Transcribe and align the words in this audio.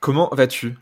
Comment 0.00 0.28
vas-tu? 0.32 0.76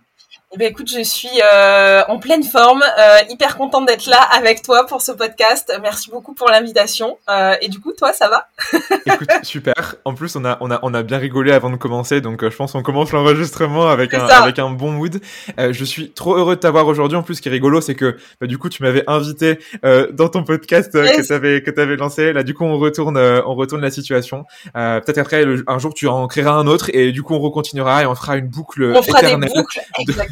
Eh 0.50 0.56
ben 0.56 0.70
écoute, 0.70 0.90
je 0.90 1.02
suis 1.02 1.28
euh, 1.44 2.02
en 2.08 2.18
pleine 2.18 2.42
forme, 2.42 2.82
euh, 2.82 3.18
hyper 3.28 3.58
contente 3.58 3.86
d'être 3.86 4.06
là 4.06 4.22
avec 4.32 4.62
toi 4.62 4.86
pour 4.86 5.02
ce 5.02 5.12
podcast. 5.12 5.70
Merci 5.82 6.10
beaucoup 6.10 6.32
pour 6.32 6.48
l'invitation. 6.48 7.18
Euh, 7.28 7.54
et 7.60 7.68
du 7.68 7.80
coup, 7.80 7.92
toi, 7.92 8.14
ça 8.14 8.30
va? 8.30 8.48
Écoute, 9.04 9.28
super. 9.42 9.96
En 10.06 10.14
plus, 10.14 10.36
on 10.36 10.46
a 10.46 10.56
on 10.62 10.70
a 10.70 10.78
on 10.82 10.94
a 10.94 11.02
bien 11.02 11.18
rigolé 11.18 11.52
avant 11.52 11.68
de 11.68 11.76
commencer, 11.76 12.22
donc 12.22 12.42
euh, 12.42 12.50
je 12.50 12.56
pense 12.56 12.72
qu'on 12.72 12.82
commence 12.82 13.12
l'enregistrement 13.12 13.90
avec 13.90 14.14
un 14.14 14.24
avec 14.24 14.58
un 14.58 14.70
bon 14.70 14.90
mood. 14.90 15.20
Euh, 15.58 15.74
je 15.74 15.84
suis 15.84 16.12
trop 16.12 16.34
heureux 16.34 16.56
de 16.56 16.60
t'avoir 16.60 16.86
aujourd'hui. 16.86 17.18
En 17.18 17.22
plus, 17.22 17.34
ce 17.34 17.42
qui 17.42 17.48
est 17.48 17.52
rigolo, 17.52 17.82
c'est 17.82 17.94
que 17.94 18.16
bah, 18.40 18.46
du 18.46 18.56
coup, 18.56 18.70
tu 18.70 18.82
m'avais 18.82 19.04
invité 19.06 19.58
euh, 19.84 20.10
dans 20.12 20.30
ton 20.30 20.44
podcast 20.44 20.92
que 20.92 21.28
t'avais 21.28 21.62
que 21.62 21.70
t'avais 21.70 21.96
lancé. 21.96 22.32
Là, 22.32 22.42
du 22.42 22.54
coup, 22.54 22.64
on 22.64 22.78
retourne 22.78 23.18
on 23.18 23.54
retourne 23.54 23.82
la 23.82 23.90
situation. 23.90 24.46
Peut-être 24.72 25.18
après, 25.18 25.44
un 25.66 25.78
jour, 25.78 25.92
tu 25.92 26.08
en 26.08 26.26
créeras 26.26 26.52
un 26.52 26.66
autre 26.66 26.88
et 26.94 27.12
du 27.12 27.22
coup, 27.22 27.34
on 27.34 27.40
recontinuera 27.40 28.04
et 28.04 28.06
on 28.06 28.14
fera 28.14 28.38
une 28.38 28.48
boucle 28.48 28.94
on 28.96 29.02
fera 29.02 29.18
éternelle. 29.18 29.50
Des 29.50 29.60
boucles, 29.60 29.80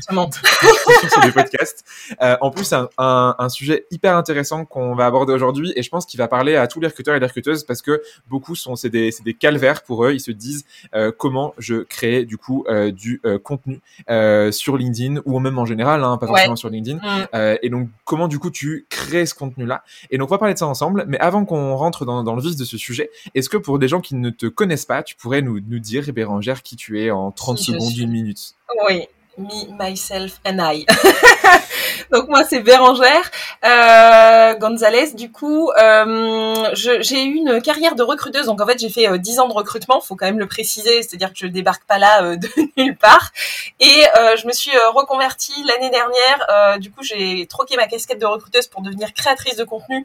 sur 1.11 1.21
des 1.23 1.33
podcasts. 1.33 1.85
Euh, 2.23 2.37
en 2.41 2.51
plus, 2.51 2.73
un, 2.73 2.89
un, 2.99 3.35
un, 3.39 3.49
sujet 3.49 3.87
hyper 3.91 4.17
intéressant 4.17 4.65
qu'on 4.65 4.95
va 4.95 5.07
aborder 5.07 5.33
aujourd'hui 5.33 5.73
et 5.77 5.83
je 5.83 5.91
pense 5.91 6.07
qu'il 6.07 6.19
va 6.19 6.29
parler 6.29 6.57
à 6.57 6.67
tous 6.67 6.81
les 6.81 6.87
recruteurs 6.87 7.15
et 7.15 7.21
les 7.21 7.27
recruteuses 7.27 7.65
parce 7.65 7.83
que 7.83 8.03
beaucoup 8.29 8.55
sont 8.55 8.77
c'est 8.77 8.91
des, 8.91 9.11
des 9.25 9.34
calvaires 9.34 9.83
pour 9.83 10.05
eux. 10.05 10.12
Ils 10.12 10.21
se 10.21 10.31
disent 10.31 10.65
euh, 10.95 11.12
comment 11.17 11.55
je 11.59 11.77
crée 11.77 12.25
du 12.25 12.39
coup 12.39 12.65
euh, 12.69 12.91
du 12.91 13.21
euh, 13.25 13.39
contenu 13.39 13.81
euh, 14.11 14.51
sur 14.53 14.77
LinkedIn 14.77 15.21
ou 15.25 15.39
même 15.39 15.59
en 15.59 15.65
général, 15.65 16.05
hein, 16.05 16.17
pas 16.19 16.27
forcément 16.27 16.57
sur 16.57 16.69
LinkedIn. 16.69 16.97
Mm. 16.97 17.57
et 17.62 17.69
donc 17.71 17.89
comment 18.05 18.29
du 18.29 18.39
coup 18.39 18.51
tu 18.51 18.87
crées 18.89 19.27
ce 19.27 19.34
contenu-là? 19.34 19.83
Et 20.11 20.19
donc 20.19 20.29
on 20.29 20.34
va 20.34 20.39
parler 20.39 20.55
de 20.55 20.59
ça 20.59 20.67
ensemble. 20.67 21.05
Mais 21.09 21.19
avant 21.19 21.45
qu'on 21.45 21.75
rentre 21.77 22.05
dans, 22.05 22.23
dans, 22.23 22.34
le 22.34 22.43
vif 22.43 22.57
de 22.57 22.65
ce 22.65 22.79
sujet, 22.79 23.11
est-ce 23.34 23.49
que 23.49 23.57
pour 23.57 23.79
des 23.79 23.89
gens 23.89 24.01
qui 24.01 24.15
ne 24.15 24.31
te 24.31 24.47
connaissent 24.47 24.84
pas, 24.84 25.03
tu 25.03 25.17
pourrais 25.17 25.43
nous, 25.43 25.61
nous 25.61 25.79
dire, 25.79 26.05
Bérangère, 26.12 26.62
qui 26.62 26.77
tu 26.77 27.01
es 27.01 27.11
en 27.11 27.31
30 27.31 27.59
secondes, 27.59 27.97
une 27.97 28.11
minute? 28.11 28.55
Oui, 28.89 29.07
me, 29.39 29.73
myself 29.79 30.41
and 30.47 30.59
I. 30.61 30.87
Donc 32.12 32.29
moi 32.29 32.45
c'est 32.45 32.61
Bérangère 32.61 33.31
euh, 33.65 34.55
Gonzalez. 34.55 35.12
Du 35.12 35.31
coup, 35.31 35.71
euh, 35.71 36.71
j'ai 36.75 37.25
eu 37.25 37.34
une 37.34 37.60
carrière 37.60 37.94
de 37.94 38.03
recruteuse. 38.03 38.47
Donc 38.47 38.60
en 38.60 38.66
fait 38.66 38.78
j'ai 38.78 38.91
fait 38.91 39.09
euh, 39.09 39.19
10 39.19 39.41
ans 39.41 39.49
de 39.49 39.53
recrutement. 39.53 40.00
Faut 40.00 40.16
quand 40.16 40.27
même 40.27 40.38
le 40.38 40.47
préciser, 40.47 41.03
c'est-à-dire 41.03 41.31
que 41.31 41.38
je 41.38 41.47
débarque 41.47 41.84
pas 41.84 41.99
là 41.99 42.22
euh, 42.22 42.37
de 42.37 42.49
nulle 42.77 42.97
part. 42.97 43.33
Et 43.81 44.05
euh, 44.19 44.37
je 44.37 44.47
me 44.47 44.53
suis 44.53 44.75
euh, 44.75 44.91
reconvertie 44.91 45.65
l'année 45.65 45.91
dernière. 45.91 46.78
du 46.78 46.91
coup 46.91 47.03
j'ai 47.03 47.47
troqué 47.47 47.77
ma 47.77 47.87
casquette 47.87 48.21
de 48.21 48.27
recruteuse 48.27 48.66
pour 48.66 48.83
devenir 48.83 49.12
créatrice 49.12 49.56
de 49.56 49.65
contenu 49.65 50.05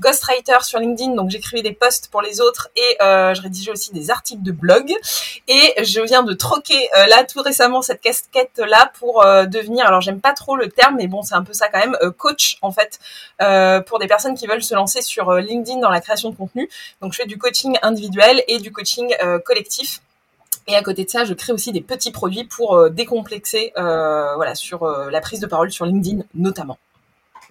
ghostwriter 0.00 0.58
sur 0.62 0.78
LinkedIn, 0.78 1.14
donc 1.14 1.30
j'écrivais 1.30 1.62
des 1.62 1.72
posts 1.72 2.08
pour 2.08 2.22
les 2.22 2.40
autres 2.40 2.70
et 2.76 3.02
euh, 3.02 3.34
je 3.34 3.42
rédigeais 3.42 3.70
aussi 3.70 3.92
des 3.92 4.10
articles 4.10 4.42
de 4.42 4.52
blog. 4.52 4.92
Et 5.48 5.84
je 5.84 6.00
viens 6.00 6.22
de 6.22 6.32
troquer 6.32 6.88
euh, 6.96 7.06
là 7.06 7.24
tout 7.24 7.42
récemment 7.42 7.82
cette 7.82 8.00
casquette 8.00 8.58
là 8.58 8.90
pour 8.98 9.24
euh, 9.24 9.44
devenir, 9.44 9.86
alors 9.86 10.00
j'aime 10.00 10.20
pas 10.20 10.32
trop 10.32 10.56
le 10.56 10.68
terme, 10.68 10.96
mais 10.96 11.06
bon 11.06 11.22
c'est 11.22 11.34
un 11.34 11.44
peu 11.44 11.52
ça 11.52 11.68
quand 11.68 11.78
même, 11.78 11.96
coach 12.16 12.58
en 12.62 12.72
fait 12.72 12.98
pour 13.86 13.98
des 13.98 14.06
personnes 14.06 14.34
qui 14.34 14.46
veulent 14.46 14.62
se 14.62 14.74
lancer 14.74 15.02
sur 15.02 15.32
LinkedIn 15.32 15.80
dans 15.80 15.90
la 15.90 16.00
création 16.00 16.30
de 16.30 16.36
contenu. 16.36 16.68
Donc 17.00 17.12
je 17.12 17.18
fais 17.18 17.26
du 17.26 17.38
coaching 17.38 17.76
individuel 17.82 18.42
et 18.48 18.58
du 18.58 18.72
coaching 18.72 19.14
collectif. 19.44 20.00
Et 20.68 20.76
à 20.76 20.82
côté 20.82 21.04
de 21.04 21.10
ça, 21.10 21.24
je 21.24 21.34
crée 21.34 21.52
aussi 21.52 21.72
des 21.72 21.80
petits 21.80 22.12
produits 22.12 22.44
pour 22.44 22.88
décomplexer, 22.90 23.72
voilà, 23.74 24.54
sur 24.54 24.86
la 24.86 25.20
prise 25.20 25.40
de 25.40 25.46
parole 25.46 25.72
sur 25.72 25.86
LinkedIn 25.86 26.22
notamment. 26.34 26.78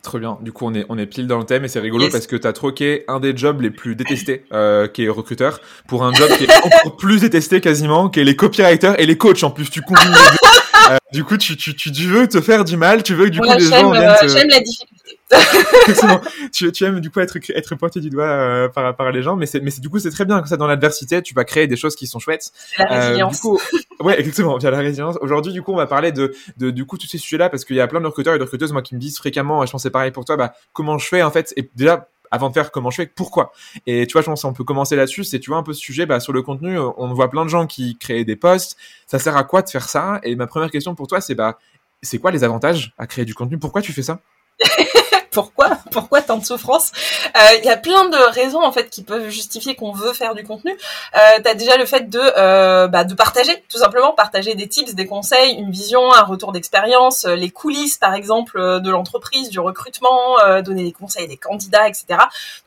Trop 0.03 0.17
bien. 0.17 0.39
Du 0.41 0.51
coup, 0.51 0.65
on 0.65 0.73
est, 0.73 0.85
on 0.89 0.97
est 0.97 1.05
pile 1.05 1.27
dans 1.27 1.37
le 1.37 1.45
thème 1.45 1.63
et 1.63 1.67
c'est 1.67 1.79
rigolo 1.79 2.09
parce 2.11 2.25
que 2.25 2.35
tu 2.35 2.47
as 2.47 2.53
troqué 2.53 3.03
un 3.07 3.19
des 3.19 3.37
jobs 3.37 3.61
les 3.61 3.69
plus 3.69 3.95
détestés, 3.95 4.45
euh, 4.51 4.87
qui 4.87 5.05
est 5.05 5.09
recruteur, 5.09 5.59
pour 5.87 6.03
un 6.03 6.11
job 6.11 6.29
qui 6.37 6.45
est 6.45 6.57
encore 6.63 6.95
plus 6.97 7.21
détesté 7.21 7.61
quasiment, 7.61 8.09
qui 8.09 8.19
est 8.19 8.23
les 8.23 8.35
copywriters 8.35 8.99
et 8.99 9.05
les 9.05 9.17
coachs 9.17 9.43
en 9.43 9.51
plus. 9.51 9.69
Tu 9.69 9.81
combines 9.81 10.09
les 10.09 10.13
deux. 10.13 10.37
Euh, 10.89 10.97
du 11.13 11.23
coup, 11.23 11.37
tu, 11.37 11.55
tu, 11.55 11.75
tu, 11.75 11.91
veux 12.07 12.27
te 12.27 12.41
faire 12.41 12.65
du 12.65 12.75
mal, 12.75 13.03
tu 13.03 13.13
veux 13.13 13.25
que 13.25 13.29
du 13.29 13.39
coup 13.39 13.45
les 13.55 13.65
gens 13.65 13.91
viennent 13.91 14.15
te... 14.19 14.27
J'aime 14.27 14.49
la 14.49 14.59
difficulté. 14.59 15.00
tu, 16.51 16.71
tu 16.71 16.83
aimes 16.83 16.99
du 16.99 17.09
coup 17.09 17.19
être 17.19 17.37
être 17.55 17.75
pointé 17.75 17.99
du 17.99 18.09
doigt 18.09 18.25
euh, 18.25 18.67
par 18.67 18.95
par 18.95 19.11
les 19.11 19.21
gens, 19.21 19.35
mais 19.35 19.45
c'est 19.45 19.61
mais 19.61 19.71
du 19.79 19.89
coup 19.89 19.99
c'est 19.99 20.11
très 20.11 20.25
bien 20.25 20.41
que 20.41 20.49
ça 20.49 20.57
dans 20.57 20.67
l'adversité, 20.67 21.21
tu 21.21 21.33
vas 21.33 21.43
créer 21.43 21.67
des 21.67 21.77
choses 21.77 21.95
qui 21.95 22.07
sont 22.07 22.19
chouettes. 22.19 22.51
La 22.77 22.85
résilience. 22.85 23.33
Euh, 23.33 23.35
du 23.35 23.41
coup, 23.41 23.59
ouais, 24.01 24.19
exactement, 24.19 24.57
via 24.57 24.71
la 24.71 24.79
résilience. 24.79 25.17
Aujourd'hui, 25.21 25.53
du 25.53 25.61
coup, 25.61 25.71
on 25.71 25.77
va 25.77 25.87
parler 25.87 26.11
de, 26.11 26.33
de 26.57 26.71
du 26.71 26.85
coup 26.85 26.97
tous 26.97 27.07
ces 27.07 27.17
sujets-là 27.17 27.49
parce 27.49 27.65
qu'il 27.65 27.75
y 27.75 27.81
a 27.81 27.87
plein 27.87 28.01
de 28.01 28.05
recruteurs 28.05 28.35
et 28.35 28.37
de 28.37 28.43
recruteuses 28.43 28.73
moi 28.73 28.81
qui 28.81 28.95
me 28.95 28.99
disent 28.99 29.17
fréquemment, 29.17 29.63
et 29.63 29.67
je 29.67 29.71
pense 29.71 29.83
c'est 29.83 29.89
pareil 29.89 30.11
pour 30.11 30.25
toi, 30.25 30.37
bah 30.37 30.53
comment 30.73 30.97
je 30.97 31.07
fais 31.07 31.23
en 31.23 31.31
fait 31.31 31.53
et 31.57 31.69
déjà 31.75 32.07
avant 32.31 32.47
de 32.47 32.53
faire 32.53 32.71
comment 32.71 32.89
je 32.89 32.95
fais, 32.95 33.05
pourquoi? 33.07 33.51
Et 33.85 34.07
tu 34.07 34.13
vois, 34.13 34.21
je 34.21 34.27
pense 34.27 34.41
qu'on 34.41 34.53
peut 34.53 34.63
commencer 34.63 34.95
là-dessus. 34.95 35.25
C'est 35.25 35.39
tu 35.39 35.49
vois 35.49 35.59
un 35.59 35.63
peu 35.63 35.73
ce 35.73 35.81
sujet 35.81 36.05
bah, 36.05 36.21
sur 36.21 36.31
le 36.31 36.41
contenu. 36.41 36.79
On 36.79 37.13
voit 37.13 37.29
plein 37.29 37.43
de 37.43 37.49
gens 37.49 37.67
qui 37.67 37.97
créent 37.97 38.23
des 38.23 38.37
posts. 38.37 38.77
Ça 39.05 39.19
sert 39.19 39.35
à 39.35 39.43
quoi 39.43 39.61
de 39.61 39.69
faire 39.69 39.89
ça? 39.89 40.21
Et 40.23 40.35
ma 40.37 40.47
première 40.47 40.71
question 40.71 40.95
pour 40.95 41.07
toi, 41.07 41.19
c'est 41.19 41.35
bah, 41.35 41.59
c'est 42.01 42.17
quoi 42.17 42.31
les 42.31 42.45
avantages 42.45 42.93
à 42.97 43.05
créer 43.05 43.25
du 43.25 43.35
contenu? 43.35 43.59
Pourquoi 43.59 43.81
tu 43.81 43.91
fais 43.91 44.01
ça? 44.01 44.21
pourquoi 45.31 45.69
pourquoi 45.91 46.21
tant 46.21 46.37
de 46.37 46.45
souffrance? 46.45 46.91
Euh, 47.35 47.57
Il 47.59 47.65
y 47.65 47.69
a 47.69 47.77
plein 47.77 48.09
de 48.09 48.17
raisons 48.17 48.61
en 48.61 48.71
fait 48.71 48.89
qui 48.89 49.03
peuvent 49.03 49.29
justifier 49.29 49.75
qu'on 49.75 49.91
veut 49.93 50.13
faire 50.13 50.35
du 50.35 50.43
contenu. 50.43 50.71
Euh, 51.15 51.19
T'as 51.43 51.53
déjà 51.53 51.77
le 51.77 51.85
fait 51.85 52.09
de 52.09 52.19
euh, 52.19 52.87
bah, 52.87 53.03
de 53.05 53.13
partager, 53.13 53.63
tout 53.69 53.77
simplement 53.77 54.11
partager 54.11 54.55
des 54.55 54.67
tips, 54.67 54.93
des 54.93 55.07
conseils, 55.07 55.53
une 55.53 55.71
vision, 55.71 56.13
un 56.13 56.23
retour 56.23 56.51
d'expérience, 56.51 57.25
euh, 57.25 57.35
les 57.35 57.49
coulisses 57.49 57.97
par 57.97 58.13
exemple 58.13 58.59
euh, 58.59 58.79
de 58.79 58.89
l'entreprise, 58.91 59.49
du 59.49 59.59
recrutement, 59.59 60.39
euh, 60.41 60.61
donner 60.61 60.83
des 60.83 60.91
conseils 60.91 61.27
des 61.27 61.37
candidats, 61.37 61.87
etc. 61.87 62.05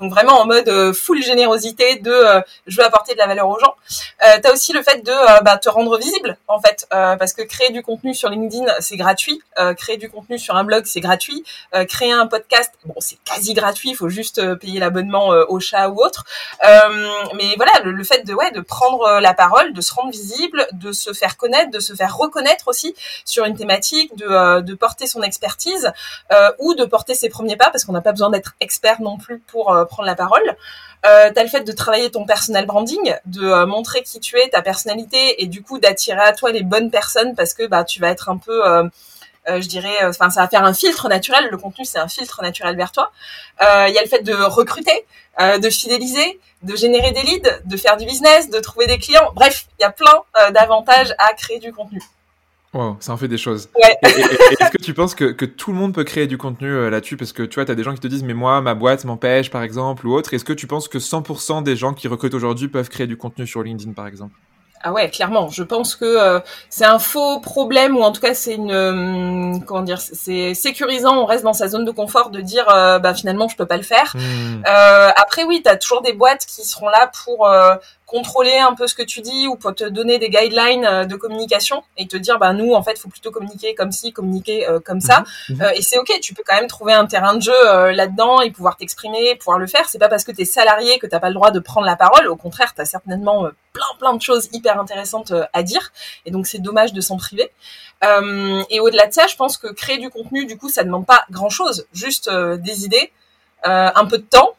Donc 0.00 0.10
vraiment 0.10 0.40
en 0.40 0.46
mode 0.46 0.92
full 0.94 1.22
générosité 1.22 1.96
de 1.96 2.14
je 2.66 2.76
veux 2.78 2.84
apporter 2.84 3.12
de 3.12 3.18
la 3.18 3.26
valeur 3.26 3.48
aux 3.48 3.58
gens. 3.58 3.74
Euh, 4.24 4.38
T'as 4.42 4.52
aussi 4.52 4.72
le 4.72 4.82
fait 4.82 5.04
de 5.04 5.42
bah, 5.44 5.58
te 5.58 5.68
rendre 5.68 5.98
visible 5.98 6.36
en 6.48 6.60
fait 6.60 6.86
parce 6.90 7.34
que 7.34 7.42
créer 7.42 7.70
du 7.70 7.82
contenu 7.82 8.14
sur 8.14 8.30
LinkedIn 8.30 8.66
c'est 8.80 8.96
gratuit, 8.96 9.42
créer 9.76 9.98
du 9.98 10.08
contenu 10.08 10.38
sur 10.38 10.56
un 10.56 10.64
blog 10.64 10.84
c'est 10.86 11.00
gratuit, 11.00 11.44
créer 11.88 12.12
un 12.12 12.26
podcast 12.26 12.53
bon, 12.84 12.94
c'est 12.98 13.18
quasi 13.24 13.54
gratuit, 13.54 13.90
il 13.90 13.96
faut 13.96 14.08
juste 14.08 14.38
euh, 14.38 14.56
payer 14.56 14.80
l'abonnement 14.80 15.32
euh, 15.32 15.44
au 15.48 15.60
chat 15.60 15.88
ou 15.88 16.02
autre. 16.02 16.24
Euh, 16.66 17.08
mais 17.34 17.54
voilà, 17.56 17.72
le, 17.84 18.04
fait 18.04 18.26
de 18.26 18.34
ouais, 18.34 18.50
de 18.50 18.60
prendre 18.60 19.20
la 19.20 19.34
parole, 19.34 19.72
de 19.72 19.80
se 19.80 19.92
rendre 19.94 20.10
visible, 20.10 20.66
de 20.72 20.92
se 20.92 21.12
faire 21.12 21.36
connaître, 21.36 21.70
de 21.70 21.80
se 21.80 21.94
faire 21.94 22.16
reconnaître 22.16 22.68
aussi 22.68 22.94
sur 23.24 23.44
une 23.44 23.56
thématique, 23.56 24.16
de, 24.16 24.60
de 24.60 24.74
porter 24.74 25.06
son 25.06 25.22
expertise 25.22 25.92
ou 26.58 26.74
de 26.74 26.84
porter 26.84 27.14
ses 27.14 27.28
premiers 27.28 27.56
pas, 27.56 27.70
parce 27.70 27.84
qu'on 27.84 27.92
n'a 27.92 28.00
pas 28.00 28.12
besoin 28.12 28.30
d'être 28.30 28.54
expert 28.60 29.00
non 29.00 29.18
plus 29.18 29.38
pour 29.38 29.66
prendre 29.88 30.06
la 30.06 30.14
parole. 30.14 30.56
Euh, 31.06 31.30
t'as 31.34 31.42
le 31.42 31.48
fait 31.48 31.60
de 31.60 31.72
travailler 31.72 32.10
ton 32.10 32.24
personal 32.24 32.64
branding, 32.64 33.14
de 33.26 33.64
montrer 33.66 34.02
qui 34.02 34.20
tu 34.20 34.38
es, 34.38 34.48
ta 34.48 34.62
personnalité, 34.62 35.42
et 35.42 35.46
du 35.46 35.62
coup 35.62 35.78
d'attirer 35.78 36.20
à 36.20 36.32
toi 36.32 36.50
les 36.50 36.62
bonnes 36.62 36.90
personnes 36.90 37.34
parce 37.34 37.52
que 37.52 37.66
bah 37.66 37.84
tu 37.84 38.00
vas 38.00 38.08
être 38.08 38.30
un 38.30 38.38
peu 38.38 38.66
euh, 38.66 38.84
je 39.46 39.68
dirais, 39.68 40.02
euh, 40.02 40.10
enfin, 40.10 40.30
ça 40.30 40.42
va 40.42 40.48
faire 40.48 40.64
un 40.64 40.74
filtre 40.74 41.08
naturel. 41.08 41.48
Le 41.50 41.56
contenu, 41.56 41.84
c'est 41.84 41.98
un 41.98 42.08
filtre 42.08 42.42
naturel 42.42 42.76
vers 42.76 42.92
toi. 42.92 43.12
Euh, 43.62 43.86
il 43.88 43.94
y 43.94 43.98
a 43.98 44.02
le 44.02 44.08
fait 44.08 44.22
de 44.22 44.34
recruter, 44.34 45.06
de 45.38 45.70
fidéliser, 45.70 46.40
de 46.62 46.76
générer 46.76 47.10
des 47.10 47.22
leads, 47.22 47.60
de 47.64 47.76
faire 47.76 47.96
du 47.96 48.06
business, 48.06 48.50
de 48.50 48.60
trouver 48.60 48.86
des 48.86 48.98
clients. 48.98 49.30
Bref, 49.34 49.66
il 49.78 49.82
y 49.82 49.84
a 49.84 49.90
plein 49.90 50.50
d'avantages 50.52 51.14
à 51.18 51.34
créer 51.34 51.58
du 51.58 51.72
contenu. 51.72 52.00
Wow, 52.72 52.96
ça 52.98 53.12
en 53.12 53.16
fait 53.16 53.28
des 53.28 53.38
choses. 53.38 53.68
Ouais. 53.76 53.96
Est-ce 54.02 54.70
que 54.70 54.82
tu 54.82 54.94
penses 54.94 55.14
que, 55.14 55.26
que, 55.26 55.44
tout 55.44 55.70
le 55.70 55.78
monde 55.78 55.94
peut 55.94 56.02
créer 56.02 56.26
du 56.26 56.38
contenu 56.38 56.90
là-dessus? 56.90 57.16
Parce 57.16 57.32
que 57.32 57.44
tu 57.44 57.56
vois, 57.56 57.64
tu 57.64 57.70
as 57.70 57.76
des 57.76 57.84
gens 57.84 57.94
qui 57.94 58.00
te 58.00 58.08
disent, 58.08 58.24
mais 58.24 58.34
moi, 58.34 58.60
ma 58.60 58.74
boîte 58.74 59.04
m'empêche, 59.04 59.50
par 59.50 59.62
exemple, 59.62 60.06
ou 60.06 60.14
autre. 60.14 60.34
Est-ce 60.34 60.44
que 60.44 60.52
tu 60.52 60.66
penses 60.66 60.88
que 60.88 60.98
100% 60.98 61.62
des 61.62 61.76
gens 61.76 61.94
qui 61.94 62.08
recrutent 62.08 62.34
aujourd'hui 62.34 62.68
peuvent 62.68 62.88
créer 62.88 63.06
du 63.06 63.16
contenu 63.16 63.46
sur 63.46 63.62
LinkedIn, 63.62 63.92
par 63.92 64.06
exemple? 64.06 64.34
Ah 64.86 64.92
ouais, 64.92 65.08
clairement. 65.08 65.48
Je 65.48 65.62
pense 65.62 65.96
que 65.96 66.04
euh, 66.04 66.40
c'est 66.68 66.84
un 66.84 66.98
faux 66.98 67.40
problème 67.40 67.96
ou 67.96 68.02
en 68.02 68.12
tout 68.12 68.20
cas 68.20 68.34
c'est 68.34 68.54
une 68.54 68.70
euh, 68.70 69.58
comment 69.66 69.80
dire, 69.80 69.98
c'est 69.98 70.52
sécurisant. 70.52 71.16
On 71.16 71.24
reste 71.24 71.42
dans 71.42 71.54
sa 71.54 71.68
zone 71.68 71.86
de 71.86 71.90
confort 71.90 72.28
de 72.28 72.42
dire 72.42 72.68
euh, 72.68 72.98
bah 72.98 73.14
finalement 73.14 73.48
je 73.48 73.56
peux 73.56 73.64
pas 73.64 73.78
le 73.78 73.82
faire. 73.82 74.14
Hmm. 74.14 74.62
après 75.16 75.44
oui, 75.44 75.62
tu 75.64 75.70
as 75.70 75.76
toujours 75.76 76.02
des 76.02 76.12
boîtes 76.12 76.44
qui 76.44 76.66
seront 76.66 76.88
là 76.88 77.10
pour 77.24 77.48
contrôler 78.14 78.58
un 78.58 78.74
peu 78.74 78.86
ce 78.86 78.94
que 78.94 79.02
tu 79.02 79.20
dis 79.20 79.48
ou 79.48 79.56
pour 79.56 79.74
te 79.74 79.84
donner 79.84 80.18
des 80.18 80.30
guidelines 80.30 81.06
de 81.12 81.16
communication 81.16 81.82
et 81.96 82.06
te 82.06 82.16
dire 82.16 82.38
bah 82.38 82.52
nous 82.52 82.72
en 82.72 82.82
fait 82.82 82.96
faut 82.96 83.08
plutôt 83.08 83.32
communiquer 83.32 83.74
comme 83.74 83.90
ci, 83.90 84.12
communiquer 84.12 84.66
comme 84.84 85.00
ça. 85.00 85.24
Mhm. 85.48 85.56
Mhm. 85.56 85.72
et 85.74 85.82
c'est 85.82 85.98
ok, 85.98 86.10
tu 86.20 86.32
peux 86.34 86.44
quand 86.46 86.54
même 86.54 86.68
trouver 86.68 86.92
un 86.92 87.06
terrain 87.06 87.34
de 87.34 87.42
jeu 87.42 87.90
là-dedans 87.90 88.40
et 88.40 88.50
pouvoir 88.50 88.76
t'exprimer, 88.76 89.34
pouvoir 89.36 89.58
le 89.58 89.66
faire. 89.66 89.88
C'est 89.88 89.98
pas 89.98 90.08
parce 90.08 90.24
que 90.24 90.32
tu 90.32 90.42
es 90.42 90.44
salarié 90.44 90.98
que 91.00 91.08
t'as 91.08 91.18
pas 91.18 91.28
le 91.28 91.34
droit 91.34 91.50
de 91.50 91.58
prendre 91.58 91.86
la 91.86 91.96
parole. 91.96 92.28
Au 92.28 92.36
contraire, 92.36 92.72
tu 92.74 92.80
as 92.80 92.84
certainement 92.84 93.48
plein 93.74 93.84
plein 93.98 94.14
de 94.14 94.22
choses 94.22 94.48
hyper 94.52 94.80
intéressantes 94.80 95.32
euh, 95.32 95.44
à 95.52 95.62
dire 95.62 95.92
et 96.24 96.30
donc 96.30 96.46
c'est 96.46 96.60
dommage 96.60 96.94
de 96.94 97.00
s'en 97.02 97.18
priver. 97.18 97.50
Euh, 98.02 98.62
et 98.70 98.80
au-delà 98.80 99.06
de 99.06 99.12
ça, 99.12 99.26
je 99.26 99.36
pense 99.36 99.56
que 99.58 99.68
créer 99.68 99.98
du 99.98 100.10
contenu, 100.10 100.46
du 100.46 100.56
coup, 100.56 100.68
ça 100.68 100.84
demande 100.84 101.06
pas 101.06 101.24
grand-chose, 101.30 101.86
juste 101.92 102.28
euh, 102.28 102.56
des 102.56 102.84
idées, 102.84 103.12
un 103.66 104.04
peu 104.04 104.18
de 104.18 104.24
temps 104.24 104.50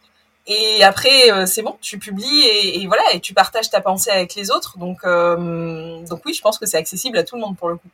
et 0.48 0.84
après 0.84 1.46
c'est 1.48 1.62
bon, 1.62 1.78
tu 1.82 1.98
publies 1.98 2.44
et, 2.46 2.86
voilà 2.88 3.04
et 3.14 3.20
tu 3.20 3.34
partages 3.34 3.70
ta 3.70 3.82
pensée 3.82 4.12
avec 4.12 4.36
les 4.36 4.52
autres. 4.52 4.78
Donc 4.78 5.04
donc 5.04 6.22
oui, 6.26 6.34
je 6.34 6.42
pense 6.42 6.58
que 6.58 6.66
c'est 6.66 6.78
accessible 6.78 7.18
à 7.18 7.24
tout 7.24 7.36
le 7.36 7.42
monde 7.42 7.58
pour 7.58 7.70
le 7.70 7.76
coup. 7.76 7.90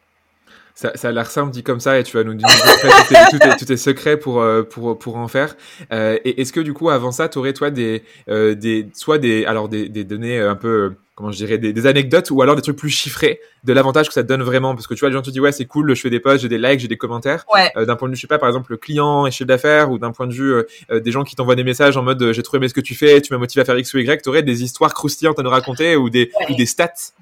Ça, 0.76 0.92
ça, 0.96 1.10
a 1.10 1.12
l'air 1.12 1.30
simple 1.30 1.52
dit 1.52 1.64
comme 1.64 1.80
ça 1.80 2.00
et 2.00 2.04
tu 2.04 2.18
vas 2.18 2.24
nous 2.24 2.34
dire 2.34 2.48
tout, 3.60 3.72
est, 3.72 3.78
secret 3.78 4.18
pour, 4.18 4.42
euh, 4.42 4.64
pour, 4.64 4.98
pour 4.98 5.18
en 5.18 5.28
faire. 5.28 5.56
Euh, 5.92 6.18
et 6.24 6.42
est-ce 6.42 6.54
que 6.54 6.60
du 6.60 6.74
coup, 6.74 6.90
avant 6.90 7.12
ça, 7.12 7.28
tu 7.30 7.38
aurais 7.38 7.54
toi 7.54 7.70
des, 7.72 8.04
euh, 8.30 8.56
des, 8.56 8.90
soit 8.94 9.18
des, 9.18 9.46
alors 9.46 9.70
des, 9.70 9.90
des 9.90 10.04
données 10.04 10.40
un 10.40 10.56
peu, 10.56 10.96
comment 11.22 11.32
je 11.32 11.38
dirais, 11.38 11.58
des, 11.58 11.72
des, 11.72 11.88
anecdotes 11.88 12.32
ou 12.32 12.42
alors 12.42 12.56
des 12.56 12.62
trucs 12.62 12.78
plus 12.78 12.90
chiffrés 12.90 13.40
de 13.64 13.74
l'avantage 13.74 14.08
que 14.08 14.14
ça 14.14 14.24
te 14.24 14.28
donne 14.28 14.44
vraiment 14.44 14.76
Parce 14.76 14.88
que 14.88 14.94
tu 14.94 15.00
vois, 15.02 15.10
les 15.10 15.16
gens 15.16 15.22
te 15.22 15.30
disent, 15.30 15.40
ouais, 15.40 15.52
c'est 15.52 15.66
cool, 15.66 15.94
je 15.96 16.02
fais 16.02 16.10
des 16.10 16.20
posts, 16.20 16.42
j'ai 16.42 16.50
des 16.50 16.58
likes, 16.58 16.80
j'ai 16.80 16.88
des 16.88 16.98
commentaires. 16.98 17.46
Ouais. 17.54 17.72
d'un 17.86 17.96
point 17.96 18.08
de 18.08 18.14
vue, 18.14 18.18
je 18.18 18.22
sais 18.22 18.28
pas, 18.28 18.40
par 18.40 18.50
exemple, 18.50 18.72
le 18.72 18.78
client 18.78 19.26
et 19.26 19.32
chiffre 19.32 19.48
d'affaires 19.48 19.92
ou 19.92 20.00
d'un 20.00 20.12
point 20.12 20.28
de 20.28 20.34
vue 20.34 20.64
des 20.92 21.12
gens 21.12 21.24
qui 21.24 21.36
t'envoient 21.36 21.56
des 21.56 21.64
messages 21.64 21.98
en 21.98 22.04
mode, 22.04 22.32
j'ai 22.32 22.44
trouvé 22.44 22.58
aimé 22.58 22.68
ce 22.68 22.74
que 22.74 22.82
tu 22.82 22.96
fais, 22.96 23.22
tu 23.22 23.34
m'as 23.34 23.40
motivé 23.40 23.62
à 23.62 23.66
faire 23.66 23.78
X 23.78 23.94
ou 23.94 24.00
Y, 24.00 24.22
tu 24.22 24.30
aurais 24.30 24.44
des 24.44 24.64
histoires 24.64 24.94
croustillantes 24.94 25.40
à 25.40 25.44
nous 25.44 25.50
raconter 25.50 25.96
ou 25.96 26.10
des, 26.10 26.32
ou 26.50 26.56
des 26.56 26.66
stats 26.66 27.14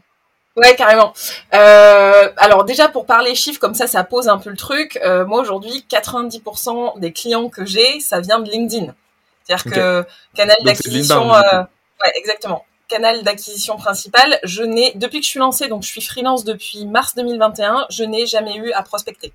Ouais, 0.60 0.76
carrément. 0.76 1.14
Euh, 1.54 2.30
alors 2.38 2.66
déjà 2.66 2.90
pour 2.90 3.06
parler 3.06 3.36
chiffres, 3.36 3.60
comme 3.60 3.74
ça, 3.74 3.88
ça 3.88 4.04
pose 4.04 4.28
un 4.28 4.38
peu 4.38 4.50
le 4.50 4.58
truc. 4.58 5.00
Euh, 5.04 5.26
moi 5.26 5.40
aujourd'hui, 5.40 5.86
90% 5.90 7.00
des 7.00 7.14
clients 7.14 7.50
que 7.50 7.66
j'ai, 7.66 8.00
ça 8.00 8.20
vient 8.20 8.40
de 8.40 8.50
LinkedIn. 8.50 8.94
C'est-à-dire 9.44 9.72
que 9.72 10.06
canal 10.36 10.58
d'acquisition, 10.64 11.34
euh, 11.34 11.62
ouais, 11.62 12.12
exactement. 12.16 12.66
Canal 12.90 13.24
d'acquisition 13.24 13.78
principal. 13.78 14.40
Je 14.44 14.64
n'ai 14.64 14.92
depuis 14.96 15.20
que 15.20 15.26
je 15.26 15.30
suis 15.30 15.40
lancée, 15.40 15.68
donc 15.68 15.84
je 15.84 15.88
suis 15.88 16.02
freelance 16.02 16.44
depuis 16.44 16.86
mars 16.86 17.16
2021, 17.16 17.86
je 17.90 18.04
n'ai 18.04 18.26
jamais 18.26 18.56
eu 18.58 18.72
à 18.74 18.84
prospecter. 18.84 19.32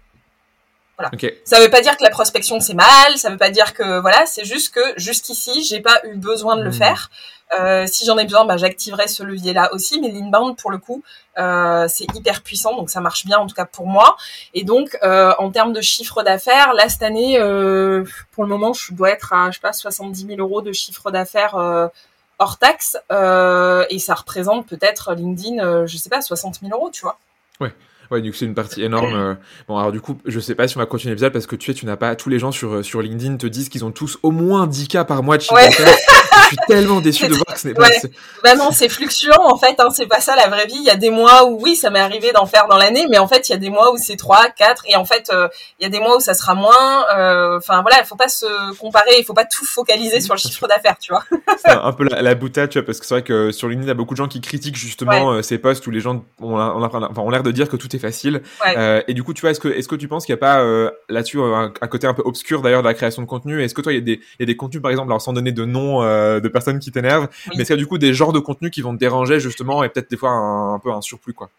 Voilà. 0.99 1.11
Ça 1.45 1.61
veut 1.61 1.71
pas 1.71 1.81
dire 1.81 1.97
que 1.97 2.05
la 2.05 2.11
prospection 2.11 2.61
c'est 2.61 2.75
mal, 2.75 3.17
ça 3.17 3.31
veut 3.31 3.37
pas 3.37 3.51
dire 3.51 3.75
que 3.75 4.01
voilà, 4.01 4.27
c'est 4.27 4.45
juste 4.45 4.73
que 4.75 4.81
jusqu'ici 4.97 5.65
j'ai 5.65 5.81
pas 5.81 6.01
eu 6.05 6.17
besoin 6.17 6.57
de 6.57 6.63
le 6.63 6.71
hmm. 6.71 6.75
faire. 6.75 7.11
Euh, 7.59 7.87
si 7.87 8.05
j'en 8.05 8.17
ai 8.19 8.25
besoin, 8.25 8.45
bah, 8.45 8.57
j'activerai 8.57 9.07
ce 9.07 9.23
levier-là 9.23 9.73
aussi. 9.73 10.01
Mais 10.01 10.09
l'inbound, 10.09 10.57
pour 10.57 10.71
le 10.71 10.79
coup, 10.79 11.03
euh, 11.39 11.87
c'est 11.89 12.07
hyper 12.15 12.43
puissant, 12.43 12.77
donc 12.77 12.91
ça 12.91 13.01
marche 13.01 13.27
bien 13.27 13.39
en 13.39 13.47
tout 13.47 13.55
cas 13.55 13.65
pour 13.65 13.87
moi. 13.87 14.17
Et 14.55 14.65
donc, 14.65 14.97
euh, 15.03 15.33
en 15.39 15.51
termes 15.51 15.73
de 15.73 15.81
chiffre 15.81 16.23
d'affaires, 16.23 16.73
là 16.75 16.89
cette 16.89 17.03
année, 17.03 17.39
euh, 17.39 18.05
pour 18.33 18.45
le 18.45 18.49
moment, 18.49 18.73
je 18.73 18.93
dois 18.95 19.11
être 19.11 19.33
à 19.33 19.51
je 19.51 19.57
sais 19.57 19.61
pas 19.61 19.73
70 19.73 20.27
000 20.27 20.41
euros 20.41 20.63
de 20.63 20.73
chiffre 20.73 21.11
d'affaires 21.11 21.57
euh, 21.57 21.87
hors 22.39 22.59
taxe, 22.59 22.97
et 23.11 23.99
ça 23.99 24.15
représente 24.15 24.67
peut-être 24.67 25.15
LinkedIn, 25.15 25.87
je 25.87 25.97
sais 25.97 26.11
pas 26.11 26.23
60 26.23 26.61
000 26.61 26.73
euros, 26.73 26.91
tu 26.91 27.03
vois. 27.03 27.19
Ouais. 27.61 27.73
Ouais, 28.11 28.21
du 28.21 28.31
coup, 28.31 28.37
c'est 28.37 28.45
une 28.45 28.55
partie 28.55 28.83
énorme. 28.83 29.15
Euh. 29.15 29.35
Bon, 29.69 29.79
alors 29.79 29.93
du 29.93 30.01
coup, 30.01 30.19
je 30.25 30.39
sais 30.41 30.55
pas 30.55 30.69
si 30.69 30.77
on 30.77 30.81
va 30.81 30.87
continuer 30.87 31.13
l'épisode 31.13 31.33
parce 31.33 31.47
que 31.47 31.57
tu 31.57 31.67
sais, 31.67 31.75
tu 31.75 31.87
n'as 31.87 31.97
pas 31.97 32.15
tous 32.17 32.29
les 32.29 32.39
gens 32.39 32.53
sur, 32.53 32.75
euh, 32.75 32.83
sur 32.83 33.01
LinkedIn 33.01 33.37
te 33.37 33.47
disent 33.47 33.69
qu'ils 33.69 33.85
ont 33.85 33.91
tous 33.91 34.19
au 34.23 34.31
moins 34.31 34.67
10 34.67 34.89
cas 34.89 35.05
par 35.05 35.23
mois 35.23 35.37
de 35.37 35.43
chiffre 35.43 35.55
je 36.43 36.47
suis 36.49 36.57
tellement 36.69 37.01
déçu 37.01 37.27
de 37.27 37.35
voir 37.35 37.47
que 37.47 37.61
ce 37.61 37.69
n'est 37.69 37.75
pas. 37.75 37.89
Bah 38.43 38.55
non, 38.55 38.71
c'est 38.73 38.89
fluctuant 38.89 39.51
en 39.51 39.57
fait. 39.57 39.75
Hein, 39.79 39.89
c'est 39.91 40.07
pas 40.07 40.21
ça 40.21 40.37
la 40.37 40.49
vraie 40.49 40.67
vie. 40.67 40.77
Il 40.77 40.85
y 40.85 40.91
a 40.91 40.97
des 40.97 41.11
mois 41.11 41.45
où 41.45 41.61
oui, 41.63 41.77
ça 41.77 41.91
m'est 41.91 42.01
arrivé 42.01 42.33
d'en 42.33 42.47
faire 42.47 42.67
dans 42.69 42.77
l'année, 42.77 43.07
mais 43.09 43.19
en 43.19 43.29
fait, 43.29 43.49
il 43.49 43.53
y 43.53 43.55
a 43.55 43.59
des 43.59 43.71
mois 43.71 43.93
où 43.93 43.97
c'est 43.99 44.17
3, 44.17 44.51
4 44.57 44.85
et 44.89 44.97
en 44.97 45.05
fait, 45.05 45.31
euh, 45.33 45.49
il 45.81 45.85
y 45.85 45.87
a 45.87 45.91
des 45.91 46.01
mois 46.01 46.17
où 46.17 46.21
ça 46.21 46.35
sera 46.35 46.55
moins. 46.55 47.05
Enfin 47.57 47.83
voilà, 47.83 48.01
il 48.01 48.07
faut 48.07 48.17
pas 48.17 48.29
se 48.29 48.47
comparer. 48.79 49.19
Il 49.19 49.25
faut 49.25 49.35
pas 49.35 49.45
tout 49.45 49.65
focaliser 49.65 50.21
sur 50.21 50.35
le 50.35 50.39
chiffre 50.39 50.67
d'affaires, 50.67 50.97
tu 51.01 51.13
vois. 51.13 51.25
c'est 51.65 51.71
un 51.71 51.93
peu 51.93 52.05
la, 52.05 52.23
la 52.23 52.35
boutade, 52.35 52.71
tu 52.71 52.79
vois, 52.79 52.87
parce 52.87 53.01
que 53.01 53.07
c'est 53.07 53.15
vrai 53.15 53.23
que 53.23 53.51
sur 53.53 53.69
LinkedIn, 53.69 53.87
il 53.87 53.89
y 53.89 53.91
a 53.91 53.95
beaucoup 53.95 54.15
de 54.15 54.19
gens 54.19 54.29
qui 54.29 54.41
critiquent 54.41 54.77
justement 54.77 55.43
ces 55.43 55.59
posts 55.59 55.87
où 55.87 55.91
les 55.91 56.01
gens 56.01 56.25
ont, 56.41 57.31
l'air 57.31 57.43
de 57.43 57.51
dire 57.51 57.69
que 57.69 57.77
tout 57.77 57.95
est 57.95 57.99
facile. 57.99 58.43
Euh, 58.67 59.03
et 59.09 59.15
du 59.15 59.23
coup, 59.23 59.35
tu 59.35 59.41
vois, 59.41 59.51
est-ce 59.51 59.61
que, 59.61 59.69
est-ce 59.69 59.89
que 59.89 59.97
tu 59.97 60.09
penses 60.09 60.27
qu'il 60.27 60.35
n'y 60.35 60.39
a 60.39 60.41
pas 60.41 60.61
euh, 60.61 60.91
là-dessus 61.09 61.41
un, 61.41 61.71
côté 61.89 62.07
un 62.07 62.15
peu 62.15 62.23
obscur 62.25 62.63
d'ailleurs 62.63 62.83
de 62.83 62.89
la 62.89 62.95
création 62.95 63.23
de 63.23 63.27
contenu? 63.27 63.63
Est-ce 63.63 63.75
que 63.75 63.83
toi, 63.83 63.93
il 63.93 63.97
y, 63.97 63.99
a 63.99 64.03
des, 64.03 64.21
il 64.39 64.41
y 64.41 64.43
a 64.43 64.47
des 64.47 64.57
contenus, 64.57 64.83
par 64.83 64.91
exemple, 64.91 65.11
alors 65.11 65.23
sans 65.23 65.33
donner 65.33 65.53
de 65.53 65.65
nom 65.65 66.03
euh, 66.25 66.41
de 66.41 66.49
personnes 66.49 66.79
qui 66.79 66.91
t'énervent, 66.91 67.29
mais 67.55 67.63
est-ce 67.63 67.69
qu'il 67.69 67.77
y 67.77 67.79
a 67.79 67.83
du 67.83 67.87
coup 67.87 67.99
des 67.99 68.15
genres 68.15 68.33
de 68.33 68.41
contenus 68.41 68.71
qui 68.71 68.83
vont 68.83 68.95
te 68.95 68.99
déranger 68.99 69.41
justement 69.41 69.85
et 69.85 69.89
peut-être 69.89 70.11
des 70.11 70.17
fois 70.17 70.31
un, 70.31 70.75
un 70.75 70.79
peu 70.79 70.91
un 70.93 71.01
surplus 71.01 71.35
quoi? 71.35 71.51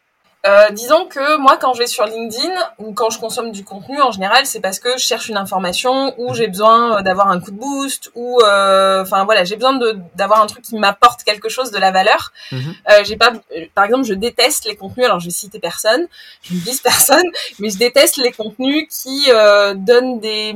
Euh, 0.47 0.69
disons 0.71 1.05
que 1.07 1.37
moi, 1.37 1.57
quand 1.57 1.73
je 1.73 1.79
vais 1.79 1.87
sur 1.87 2.05
LinkedIn 2.05 2.53
ou 2.77 2.93
quand 2.93 3.09
je 3.09 3.19
consomme 3.19 3.51
du 3.51 3.63
contenu, 3.63 3.99
en 4.01 4.11
général, 4.11 4.45
c'est 4.45 4.59
parce 4.59 4.79
que 4.79 4.93
je 4.93 5.03
cherche 5.03 5.27
une 5.27 5.37
information 5.37 6.13
ou 6.19 6.35
j'ai 6.35 6.47
besoin 6.47 6.99
euh, 6.99 7.01
d'avoir 7.01 7.29
un 7.29 7.39
coup 7.39 7.51
de 7.51 7.57
boost 7.57 8.11
ou, 8.13 8.39
euh, 8.41 9.01
enfin 9.01 9.25
voilà, 9.25 9.43
j'ai 9.43 9.55
besoin 9.55 9.79
d'avoir 10.13 10.41
un 10.41 10.45
truc 10.45 10.63
qui 10.63 10.75
m'apporte 10.75 11.23
quelque 11.23 11.49
chose 11.49 11.71
de 11.71 11.79
la 11.79 11.91
valeur. 11.91 12.31
Mhm. 12.51 12.75
Euh, 12.91 13.03
j'ai 13.03 13.17
pas, 13.17 13.33
par 13.73 13.85
exemple, 13.85 14.03
je 14.03 14.13
déteste 14.13 14.65
les 14.65 14.75
contenus. 14.75 15.05
Alors, 15.05 15.19
je 15.19 15.25
vais 15.25 15.31
citer 15.31 15.59
personne, 15.59 16.07
je 16.43 16.53
ne 16.53 16.59
vise 16.59 16.81
personne, 16.81 17.25
mais 17.59 17.69
je 17.69 17.77
déteste 17.77 18.17
les 18.17 18.31
contenus 18.31 18.87
qui 18.89 19.25
donnent 19.75 20.19
des, 20.19 20.53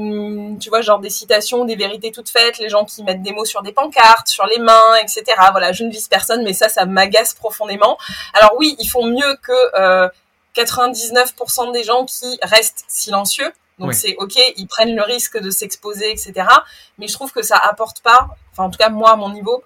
tu 0.59 0.69
vois, 0.69 0.81
genre 0.81 1.00
des 1.00 1.09
citations, 1.09 1.65
des 1.65 1.75
vérités 1.75 2.12
toutes 2.12 2.30
faites, 2.30 2.59
les 2.59 2.69
gens 2.69 2.85
qui 2.85 3.03
mettent 3.03 3.24
des 3.24 3.31
mots 3.31 3.45
sur 3.45 3.63
des 3.63 3.71
pancartes, 3.71 4.27
sur 4.27 4.45
les 4.45 4.59
mains, 4.59 4.95
etc. 5.01 5.24
Voilà, 5.51 5.71
je 5.71 5.83
ne 5.83 5.89
vise 5.89 6.07
personne, 6.07 6.44
mais 6.44 6.53
ça, 6.53 6.69
ça 6.69 6.85
m'agace 6.85 7.33
profondément. 7.33 7.97
Alors 8.33 8.53
oui, 8.57 8.75
ils 8.80 8.88
font 8.88 9.06
mieux 9.06 9.38
que 9.42 9.53
99% 10.56 11.72
des 11.72 11.84
gens 11.84 12.06
qui 12.06 12.40
restent 12.42 12.86
silencieux. 12.88 13.52
Donc 13.80 13.94
c'est 13.94 14.16
ok, 14.18 14.38
ils 14.58 14.68
prennent 14.68 14.96
le 14.96 15.04
risque 15.04 15.40
de 15.40 15.50
s'exposer, 15.50 16.12
etc. 16.12 16.34
Mais 16.98 17.08
je 17.08 17.14
trouve 17.14 17.31
que 17.31 17.42
ça 17.42 17.56
apporte 17.56 18.02
pas, 18.02 18.28
enfin 18.52 18.66
en 18.66 18.70
tout 18.70 18.78
cas 18.78 18.90
moi 18.90 19.12
à 19.12 19.16
mon 19.16 19.30
niveau, 19.30 19.64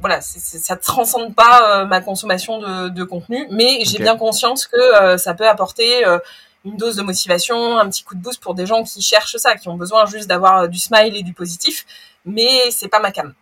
voilà, 0.00 0.20
ça 0.20 0.76
transcende 0.76 1.34
pas 1.34 1.82
euh, 1.82 1.86
ma 1.86 2.00
consommation 2.00 2.60
de, 2.88 3.04
contenu. 3.04 3.46
Mais 3.50 3.84
j'ai 3.84 3.98
bien 3.98 4.16
conscience 4.16 4.66
que 4.66 4.76
euh, 4.76 5.18
ça 5.18 5.34
peut 5.34 5.48
apporter 5.48 6.06
euh, 6.06 6.18
une 6.64 6.76
dose 6.76 6.96
de 6.96 7.02
motivation, 7.02 7.78
un 7.78 7.88
petit 7.88 8.04
coup 8.04 8.14
de 8.14 8.20
boost 8.20 8.40
pour 8.40 8.54
des 8.54 8.66
gens 8.66 8.84
qui 8.84 9.02
cherchent 9.02 9.36
ça, 9.36 9.56
qui 9.56 9.68
ont 9.68 9.76
besoin 9.76 10.06
juste 10.06 10.28
d'avoir 10.28 10.68
du 10.68 10.78
smile 10.78 11.16
et 11.16 11.22
du 11.22 11.32
positif. 11.32 11.86
Mais 12.24 12.70
c'est 12.70 12.88
pas 12.88 13.00
ma 13.00 13.10
cam. 13.10 13.34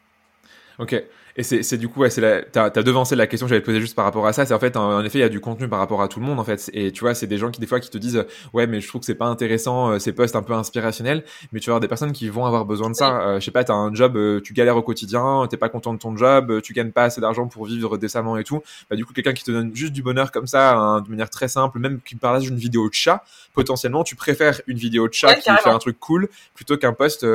Ok. 0.79 1.03
Et 1.37 1.43
c'est 1.43 1.77
du 1.77 1.89
coup, 1.89 2.01
ouais, 2.01 2.11
c'est 2.11 2.21
la, 2.21 2.43
t'as, 2.43 2.65
as 2.65 2.83
devancé 2.83 3.15
la 3.17 3.27
question 3.27 3.47
que 3.47 3.51
j'allais 3.51 3.61
te 3.61 3.67
poser 3.67 3.81
juste 3.81 3.95
par 3.95 4.05
rapport 4.05 4.27
à 4.27 4.33
ça. 4.33 4.45
C'est 4.47 4.55
en 4.55 4.59
fait, 4.59 4.77
en, 4.77 5.05
effet, 5.05 5.19
il 5.19 5.23
y 5.23 5.25
a 5.25 5.29
du 5.29 5.41
contenu 5.41 5.69
par 5.69 5.79
rapport 5.79 6.03
à 6.03 6.09
tout 6.09 6.21
le 6.21 6.27
monde, 6.27 6.39
en 6.39 6.45
fait. 6.45 6.71
Et 6.73 6.93
tu 6.93 7.01
vois, 7.01 7.15
c'est 7.15 7.27
des 7.27 7.39
gens 7.39 7.51
qui, 7.51 7.61
des 7.61 7.67
fois, 7.67 7.81
qui 7.81 7.91
te 7.91 7.99
disent, 7.99 8.25
ouais, 8.53 8.67
mais 8.67 8.81
je 8.81 8.89
trouve 8.89 9.01
que 9.01 9.07
c'est 9.07 9.15
pas 9.15 9.27
intéressant, 9.27 9.91
euh, 9.91 9.99
ces 9.99 10.13
posts 10.13 10.37
un 10.37 10.43
peu 10.43 10.53
inspirationnels. 10.53 11.25
Mais 11.53 11.61
tu 11.61 11.67
vas 11.67 11.73
avoir 11.73 11.81
des 11.81 11.89
personnes 11.89 12.13
qui 12.13 12.29
vont 12.29 12.45
avoir 12.47 12.65
besoin 12.65 12.91
de 12.91 12.95
ça. 12.95 13.21
Euh, 13.21 13.41
je 13.41 13.45
sais 13.45 13.51
pas, 13.51 13.65
t'as 13.65 13.75
un 13.75 13.95
job, 13.95 14.17
euh, 14.17 14.41
tu 14.41 14.53
galères 14.53 14.77
au 14.77 14.83
quotidien, 14.83 15.47
t'es 15.49 15.57
pas 15.57 15.69
content 15.69 15.95
de 15.95 15.99
ton 15.99 16.17
job, 16.17 16.61
tu 16.63 16.73
gagnes 16.73 16.93
pas 16.93 17.05
assez 17.05 17.21
d'argent 17.21 17.47
pour 17.47 17.67
vivre 17.67 17.97
décemment 17.97 18.37
et 18.37 18.45
tout. 18.45 18.63
Bah, 18.89 18.97
du 18.97 19.05
coup, 19.05 19.13
quelqu'un 19.13 19.33
qui 19.33 19.45
te 19.45 19.51
donne 19.51 19.75
juste 19.75 19.93
du 19.93 20.03
bonheur 20.03 20.33
comme 20.33 20.47
ça, 20.47 20.75
hein, 20.75 21.01
de 21.01 21.09
manière 21.09 21.31
très 21.31 21.49
simple, 21.49 21.79
même 21.79 22.01
qui 22.05 22.17
parle 22.17 22.41
d'une 22.41 22.57
vidéo 22.57 22.89
de 22.89 22.95
chat, 22.95 23.25
potentiellement, 23.55 24.05
tu 24.05 24.17
préfères 24.17 24.61
une 24.67 24.79
vidéo 24.79 25.09
de 25.09 25.15
chat 25.15 25.35
qui 25.35 25.51
fait 25.51 25.71
un 25.71 25.79
truc 25.79 25.99
cool 26.01 26.29
plutôt 26.55 26.77
qu'un 26.77 26.93
post 26.93 27.27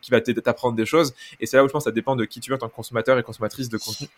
qui 0.00 0.10
va 0.10 0.20
t'apprendre 0.20 0.76
des 0.76 0.86
choses. 0.86 1.14
Et 1.40 1.46
c'est 1.46 1.56
là 1.56 1.64
où 1.64 1.68
je 1.68 1.72
pense 1.72 1.84
que 1.84 1.90
ça 1.90 1.94
dépend 1.94 2.16
de 2.16 2.24
qui 2.24 2.40
tu 2.40 2.50
es 2.50 2.54
en 2.54 2.58
tant 2.58 2.68
que 2.68 2.74
consommateur 2.74 3.18
et 3.18 3.22
consommatrice 3.36 3.68
de 3.68 3.78
contenu. 3.78 4.08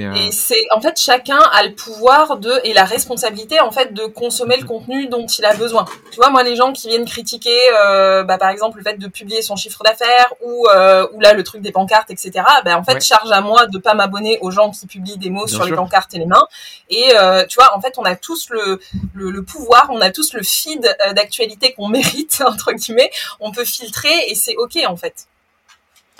Euh, 0.00 0.14
et 0.14 0.32
c'est 0.32 0.64
en 0.74 0.80
fait 0.80 0.98
chacun 0.98 1.38
a 1.38 1.64
le 1.64 1.74
pouvoir 1.74 2.38
de 2.38 2.50
et 2.64 2.72
la 2.72 2.84
responsabilité 2.84 3.60
en 3.60 3.70
fait 3.70 3.92
de 3.92 4.06
consommer 4.06 4.56
le 4.56 4.66
contenu 4.66 5.06
dont 5.08 5.26
il 5.26 5.44
a 5.44 5.54
besoin. 5.54 5.84
Tu 6.10 6.16
vois, 6.16 6.30
moi 6.30 6.42
les 6.42 6.56
gens 6.56 6.72
qui 6.72 6.88
viennent 6.88 7.04
critiquer, 7.04 7.58
euh, 7.78 8.22
bah, 8.22 8.38
par 8.38 8.48
exemple 8.48 8.78
le 8.78 8.84
fait 8.84 8.96
de 8.96 9.06
publier 9.06 9.42
son 9.42 9.54
chiffre 9.54 9.82
d'affaires 9.84 10.32
ou 10.40 10.66
euh, 10.68 11.06
ou 11.12 11.20
là 11.20 11.34
le 11.34 11.44
truc 11.44 11.60
des 11.60 11.72
pancartes, 11.72 12.10
etc. 12.10 12.42
Bah, 12.64 12.78
en 12.78 12.84
fait 12.84 13.04
charge 13.04 13.30
à 13.30 13.42
moi 13.42 13.66
de 13.66 13.76
pas 13.76 13.92
m'abonner 13.92 14.38
aux 14.40 14.50
gens 14.50 14.70
qui 14.70 14.86
publient 14.86 15.18
des 15.18 15.30
mots 15.30 15.46
sur 15.46 15.64
les 15.64 15.72
pancartes 15.72 16.14
et 16.14 16.18
les 16.18 16.26
mains. 16.26 16.46
Et 16.88 17.12
tu 17.48 17.56
vois, 17.56 17.76
en 17.76 17.80
fait 17.80 17.94
on 17.98 18.04
a 18.04 18.16
tous 18.16 18.48
le, 18.48 18.80
le, 19.14 19.30
le 19.30 19.42
pouvoir, 19.42 19.88
on 19.90 20.00
a 20.00 20.10
tous 20.10 20.32
le 20.32 20.42
feed 20.42 20.96
d'actualité 21.14 21.74
qu'on 21.74 21.88
mérite 21.92 22.42
entre 22.46 22.72
guillemets. 22.72 23.10
On 23.40 23.52
peut 23.52 23.64
filtrer 23.64 24.28
et 24.28 24.34
c'est 24.34 24.56
ok 24.56 24.78
en 24.86 24.96
fait. 24.96 25.26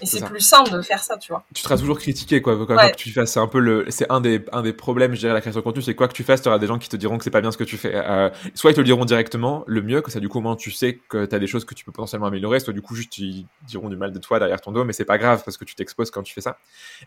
Et 0.03 0.07
c'est 0.07 0.25
plus 0.25 0.41
simple 0.41 0.71
de 0.71 0.83
faire 0.83 1.03
ça, 1.03 1.17
tu 1.17 1.33
vois. 1.33 1.45
Tu 1.55 1.63
seras 1.63 1.79
toujours 1.79 1.99
critiqué, 1.99 2.43
quoi. 2.43 2.57
Quoi, 2.67 2.91
que 2.91 2.97
tu 2.97 3.11
fasses, 3.11 3.33
c'est 3.33 3.41
un 3.41 3.47
peu 3.47 3.61
le, 3.61 3.87
c'est 3.89 4.11
un 4.11 4.21
des, 4.21 4.45
un 4.53 4.63
des 4.63 4.73
problèmes, 4.73 5.15
je 5.15 5.21
dirais, 5.21 5.33
la 5.33 5.41
création 5.41 5.61
de 5.61 5.65
contenu, 5.65 5.81
c'est 5.81 5.95
quoi 5.95 6.09
que 6.09 6.13
tu 6.13 6.25
fasses, 6.25 6.43
tu 6.43 6.49
auras 6.49 6.59
des 6.59 6.67
gens 6.67 6.79
qui 6.79 6.89
te 6.89 6.97
diront 6.97 7.19
que 7.19 7.25
c'est 7.25 7.31
pas 7.31 7.41
bien 7.41 7.53
ce 7.53 7.57
que 7.57 7.65
tu 7.65 7.77
fais. 7.77 7.93
Euh, 7.95 8.29
soit 8.55 8.73
ils 8.73 8.75
te 8.75 8.81
le 8.81 8.85
diront 8.85 9.05
directement, 9.05 9.63
le 9.67 9.81
mieux, 9.81 10.03
que 10.03 10.11
ça, 10.11 10.19
du 10.19 10.29
coup, 10.29 10.39
au 10.39 10.41
moins, 10.41 10.57
tu 10.57 10.73
sais 10.73 10.99
que 11.09 11.25
tu 11.25 11.35
as 11.35 11.39
des 11.39 11.47
choses 11.47 11.65
que 11.65 11.75
tu 11.75 11.85
peux 11.85 11.93
potentiellement 11.93 12.27
améliorer, 12.27 12.59
soit 12.59 12.73
du 12.73 12.83
coup, 12.83 12.97
juste, 12.97 13.17
ils 13.19 13.47
diront 13.67 13.89
du 13.89 13.97
mal 13.97 14.13
de 14.13 14.19
toi 14.19 14.41
derrière 14.41 14.61
ton 14.61 14.73
dos, 14.73 14.85
mais 14.85 14.93
c'est 14.93 15.05
pas 15.05 15.19
grave 15.19 15.43
parce 15.45 15.57
que 15.57 15.65
tu 15.65 15.77
t'exposes 15.77 16.11
quand 16.11 16.23
tu 16.23 16.35
fais 16.35 16.41
ça. 16.41 16.59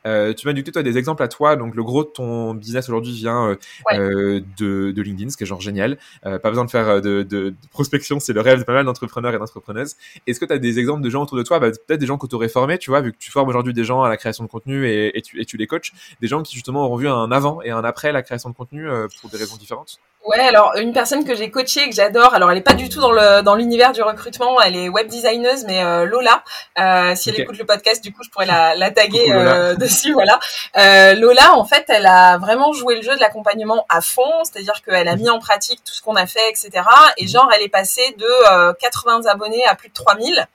Euh, 0.05 0.33
tu 0.33 0.47
m'as 0.47 0.53
dit, 0.53 0.63
toi, 0.63 0.81
des 0.81 0.97
exemples 0.97 1.23
à 1.23 1.27
toi. 1.27 1.57
Donc, 1.57 1.75
le 1.75 1.83
gros 1.83 2.05
de 2.05 2.09
ton 2.09 2.53
business 2.53 2.87
aujourd'hui 2.87 3.13
vient 3.13 3.49
euh, 3.49 3.55
euh, 3.91 4.41
de, 4.57 4.91
de 4.91 5.01
LinkedIn, 5.01 5.29
ce 5.31 5.37
qui 5.37 5.43
est 5.43 5.47
genre 5.47 5.61
génial. 5.61 5.97
pas 6.23 6.39
besoin 6.39 6.63
de 6.63 6.71
faire 6.71 7.01
de, 7.01 7.23
de, 7.23 7.53
prospection, 7.71 8.19
c'est 8.21 8.33
le 8.33 8.41
rêve 8.41 8.59
de 8.59 8.63
pas 8.63 8.73
mal 8.73 8.85
d'entrepreneurs 8.85 9.33
et 9.33 9.37
d'entrepreneuses. 9.37 9.95
Est-ce 10.27 10.39
que 10.39 10.45
tu 10.45 10.53
as 10.53 10.59
des 10.59 10.79
exemples 10.79 11.01
de 11.01 11.09
gens 11.09 11.23
autour 11.23 11.37
de 11.37 11.43
toi, 11.43 11.59
bah, 11.59 11.71
peut-être 11.71 11.99
des 11.99 12.05
gens 12.05 12.17
que 12.17 12.27
tu 12.27 12.35
aurais 12.35 12.49
formés, 12.49 12.77
tu 12.85 12.91
vois, 12.91 13.01
vu 13.01 13.11
que 13.11 13.17
tu 13.17 13.31
formes 13.31 13.49
aujourd'hui 13.49 13.73
des 13.73 13.83
gens 13.83 14.03
à 14.03 14.09
la 14.09 14.15
création 14.15 14.43
de 14.43 14.49
contenu 14.49 14.87
et, 14.87 15.19
tu, 15.23 15.41
et 15.41 15.45
tu 15.45 15.57
les 15.57 15.65
coaches, 15.65 15.91
des 16.21 16.27
gens 16.27 16.43
qui 16.43 16.53
justement 16.53 16.85
auront 16.85 16.97
vu 16.97 17.09
un 17.09 17.31
avant 17.31 17.63
et 17.63 17.71
un 17.71 17.83
après 17.83 18.11
la 18.11 18.21
création 18.21 18.51
de 18.51 18.53
contenu 18.53 18.87
pour 19.19 19.31
des 19.31 19.37
raisons 19.37 19.57
différentes 19.57 19.99
Ouais, 20.25 20.39
alors 20.39 20.73
une 20.77 20.91
personne 20.91 21.23
que 21.23 21.35
j'ai 21.35 21.51
coachée 21.51 21.87
que 21.87 21.93
j'adore. 21.95 22.33
Alors 22.33 22.51
elle 22.51 22.57
est 22.57 22.61
pas 22.61 22.73
du 22.73 22.89
tout 22.89 22.99
dans 22.99 23.11
le 23.11 23.43
dans 23.43 23.53
l'univers 23.53 23.91
du 23.91 24.01
recrutement. 24.01 24.59
Elle 24.59 24.75
est 24.75 24.89
web 24.89 25.07
designer, 25.07 25.55
mais 25.67 25.83
euh, 25.83 26.05
Lola. 26.05 26.43
Euh, 26.79 27.15
si 27.15 27.29
elle 27.29 27.39
écoute 27.41 27.59
le 27.59 27.65
podcast, 27.65 28.03
du 28.03 28.11
coup, 28.11 28.23
je 28.23 28.31
pourrais 28.31 28.47
la, 28.47 28.75
la 28.75 28.89
taguer 28.89 29.31
euh, 29.31 29.75
dessus. 29.75 30.13
Voilà. 30.13 30.39
Euh, 30.77 31.13
Lola, 31.13 31.55
en 31.55 31.63
fait, 31.63 31.85
elle 31.89 32.07
a 32.07 32.39
vraiment 32.39 32.73
joué 32.73 32.95
le 32.95 33.03
jeu 33.03 33.15
de 33.15 33.19
l'accompagnement 33.19 33.85
à 33.87 34.01
fond. 34.01 34.43
C'est-à-dire 34.43 34.81
qu'elle 34.81 35.07
a 35.07 35.15
mis 35.15 35.29
en 35.29 35.37
pratique 35.37 35.83
tout 35.85 35.93
ce 35.93 36.01
qu'on 36.01 36.15
a 36.15 36.25
fait, 36.25 36.49
etc. 36.49 36.71
Et 37.17 37.27
genre, 37.27 37.51
elle 37.55 37.61
est 37.61 37.69
passée 37.69 38.15
de 38.17 38.73
80 38.79 39.27
abonnés 39.27 39.63
à 39.67 39.75
plus 39.75 39.89
de 39.89 39.93
3000. 39.93 40.47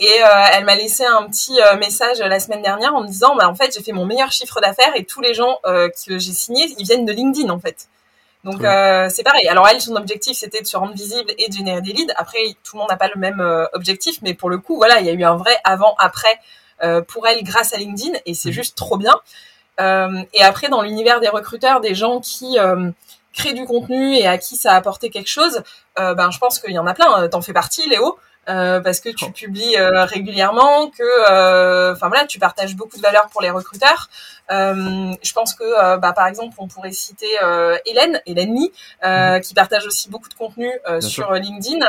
Et 0.00 0.20
elle 0.52 0.64
m'a 0.64 0.76
laissé 0.76 1.04
un 1.04 1.24
petit 1.24 1.58
message 1.78 2.20
la 2.20 2.38
semaine 2.38 2.62
dernière 2.62 2.94
en 2.94 3.02
me 3.02 3.08
disant, 3.08 3.34
bah 3.34 3.48
en 3.48 3.54
fait, 3.56 3.74
j'ai 3.74 3.82
fait 3.82 3.92
mon 3.92 4.06
meilleur 4.06 4.30
chiffre 4.30 4.60
d'affaires 4.60 4.92
et 4.94 5.04
tous 5.04 5.20
les 5.20 5.34
gens 5.34 5.58
que 5.64 6.18
j'ai 6.18 6.32
signés, 6.32 6.72
ils 6.78 6.84
viennent 6.84 7.04
de 7.04 7.12
LinkedIn 7.12 7.50
en 7.50 7.58
fait. 7.58 7.88
Donc 8.44 8.64
euh, 8.64 9.08
c'est 9.10 9.22
pareil. 9.22 9.48
Alors 9.48 9.66
elle, 9.68 9.80
son 9.80 9.96
objectif 9.96 10.36
c'était 10.36 10.60
de 10.60 10.66
se 10.66 10.76
rendre 10.76 10.94
visible 10.94 11.32
et 11.38 11.48
de 11.48 11.52
générer 11.52 11.80
des 11.80 11.92
leads. 11.92 12.12
Après, 12.16 12.38
tout 12.64 12.76
le 12.76 12.80
monde 12.80 12.90
n'a 12.90 12.96
pas 12.96 13.08
le 13.12 13.20
même 13.20 13.40
euh, 13.40 13.66
objectif, 13.72 14.18
mais 14.22 14.34
pour 14.34 14.48
le 14.48 14.58
coup, 14.58 14.76
voilà, 14.76 15.00
il 15.00 15.06
y 15.06 15.10
a 15.10 15.12
eu 15.12 15.24
un 15.24 15.36
vrai 15.36 15.56
avant-après 15.64 16.38
euh, 16.82 17.02
pour 17.02 17.26
elle 17.26 17.42
grâce 17.42 17.72
à 17.72 17.78
LinkedIn 17.78 18.18
et 18.26 18.34
c'est 18.34 18.52
juste 18.52 18.76
trop 18.76 18.96
bien. 18.96 19.20
et 19.80 20.42
après, 20.42 20.68
dans 20.68 20.82
l'univers 20.82 21.20
des 21.20 21.28
recruteurs, 21.28 21.80
des 21.80 21.94
gens 21.94 22.20
qui 22.20 22.56
créent 23.32 23.54
du 23.54 23.64
contenu 23.64 24.16
et 24.16 24.26
à 24.26 24.38
qui 24.38 24.56
ça 24.56 24.72
a 24.72 24.76
apporté 24.76 25.10
quelque 25.10 25.28
chose, 25.30 25.62
ben 25.96 26.30
je 26.30 26.38
pense 26.38 26.58
qu'il 26.58 26.72
y 26.72 26.78
en 26.78 26.86
a 26.86 26.94
plein. 26.94 27.28
T'en 27.28 27.42
fais 27.42 27.52
partie, 27.52 27.88
Léo. 27.88 28.18
Euh, 28.48 28.80
parce 28.80 29.00
que 29.00 29.10
tu 29.10 29.30
publies 29.30 29.76
euh, 29.76 30.04
régulièrement, 30.04 30.88
que 30.88 31.30
euh, 31.30 31.92
enfin 31.92 32.08
voilà, 32.08 32.26
tu 32.26 32.38
partages 32.38 32.74
beaucoup 32.76 32.96
de 32.96 33.02
valeur 33.02 33.28
pour 33.28 33.42
les 33.42 33.50
recruteurs. 33.50 34.08
je 34.48 35.32
pense 35.34 35.54
que 35.54 35.98
bah, 35.98 36.12
par 36.14 36.26
exemple, 36.26 36.54
on 36.58 36.66
pourrait 36.66 36.92
citer 36.92 37.28
Hélène, 37.84 38.20
Hélène 38.24 38.54
Lee, 38.54 38.72
mhm. 39.04 39.40
qui 39.42 39.52
partage 39.52 39.86
aussi 39.86 40.08
beaucoup 40.08 40.28
de 40.30 40.34
contenu 40.34 40.70
sur 41.00 41.32
LinkedIn. 41.32 41.80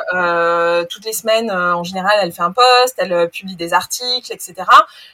toutes 0.90 1.06
les 1.06 1.14
semaines, 1.14 1.50
en 1.52 1.84
général, 1.86 2.12
elle 2.22 2.34
fait 2.34 2.42
un 2.42 2.52
post, 2.52 2.96
elle 2.98 3.30
publie 3.30 3.56
des 3.56 3.74
articles, 3.74 4.32
etc. 4.34 4.56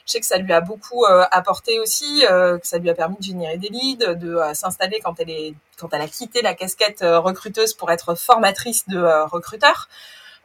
Je 0.06 0.12
sais 0.12 0.20
que 0.20 0.26
ça 0.26 0.38
lui 0.38 0.52
a 0.52 0.60
beaucoup 0.60 1.04
apporté 1.30 1.78
aussi, 1.78 2.24
que 2.28 2.66
ça 2.66 2.78
lui 2.78 2.90
a 2.90 2.94
permis 2.94 3.16
de 3.18 3.24
générer 3.24 3.58
des 3.58 3.68
leads, 3.68 4.14
de 4.14 4.40
s'installer 4.52 5.00
quand 5.04 5.14
elle 5.20 5.30
est 5.30 5.54
quand 5.78 5.92
elle 5.92 6.00
a 6.00 6.08
quitté 6.08 6.40
la 6.40 6.54
casquette 6.54 7.00
recruteuse 7.02 7.74
pour 7.74 7.90
être 7.90 8.14
formatrice 8.14 8.88
de 8.88 8.98
recruteurs. 9.28 9.88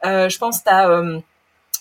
Euh, 0.04 0.28
je 0.28 0.38
pense 0.38 0.60
à 0.66 0.88
euh, 0.88 1.20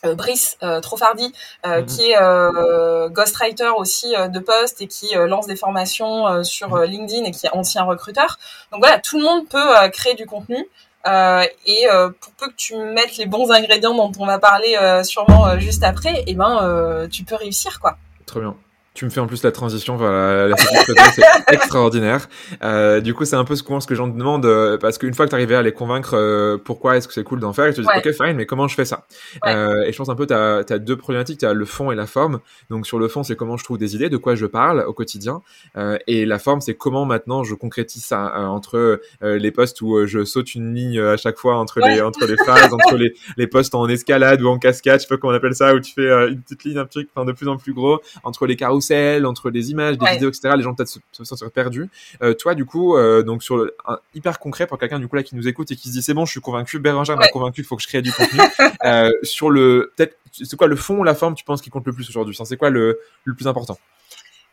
euh, 0.05 0.15
Brice 0.15 0.57
Trofardi, 0.81 1.33
mhm. 1.65 1.85
qui 1.85 2.11
est 2.11 3.09
ghostwriter 3.09 3.71
aussi 3.77 4.13
de 4.13 4.39
poste 4.39 4.81
et 4.81 4.87
qui 4.87 5.13
lance 5.15 5.47
des 5.47 5.55
formations 5.55 6.43
sur 6.43 6.69
mhm. 6.69 6.83
LinkedIn 6.83 7.25
et 7.25 7.31
qui 7.31 7.45
est 7.45 7.53
ancien 7.53 7.83
recruteur. 7.83 8.39
Donc 8.71 8.81
voilà, 8.81 8.99
tout 8.99 9.17
le 9.17 9.23
monde 9.23 9.47
peut 9.47 9.89
créer 9.91 10.15
du 10.15 10.25
contenu. 10.25 10.67
et 11.05 11.87
pour 12.19 12.33
peu 12.33 12.47
que 12.47 12.55
tu 12.55 12.75
mettes 12.75 13.17
les 13.17 13.27
bons 13.27 13.51
ingrédients 13.51 13.93
dont 13.93 14.11
on 14.17 14.25
va 14.25 14.39
parler 14.39 14.75
sûrement 15.03 15.59
juste 15.59 15.83
après, 15.83 16.21
et 16.21 16.23
eh 16.27 16.33
ben 16.33 17.07
tu 17.11 17.23
peux 17.23 17.35
réussir 17.35 17.79
quoi. 17.79 17.97
Très 18.25 18.39
bien. 18.39 18.55
Tu 18.93 19.05
me 19.05 19.09
fais 19.09 19.21
en 19.21 19.27
plus 19.27 19.41
la 19.43 19.53
transition 19.53 19.95
vers 19.95 20.11
la, 20.11 20.47
la 20.49 20.57
c'est 20.57 21.23
extraordinaire. 21.53 22.27
Euh, 22.61 22.99
du 22.99 23.13
coup, 23.13 23.23
c'est 23.23 23.37
un 23.37 23.45
peu 23.45 23.55
ce, 23.55 23.63
ce 23.63 23.87
que 23.87 23.95
j'en 23.95 24.09
demande, 24.09 24.45
euh, 24.45 24.77
parce 24.77 24.97
qu'une 24.97 25.13
fois 25.13 25.25
que 25.25 25.29
tu 25.29 25.35
arrives 25.35 25.53
à 25.53 25.61
les 25.61 25.71
convaincre 25.71 26.13
euh, 26.13 26.57
pourquoi 26.57 26.97
est-ce 26.97 27.07
que 27.07 27.13
c'est 27.13 27.23
cool 27.23 27.39
d'en 27.39 27.53
faire, 27.53 27.69
ils 27.69 27.73
te 27.73 27.79
disent 27.79 27.89
ok 27.89 28.11
fine, 28.11 28.35
mais 28.35 28.45
comment 28.45 28.67
je 28.67 28.75
fais 28.75 28.83
ça? 28.83 29.05
Euh, 29.45 29.83
Et 29.83 29.93
je 29.93 29.97
pense 29.97 30.09
un 30.09 30.15
peu, 30.15 30.27
tu 30.27 30.33
as, 30.33 30.65
as, 30.69 30.77
deux 30.77 30.97
problématiques, 30.97 31.39
tu 31.39 31.45
as 31.45 31.53
le 31.53 31.63
fond 31.63 31.91
et 31.91 31.95
la 31.95 32.05
forme. 32.05 32.41
Donc 32.69 32.85
sur 32.85 32.99
le 32.99 33.07
fond, 33.07 33.23
c'est 33.23 33.37
comment 33.37 33.55
je 33.55 33.63
trouve 33.63 33.77
des 33.77 33.95
idées, 33.95 34.09
de 34.09 34.17
quoi 34.17 34.35
je 34.35 34.45
parle 34.45 34.83
au 34.85 34.91
quotidien, 34.93 35.41
euh, 35.77 35.97
et 36.07 36.25
la 36.25 36.37
forme, 36.37 36.59
c'est 36.59 36.75
comment 36.75 37.05
maintenant 37.05 37.45
je 37.45 37.55
concrétise 37.55 38.03
ça 38.03 38.33
entre 38.49 38.99
les 39.21 39.51
postes 39.51 39.81
où 39.81 40.05
je 40.05 40.25
saute 40.25 40.53
une 40.53 40.75
ligne 40.75 40.99
à 40.99 41.15
chaque 41.15 41.37
fois 41.37 41.55
entre 41.55 41.79
les 41.79 42.01
entre 42.01 42.25
les 42.25 42.35
phrases, 42.35 42.73
entre 42.73 42.97
les, 42.97 43.13
les 43.37 43.47
postes 43.47 43.73
en 43.73 43.87
escalade 43.87 44.41
ou 44.41 44.47
en 44.47 44.59
cascade, 44.59 44.99
je 44.99 45.03
sais 45.03 45.07
pas 45.07 45.17
comment 45.17 45.31
on 45.31 45.35
appelle 45.35 45.55
ça, 45.55 45.73
où 45.73 45.79
tu 45.79 45.93
fais 45.93 46.09
une 46.27 46.41
petite 46.41 46.65
ligne, 46.65 46.77
un 46.77 46.85
truc, 46.85 47.09
enfin 47.15 47.25
de 47.25 47.31
plus 47.31 47.47
en 47.47 47.55
plus 47.55 47.73
gros, 47.73 48.01
entre 48.23 48.45
les 48.45 48.57
carreaux 48.57 48.80
entre 49.25 49.49
les 49.49 49.71
images, 49.71 49.97
des 49.97 50.05
vidéos, 50.11 50.29
etc. 50.29 50.53
Les 50.55 50.63
gens 50.63 50.73
peut-être 50.73 50.89
se, 50.89 51.23
sentir 51.23 51.51
perdus. 51.51 51.89
Euh, 52.21 52.33
toi, 52.33 52.55
du 52.55 52.65
coup, 52.65 52.95
euh, 52.95 53.23
donc 53.23 53.43
sur 53.43 53.69
un, 53.85 53.99
hyper 54.13 54.39
concret 54.39 54.67
pour 54.67 54.77
quelqu'un 54.77 54.99
du 54.99 55.07
coup 55.07 55.15
là 55.15 55.23
qui 55.23 55.35
nous 55.35 55.47
écoute 55.47 55.71
et 55.71 55.75
qui 55.75 55.89
se 55.89 55.93
dit 55.93 56.01
c'est 56.01 56.13
bon, 56.13 56.25
je 56.25 56.31
suis 56.31 56.41
convaincu, 56.41 56.79
Bérangère 56.79 57.17
m'a 57.17 57.27
convaincu, 57.27 57.61
il 57.61 57.63
faut 57.63 57.75
que 57.75 57.83
je 57.83 57.87
crée 57.87 58.01
du 58.01 58.11
contenu. 58.11 58.39
euh, 58.85 59.11
sur 59.23 59.49
le 59.49 59.93
peut-être, 59.95 60.17
c'est 60.31 60.55
quoi 60.55 60.67
le 60.67 60.75
fond 60.75 60.97
ou 60.97 61.03
la 61.03 61.15
forme 61.15 61.35
Tu 61.35 61.43
penses 61.43 61.61
qui 61.61 61.69
compte 61.69 61.85
le 61.85 61.93
plus 61.93 62.07
aujourd'hui? 62.09 62.37
C'est 62.43 62.57
quoi 62.57 62.69
le, 62.69 62.99
le 63.23 63.33
plus 63.33 63.47
important? 63.47 63.77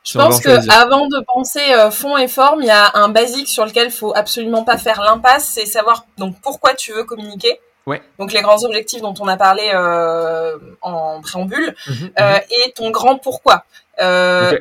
Je 0.04 0.16
pense 0.16 0.40
que 0.40 0.70
avant 0.70 1.06
de 1.06 1.22
penser 1.26 1.60
fond 1.90 2.16
et 2.16 2.28
forme, 2.28 2.62
il 2.62 2.66
y 2.66 2.70
a 2.70 2.92
un 2.94 3.08
basique 3.08 3.48
sur 3.48 3.66
lequel 3.66 3.88
il 3.88 3.92
faut 3.92 4.12
absolument 4.14 4.64
pas 4.64 4.78
faire 4.78 5.02
l'impasse, 5.02 5.50
c'est 5.54 5.66
savoir 5.66 6.06
donc 6.16 6.36
pourquoi 6.40 6.74
tu 6.74 6.92
veux 6.92 7.04
communiquer. 7.04 7.60
Ouais. 7.88 8.02
Donc 8.18 8.34
les 8.34 8.42
grands 8.42 8.62
objectifs 8.64 9.00
dont 9.00 9.14
on 9.18 9.28
a 9.28 9.38
parlé 9.38 9.70
euh, 9.72 10.58
en 10.82 11.22
préambule 11.22 11.74
mhm, 11.86 12.10
euh, 12.20 12.34
mhm. 12.34 12.40
et 12.50 12.72
ton 12.72 12.90
grand 12.90 13.16
pourquoi. 13.16 13.64
Euh, 14.02 14.58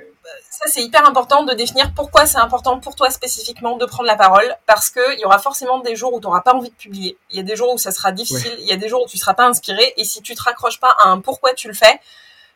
ça, 0.50 0.66
c'est 0.68 0.82
hyper 0.82 1.06
important 1.06 1.44
de 1.44 1.54
définir 1.54 1.92
pourquoi 1.94 2.26
c'est 2.26 2.38
important 2.38 2.80
pour 2.80 2.96
toi 2.96 3.10
spécifiquement 3.12 3.76
de 3.76 3.86
prendre 3.86 4.08
la 4.08 4.16
parole, 4.16 4.56
parce 4.66 4.90
qu'il 4.90 5.20
y 5.20 5.26
aura 5.26 5.40
forcément 5.40 5.80
des 5.80 5.98
jours 5.98 6.14
où 6.14 6.22
tu 6.22 6.26
n'auras 6.26 6.40
pas 6.40 6.54
envie 6.54 6.70
de 6.70 6.76
publier. 6.76 7.18
Il 7.30 7.36
y 7.36 7.40
a 7.42 7.44
des 7.44 7.58
jours 7.58 7.74
où 7.74 7.78
ça 7.78 7.92
sera 7.92 8.14
difficile, 8.14 8.56
il 8.60 8.66
y 8.66 8.72
a 8.72 8.78
des 8.78 8.88
jours 8.88 9.04
où 9.04 9.08
tu 9.08 9.18
seras 9.18 9.34
pas 9.34 9.46
inspiré, 9.46 9.94
et 9.98 10.06
si 10.06 10.22
tu 10.22 10.34
te 10.34 10.42
raccroches 10.42 10.80
pas 10.80 10.96
à 11.00 11.10
un 11.10 11.20
pourquoi 11.20 11.54
tu 11.54 11.68
le 11.68 11.74
fais, 11.74 12.00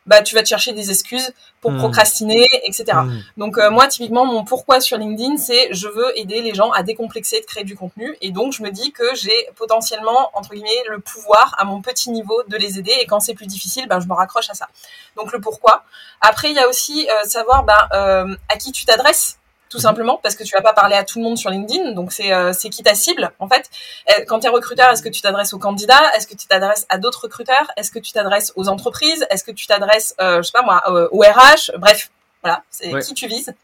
bah 0.06 0.22
tu 0.22 0.34
vas 0.34 0.42
te 0.42 0.48
chercher 0.48 0.72
des 0.72 0.90
excuses 0.90 1.32
pour 1.60 1.70
hmm. 1.70 1.78
procrastiner, 1.78 2.48
etc. 2.64 2.84
Hmm. 3.04 3.20
Donc 3.36 3.58
euh, 3.58 3.70
moi 3.70 3.86
typiquement 3.86 4.24
mon 4.24 4.44
pourquoi 4.44 4.80
sur 4.80 4.98
LinkedIn 4.98 5.36
c'est 5.36 5.72
je 5.72 5.88
veux 5.88 6.18
aider 6.18 6.42
les 6.42 6.54
gens 6.54 6.70
à 6.72 6.82
décomplexer 6.82 7.40
de 7.40 7.46
créer 7.46 7.64
du 7.64 7.76
contenu 7.76 8.16
et 8.20 8.30
donc 8.30 8.52
je 8.52 8.62
me 8.62 8.70
dis 8.70 8.92
que 8.92 9.04
j'ai 9.14 9.48
potentiellement 9.56 10.30
entre 10.34 10.50
guillemets 10.54 10.70
le 10.88 10.98
pouvoir 10.98 11.54
à 11.58 11.64
mon 11.64 11.80
petit 11.82 12.10
niveau 12.10 12.42
de 12.48 12.56
les 12.56 12.78
aider 12.78 12.92
et 13.00 13.06
quand 13.06 13.20
c'est 13.20 13.34
plus 13.34 13.46
difficile 13.46 13.86
ben 13.88 14.00
je 14.00 14.08
me 14.08 14.14
raccroche 14.14 14.50
à 14.50 14.54
ça. 14.54 14.68
Donc 15.16 15.32
le 15.32 15.40
pourquoi. 15.40 15.84
Après 16.20 16.50
il 16.50 16.56
y 16.56 16.60
a 16.60 16.68
aussi 16.68 17.08
euh, 17.08 17.24
savoir 17.28 17.64
ben, 17.64 17.74
euh, 17.92 18.36
à 18.48 18.56
qui 18.56 18.72
tu 18.72 18.84
t'adresses 18.84 19.38
tout 19.72 19.78
mhm. 19.78 19.82
simplement 19.82 20.20
parce 20.22 20.36
que 20.36 20.44
tu 20.44 20.54
vas 20.54 20.60
pas 20.60 20.74
parler 20.74 20.94
à 20.94 21.02
tout 21.02 21.18
le 21.18 21.24
monde 21.24 21.38
sur 21.38 21.50
LinkedIn, 21.50 21.92
donc 21.92 22.12
c'est 22.12 22.32
euh, 22.32 22.52
c'est 22.52 22.68
qui 22.68 22.82
ta 22.82 22.94
cible 22.94 23.32
en 23.38 23.48
fait. 23.48 23.70
Euh, 24.10 24.24
quand 24.28 24.40
tu 24.40 24.46
es 24.46 24.50
recruteur, 24.50 24.90
est-ce 24.90 25.02
que 25.02 25.08
tu 25.08 25.22
t'adresses 25.22 25.54
aux 25.54 25.58
candidats? 25.58 26.12
Est-ce 26.14 26.26
que 26.26 26.34
tu 26.34 26.46
t'adresses 26.46 26.86
à 26.90 26.98
d'autres 26.98 27.22
recruteurs? 27.22 27.72
Est-ce 27.76 27.90
que 27.90 27.98
tu 27.98 28.12
t'adresses 28.12 28.52
aux 28.56 28.68
entreprises? 28.68 29.26
Est-ce 29.30 29.42
que 29.42 29.50
tu 29.50 29.66
t'adresses, 29.66 30.14
euh, 30.20 30.42
je 30.42 30.42
sais 30.42 30.52
pas 30.52 30.62
moi, 30.62 30.82
au 31.10 31.20
RH 31.20 31.72
Bref, 31.78 32.10
voilà, 32.42 32.62
c'est 32.70 32.90
qui 33.00 33.14
tu 33.14 33.26
vises. 33.26 33.54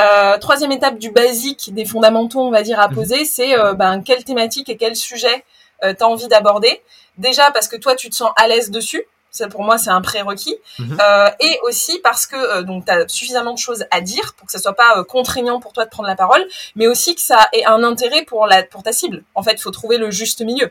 Euh, 0.00 0.36
troisième 0.38 0.72
étape 0.72 0.98
du 0.98 1.10
basique, 1.10 1.72
des 1.72 1.84
fondamentaux, 1.84 2.40
on 2.40 2.50
va 2.50 2.62
dire, 2.62 2.80
à 2.80 2.88
mhm. 2.88 2.94
poser, 2.94 3.24
c'est 3.24 3.54
ben, 3.74 4.02
quelle 4.02 4.24
thématique 4.24 4.68
et 4.68 4.76
quel 4.76 4.96
sujet 4.96 5.44
tu 5.82 5.88
as 6.02 6.08
envie 6.08 6.28
d'aborder? 6.28 6.82
Déjà 7.18 7.52
parce 7.52 7.68
que 7.68 7.76
toi, 7.76 7.94
tu 7.94 8.10
te 8.10 8.16
sens 8.16 8.32
à 8.36 8.48
l'aise 8.48 8.70
dessus. 8.70 9.04
Ça, 9.36 9.48
pour 9.48 9.62
moi, 9.62 9.76
c'est 9.76 9.90
un 9.90 10.00
prérequis. 10.00 10.56
Mhm. 10.78 10.98
Euh, 10.98 11.28
et 11.40 11.58
aussi 11.64 11.98
parce 12.02 12.26
que 12.26 12.36
euh, 12.36 12.62
donc 12.62 12.86
tu 12.86 12.92
as 12.92 13.06
suffisamment 13.06 13.52
de 13.52 13.58
choses 13.58 13.84
à 13.90 14.00
dire 14.00 14.32
pour 14.34 14.46
que 14.46 14.52
ça 14.52 14.58
soit 14.58 14.72
pas 14.72 14.96
euh, 14.96 15.04
contraignant 15.04 15.60
pour 15.60 15.74
toi 15.74 15.84
de 15.84 15.90
prendre 15.90 16.08
la 16.08 16.16
parole, 16.16 16.42
mais 16.74 16.86
aussi 16.86 17.14
que 17.14 17.20
ça 17.20 17.48
ait 17.52 17.66
un 17.66 17.84
intérêt 17.84 18.22
pour 18.22 18.46
la 18.46 18.62
pour 18.62 18.82
ta 18.82 18.92
cible. 18.92 19.24
En 19.34 19.42
fait, 19.42 19.52
il 19.52 19.60
faut 19.60 19.70
trouver 19.70 19.98
le 19.98 20.10
juste 20.10 20.40
milieu. 20.40 20.70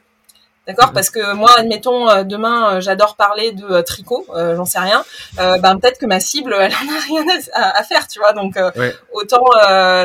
D'accord? 0.66 0.88
Mhm. 0.88 0.94
Parce 0.94 1.12
que 1.12 1.34
moi, 1.34 1.52
admettons, 1.58 2.24
demain, 2.24 2.80
j'adore 2.80 3.16
parler 3.16 3.52
de 3.52 3.82
tricot, 3.82 4.26
j'en 4.34 4.66
sais 4.66 4.80
rien. 4.80 5.06
ben, 5.38 5.78
peut-être 5.78 6.00
que 6.00 6.08
ma 6.08 6.20
cible, 6.20 6.56
elle 6.60 6.74
en 6.74 6.92
a 6.92 7.00
rien 7.08 7.24
à, 7.54 7.84
faire, 7.84 8.08
tu 8.08 8.18
vois. 8.18 8.34
Donc, 8.34 8.58
autant 9.14 9.46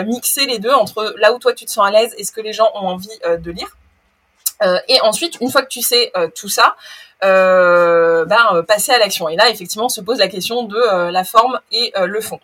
mixer 0.04 0.44
les 0.44 0.58
deux 0.58 0.72
entre 0.72 1.14
là 1.16 1.32
où 1.32 1.38
toi, 1.38 1.54
tu 1.54 1.64
te 1.64 1.70
sens 1.70 1.88
à 1.88 1.90
l'aise 1.90 2.14
et 2.18 2.24
ce 2.24 2.32
que 2.32 2.42
les 2.42 2.52
gens 2.52 2.68
ont 2.74 2.88
envie 2.88 3.18
de 3.38 3.50
lire. 3.50 3.74
et 4.86 5.00
ensuite, 5.00 5.38
une 5.40 5.50
fois 5.50 5.62
que 5.62 5.68
tu 5.68 5.80
sais 5.80 6.12
tout 6.38 6.50
ça, 6.50 6.76
ben, 7.22 8.46
euh, 8.52 8.62
passer 8.62 8.92
à 8.92 8.98
l'action. 8.98 9.28
Et 9.28 9.36
là, 9.36 9.48
effectivement, 9.50 9.88
se 9.88 10.00
pose 10.00 10.18
la 10.18 10.28
question 10.28 10.64
de 10.64 10.76
euh, 10.76 11.10
la 11.10 11.24
forme 11.24 11.60
et 11.72 11.92
le 11.96 12.20
fond. 12.20 12.40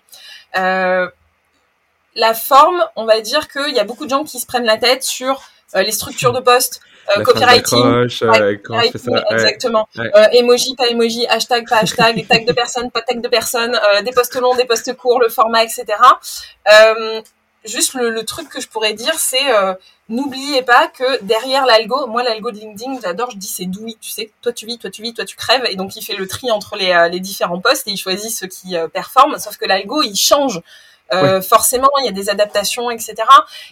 la 0.54 2.32
forme, 2.34 2.82
on 2.96 3.04
va 3.04 3.20
dire 3.20 3.48
qu'il 3.48 3.74
y 3.74 3.78
a 3.78 3.84
beaucoup 3.84 4.04
de 4.04 4.10
gens 4.10 4.24
qui 4.24 4.40
se 4.40 4.46
prennent 4.46 4.64
la 4.64 4.78
tête 4.78 5.02
sur 5.02 5.42
les 5.74 5.92
structures 5.92 6.32
de 6.32 6.40
poste, 6.40 6.80
copywriting, 7.22 8.08
ça, 8.08 8.32
exactement. 9.30 9.86
emoji, 10.32 10.74
pas 10.74 10.88
emoji, 10.88 11.26
hashtag, 11.26 11.68
pas 11.68 11.78
hashtag, 11.78 12.26
tag 12.26 12.46
de 12.46 12.52
personne, 12.52 12.90
pas 12.90 13.02
tag 13.02 13.20
de 13.20 13.28
personne, 13.28 13.78
des 14.02 14.12
posts 14.12 14.34
longs, 14.36 14.54
des 14.54 14.64
posts 14.64 14.94
courts, 14.96 15.20
le 15.20 15.28
format, 15.28 15.62
etc. 15.64 15.84
juste 17.66 17.94
le, 17.94 18.24
truc 18.24 18.48
que 18.48 18.60
je 18.60 18.68
pourrais 18.68 18.94
dire, 18.94 19.14
c'est 19.18 19.44
n'oubliez 20.08 20.62
pas 20.62 20.88
que 20.88 21.22
derrière 21.22 21.66
l'algo, 21.66 22.06
moi 22.06 22.22
l'algo 22.22 22.50
de 22.50 22.58
LinkedIn, 22.58 23.00
j'adore, 23.02 23.30
je 23.30 23.36
dis 23.36 23.48
c'est 23.48 23.66
douille, 23.66 23.96
tu 24.00 24.10
sais. 24.10 24.30
Toi 24.42 24.52
tu 24.52 24.66
vis, 24.66 24.78
toi 24.78 24.90
tu 24.90 25.02
vis, 25.02 25.14
toi 25.14 25.24
tu 25.24 25.36
crèves, 25.36 25.64
et 25.68 25.76
donc 25.76 25.96
il 25.96 26.02
fait 26.02 26.16
le 26.16 26.26
tri 26.26 26.50
entre 26.50 26.76
les, 26.76 27.08
les 27.10 27.20
différents 27.20 27.60
posts 27.60 27.88
et 27.88 27.90
il 27.90 27.96
choisit 27.96 28.30
ceux 28.30 28.46
qui 28.46 28.76
performent. 28.92 29.38
Sauf 29.38 29.56
que 29.56 29.66
l'algo 29.66 30.02
il 30.02 30.16
change 30.16 30.62
euh, 31.12 31.40
forcément, 31.40 31.88
il 32.00 32.06
y 32.06 32.08
a 32.08 32.12
des 32.12 32.30
adaptations, 32.30 32.90
etc. 32.90 33.14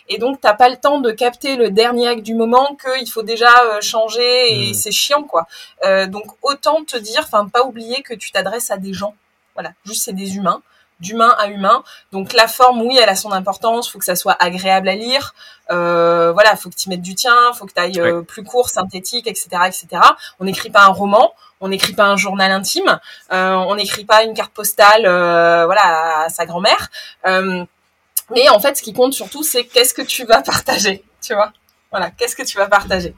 Et 0.09 0.19
donc, 0.19 0.41
t'as 0.41 0.55
pas 0.55 0.69
le 0.69 0.77
temps 0.77 1.01
de 1.01 1.11
capter 1.11 1.57
le 1.57 1.71
dernier 1.71 2.09
acte 2.09 2.23
du 2.23 2.35
moment 2.35 2.77
qu'il 2.77 3.11
faut 3.11 3.23
déjà 3.23 3.53
euh, 3.65 3.81
changer 3.81 4.53
et 4.53 4.71
hmm. 4.71 4.75
c'est 4.75 4.93
chiant, 4.93 5.25
quoi. 5.25 5.47
Euh, 5.85 6.07
donc, 6.07 6.25
autant 6.43 6.85
te 6.85 6.97
dire, 6.97 7.23
enfin, 7.25 7.49
pas 7.49 7.65
oublier 7.65 8.03
que 8.03 8.15
tu 8.15 8.31
t'adresses 8.31 8.71
à 8.71 8.77
des 8.77 8.93
gens. 8.93 9.15
Voilà, 9.55 9.73
juste 9.85 10.05
c'est 10.05 10.13
des 10.13 10.37
humains 10.37 10.63
d'humain 11.01 11.35
à 11.39 11.49
humain. 11.49 11.83
Donc 12.13 12.33
la 12.33 12.49
forme, 12.49 12.83
oui, 12.83 12.99
elle 13.01 13.09
a 13.09 13.17
son 13.17 13.33
importance. 13.33 13.91
Faut 13.91 13.99
que 13.99 14.05
ça 14.05 14.17
soit 14.17 14.37
agréable 14.39 14.89
à 14.89 14.95
lire. 14.95 15.35
Euh, 15.71 16.33
voilà, 16.33 16.57
faut 16.57 16.71
que 16.71 16.77
tu 16.77 16.89
mettes 16.89 17.03
du 17.03 17.15
tien. 17.15 17.35
Faut 17.55 17.67
que 17.67 17.73
tu 17.73 17.81
ailles 17.81 18.01
euh, 18.01 18.23
plus 18.23 18.45
court, 18.45 18.69
synthétique, 18.69 19.27
etc., 19.27 19.49
etc. 19.67 19.87
On 20.41 20.45
n'écrit 20.45 20.71
pas 20.71 20.85
un 20.85 20.93
roman. 20.93 21.33
On 21.61 21.69
n'écrit 21.69 21.95
pas 21.95 22.07
un 22.07 22.17
journal 22.17 22.51
intime. 22.51 22.99
Euh, 23.33 23.55
on 23.55 23.77
n'écrit 23.77 24.05
pas 24.05 24.25
une 24.25 24.35
carte 24.35 24.53
postale, 24.53 25.07
euh, 25.07 25.65
voilà, 25.65 26.25
à 26.25 26.29
sa 26.29 26.45
grand-mère. 26.45 26.91
mais 27.25 28.49
en 28.49 28.61
fait, 28.61 28.77
ce 28.77 28.83
qui 28.83 28.93
compte 28.93 29.15
surtout, 29.15 29.43
c'est 29.43 29.65
qu'est-ce 29.65 29.95
que 29.95 30.03
tu 30.03 30.25
vas 30.25 30.43
partager. 30.43 31.05
Tu 31.23 31.35
vois? 31.35 31.53
Voilà, 31.91 32.11
qu'est-ce 32.11 32.37
que 32.37 32.43
tu 32.43 32.59
vas 32.59 32.67
partager? 32.67 33.15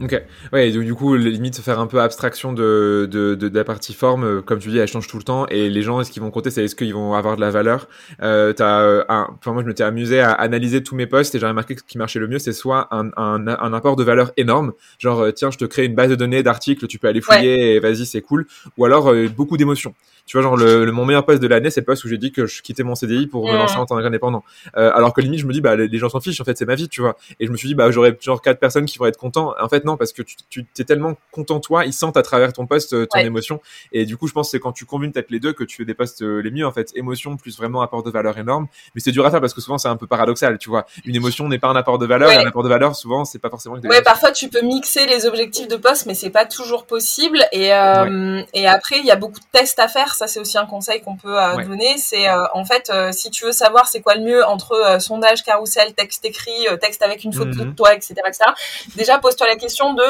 Ok. 0.00 0.20
Ouais, 0.52 0.70
donc 0.70 0.84
du 0.84 0.94
coup, 0.94 1.14
limite 1.16 1.60
faire 1.60 1.80
un 1.80 1.86
peu 1.86 2.00
abstraction 2.00 2.52
de, 2.52 3.08
de, 3.10 3.34
de, 3.34 3.56
la 3.56 3.64
partie 3.64 3.94
forme, 3.94 4.24
euh, 4.24 4.42
comme 4.42 4.58
tu 4.58 4.68
dis, 4.68 4.78
elle 4.78 4.88
change 4.88 5.08
tout 5.08 5.18
le 5.18 5.22
temps. 5.22 5.46
Et 5.48 5.68
les 5.68 5.82
gens, 5.82 6.02
ce 6.04 6.10
qu'ils 6.10 6.22
vont 6.22 6.30
compter, 6.30 6.50
c'est 6.50 6.64
est-ce 6.64 6.74
qu'ils 6.76 6.94
vont 6.94 7.14
avoir 7.14 7.36
de 7.36 7.40
la 7.40 7.50
valeur? 7.50 7.88
Euh, 8.22 8.52
as 8.58 8.80
euh, 8.80 9.04
un, 9.08 9.28
enfin 9.38 9.52
moi, 9.52 9.62
je 9.62 9.68
m'étais 9.68 9.82
amusé 9.82 10.20
à 10.20 10.32
analyser 10.32 10.82
tous 10.82 10.94
mes 10.94 11.06
posts 11.06 11.34
et 11.34 11.38
j'ai 11.38 11.46
remarqué 11.46 11.74
que 11.74 11.80
ce 11.80 11.86
qui 11.86 11.98
marchait 11.98 12.18
le 12.18 12.28
mieux, 12.28 12.38
c'est 12.38 12.52
soit 12.52 12.88
un, 12.94 13.10
un, 13.16 13.46
un, 13.46 13.72
apport 13.72 13.96
de 13.96 14.04
valeur 14.04 14.32
énorme, 14.36 14.72
genre 14.98 15.20
euh, 15.20 15.32
tiens, 15.32 15.50
je 15.50 15.58
te 15.58 15.64
crée 15.64 15.84
une 15.84 15.94
base 15.94 16.10
de 16.10 16.14
données 16.14 16.42
d'articles, 16.42 16.86
tu 16.86 16.98
peux 16.98 17.08
aller 17.08 17.20
fouiller 17.20 17.74
et 17.74 17.80
vas-y, 17.80 18.06
c'est 18.06 18.22
cool. 18.22 18.46
Ou 18.76 18.84
alors 18.84 19.12
beaucoup 19.36 19.56
d'émotions. 19.56 19.94
Tu 20.28 20.36
vois, 20.36 20.42
genre 20.42 20.56
le, 20.58 20.92
mon 20.92 21.06
meilleur 21.06 21.24
post 21.24 21.40
de 21.40 21.46
l'année, 21.46 21.70
c'est 21.70 21.80
le 21.80 21.86
post 21.86 22.04
où 22.04 22.08
j'ai 22.08 22.18
dit 22.18 22.32
que 22.32 22.44
je 22.44 22.60
quittais 22.60 22.82
mon 22.82 22.94
CDI 22.94 23.26
pour 23.26 23.50
me 23.50 23.56
lancer 23.56 23.76
en 23.76 23.86
tant 23.86 23.96
qu'indépendant. 24.00 24.44
Euh, 24.76 24.92
alors 24.94 25.14
que 25.14 25.22
limite, 25.22 25.40
je 25.40 25.46
me 25.46 25.52
dis, 25.54 25.62
bah 25.62 25.74
les, 25.74 25.98
gens 25.98 26.10
s'en 26.10 26.20
fichent. 26.20 26.40
En 26.40 26.44
fait, 26.44 26.56
c'est 26.58 26.66
ma 26.66 26.74
vie, 26.74 26.90
tu 26.90 27.00
vois. 27.00 27.16
Et 27.40 27.46
je 27.46 27.50
me 27.50 27.56
suis 27.56 27.66
dit, 27.66 27.74
bah 27.74 27.90
j'aurais 27.90 28.16
genre 28.20 28.42
quatre 28.42 28.60
personnes 28.60 28.84
qui 28.84 28.98
vont 28.98 29.06
être 29.06 29.16
contents. 29.16 29.54
En 29.58 29.68
fait, 29.70 29.86
non, 29.86 29.96
parce 29.96 30.12
que 30.12 30.20
tu, 30.20 30.36
tu 30.50 30.66
es 30.78 30.84
tellement 30.84 31.16
content 31.32 31.60
toi, 31.60 31.86
ils 31.86 31.94
sentent 31.94 32.18
à 32.18 32.22
travers 32.22 32.52
ton 32.52 32.66
post 32.66 32.92
euh, 32.92 33.06
ton 33.06 33.20
émotion. 33.20 33.60
Et 33.92 34.04
du 34.04 34.18
coup, 34.18 34.26
je 34.28 34.34
pense 34.34 34.48
que 34.48 34.50
c'est 34.52 34.60
quand 34.60 34.72
tu 34.72 34.84
combines 34.84 35.12
peut-être 35.12 35.30
les 35.30 35.40
deux 35.40 35.54
que 35.54 35.64
tu 35.64 35.78
fais 35.78 35.84
des 35.86 35.94
posts 35.94 36.22
euh, 36.22 36.42
les 36.42 36.50
mieux 36.50 36.66
en 36.66 36.72
fait. 36.72 36.90
Émotion 36.94 37.38
plus 37.38 37.56
vraiment 37.56 37.80
apport 37.80 38.02
de 38.02 38.10
valeur 38.10 38.36
énorme. 38.36 38.66
Mais 38.94 39.00
c'est 39.00 39.12
dur 39.12 39.24
à 39.24 39.30
faire 39.30 39.40
parce 39.40 39.54
que 39.54 39.62
souvent 39.62 39.78
c'est 39.78 39.88
un 39.88 39.96
peu 39.96 40.06
paradoxal, 40.06 40.58
tu 40.58 40.68
vois. 40.68 40.84
Une 41.06 41.16
émotion 41.16 41.48
n'est 41.48 41.58
pas 41.58 41.68
un 41.68 41.76
apport 41.76 41.98
de 41.98 42.06
valeur. 42.06 42.30
un 42.30 42.46
apport 42.46 42.62
de 42.62 42.68
valeur, 42.68 42.94
souvent, 42.94 43.24
c'est 43.24 43.38
pas 43.38 43.48
forcément. 43.48 43.76
Ouais, 43.76 44.02
parfois 44.02 44.32
tu 44.32 44.50
peux 44.50 44.60
mixer 44.60 45.06
les 45.06 45.24
objectifs 45.24 45.68
de 45.68 45.76
poste, 45.76 46.04
mais 46.04 46.14
c'est 46.14 46.30
pas 46.30 46.44
toujours 46.44 46.84
possible. 46.84 47.40
Et 47.52 47.72
euh, 47.72 48.42
et 48.52 48.66
après, 48.66 48.98
il 48.98 49.06
y 49.06 49.10
a 49.10 49.16
beaucoup 49.16 49.40
de 49.40 49.46
tests 49.52 49.78
à 49.78 49.88
faire. 49.88 50.14
Ça, 50.18 50.26
c'est 50.26 50.40
aussi 50.40 50.58
un 50.58 50.66
conseil 50.66 51.00
qu'on 51.00 51.16
peut 51.16 51.40
euh, 51.40 51.62
donner, 51.62 51.96
c'est 51.96 52.28
euh, 52.28 52.44
en 52.52 52.64
fait 52.64 52.90
euh, 52.90 53.12
si 53.12 53.30
tu 53.30 53.44
veux 53.44 53.52
savoir 53.52 53.86
c'est 53.86 54.00
quoi 54.00 54.16
le 54.16 54.22
mieux 54.22 54.44
entre 54.44 54.96
sondage, 54.98 55.44
carrousel, 55.44 55.94
texte 55.94 56.24
écrit, 56.24 56.66
texte 56.80 57.02
avec 57.02 57.22
une 57.22 57.32
photo 57.32 57.52
de 57.52 57.64
mhm. 57.66 57.76
toi, 57.76 57.94
etc., 57.94 58.14
etc. 58.26 58.50
Déjà 58.96 59.18
pose-toi 59.18 59.46
la 59.46 59.54
question 59.54 59.94
de 59.94 60.02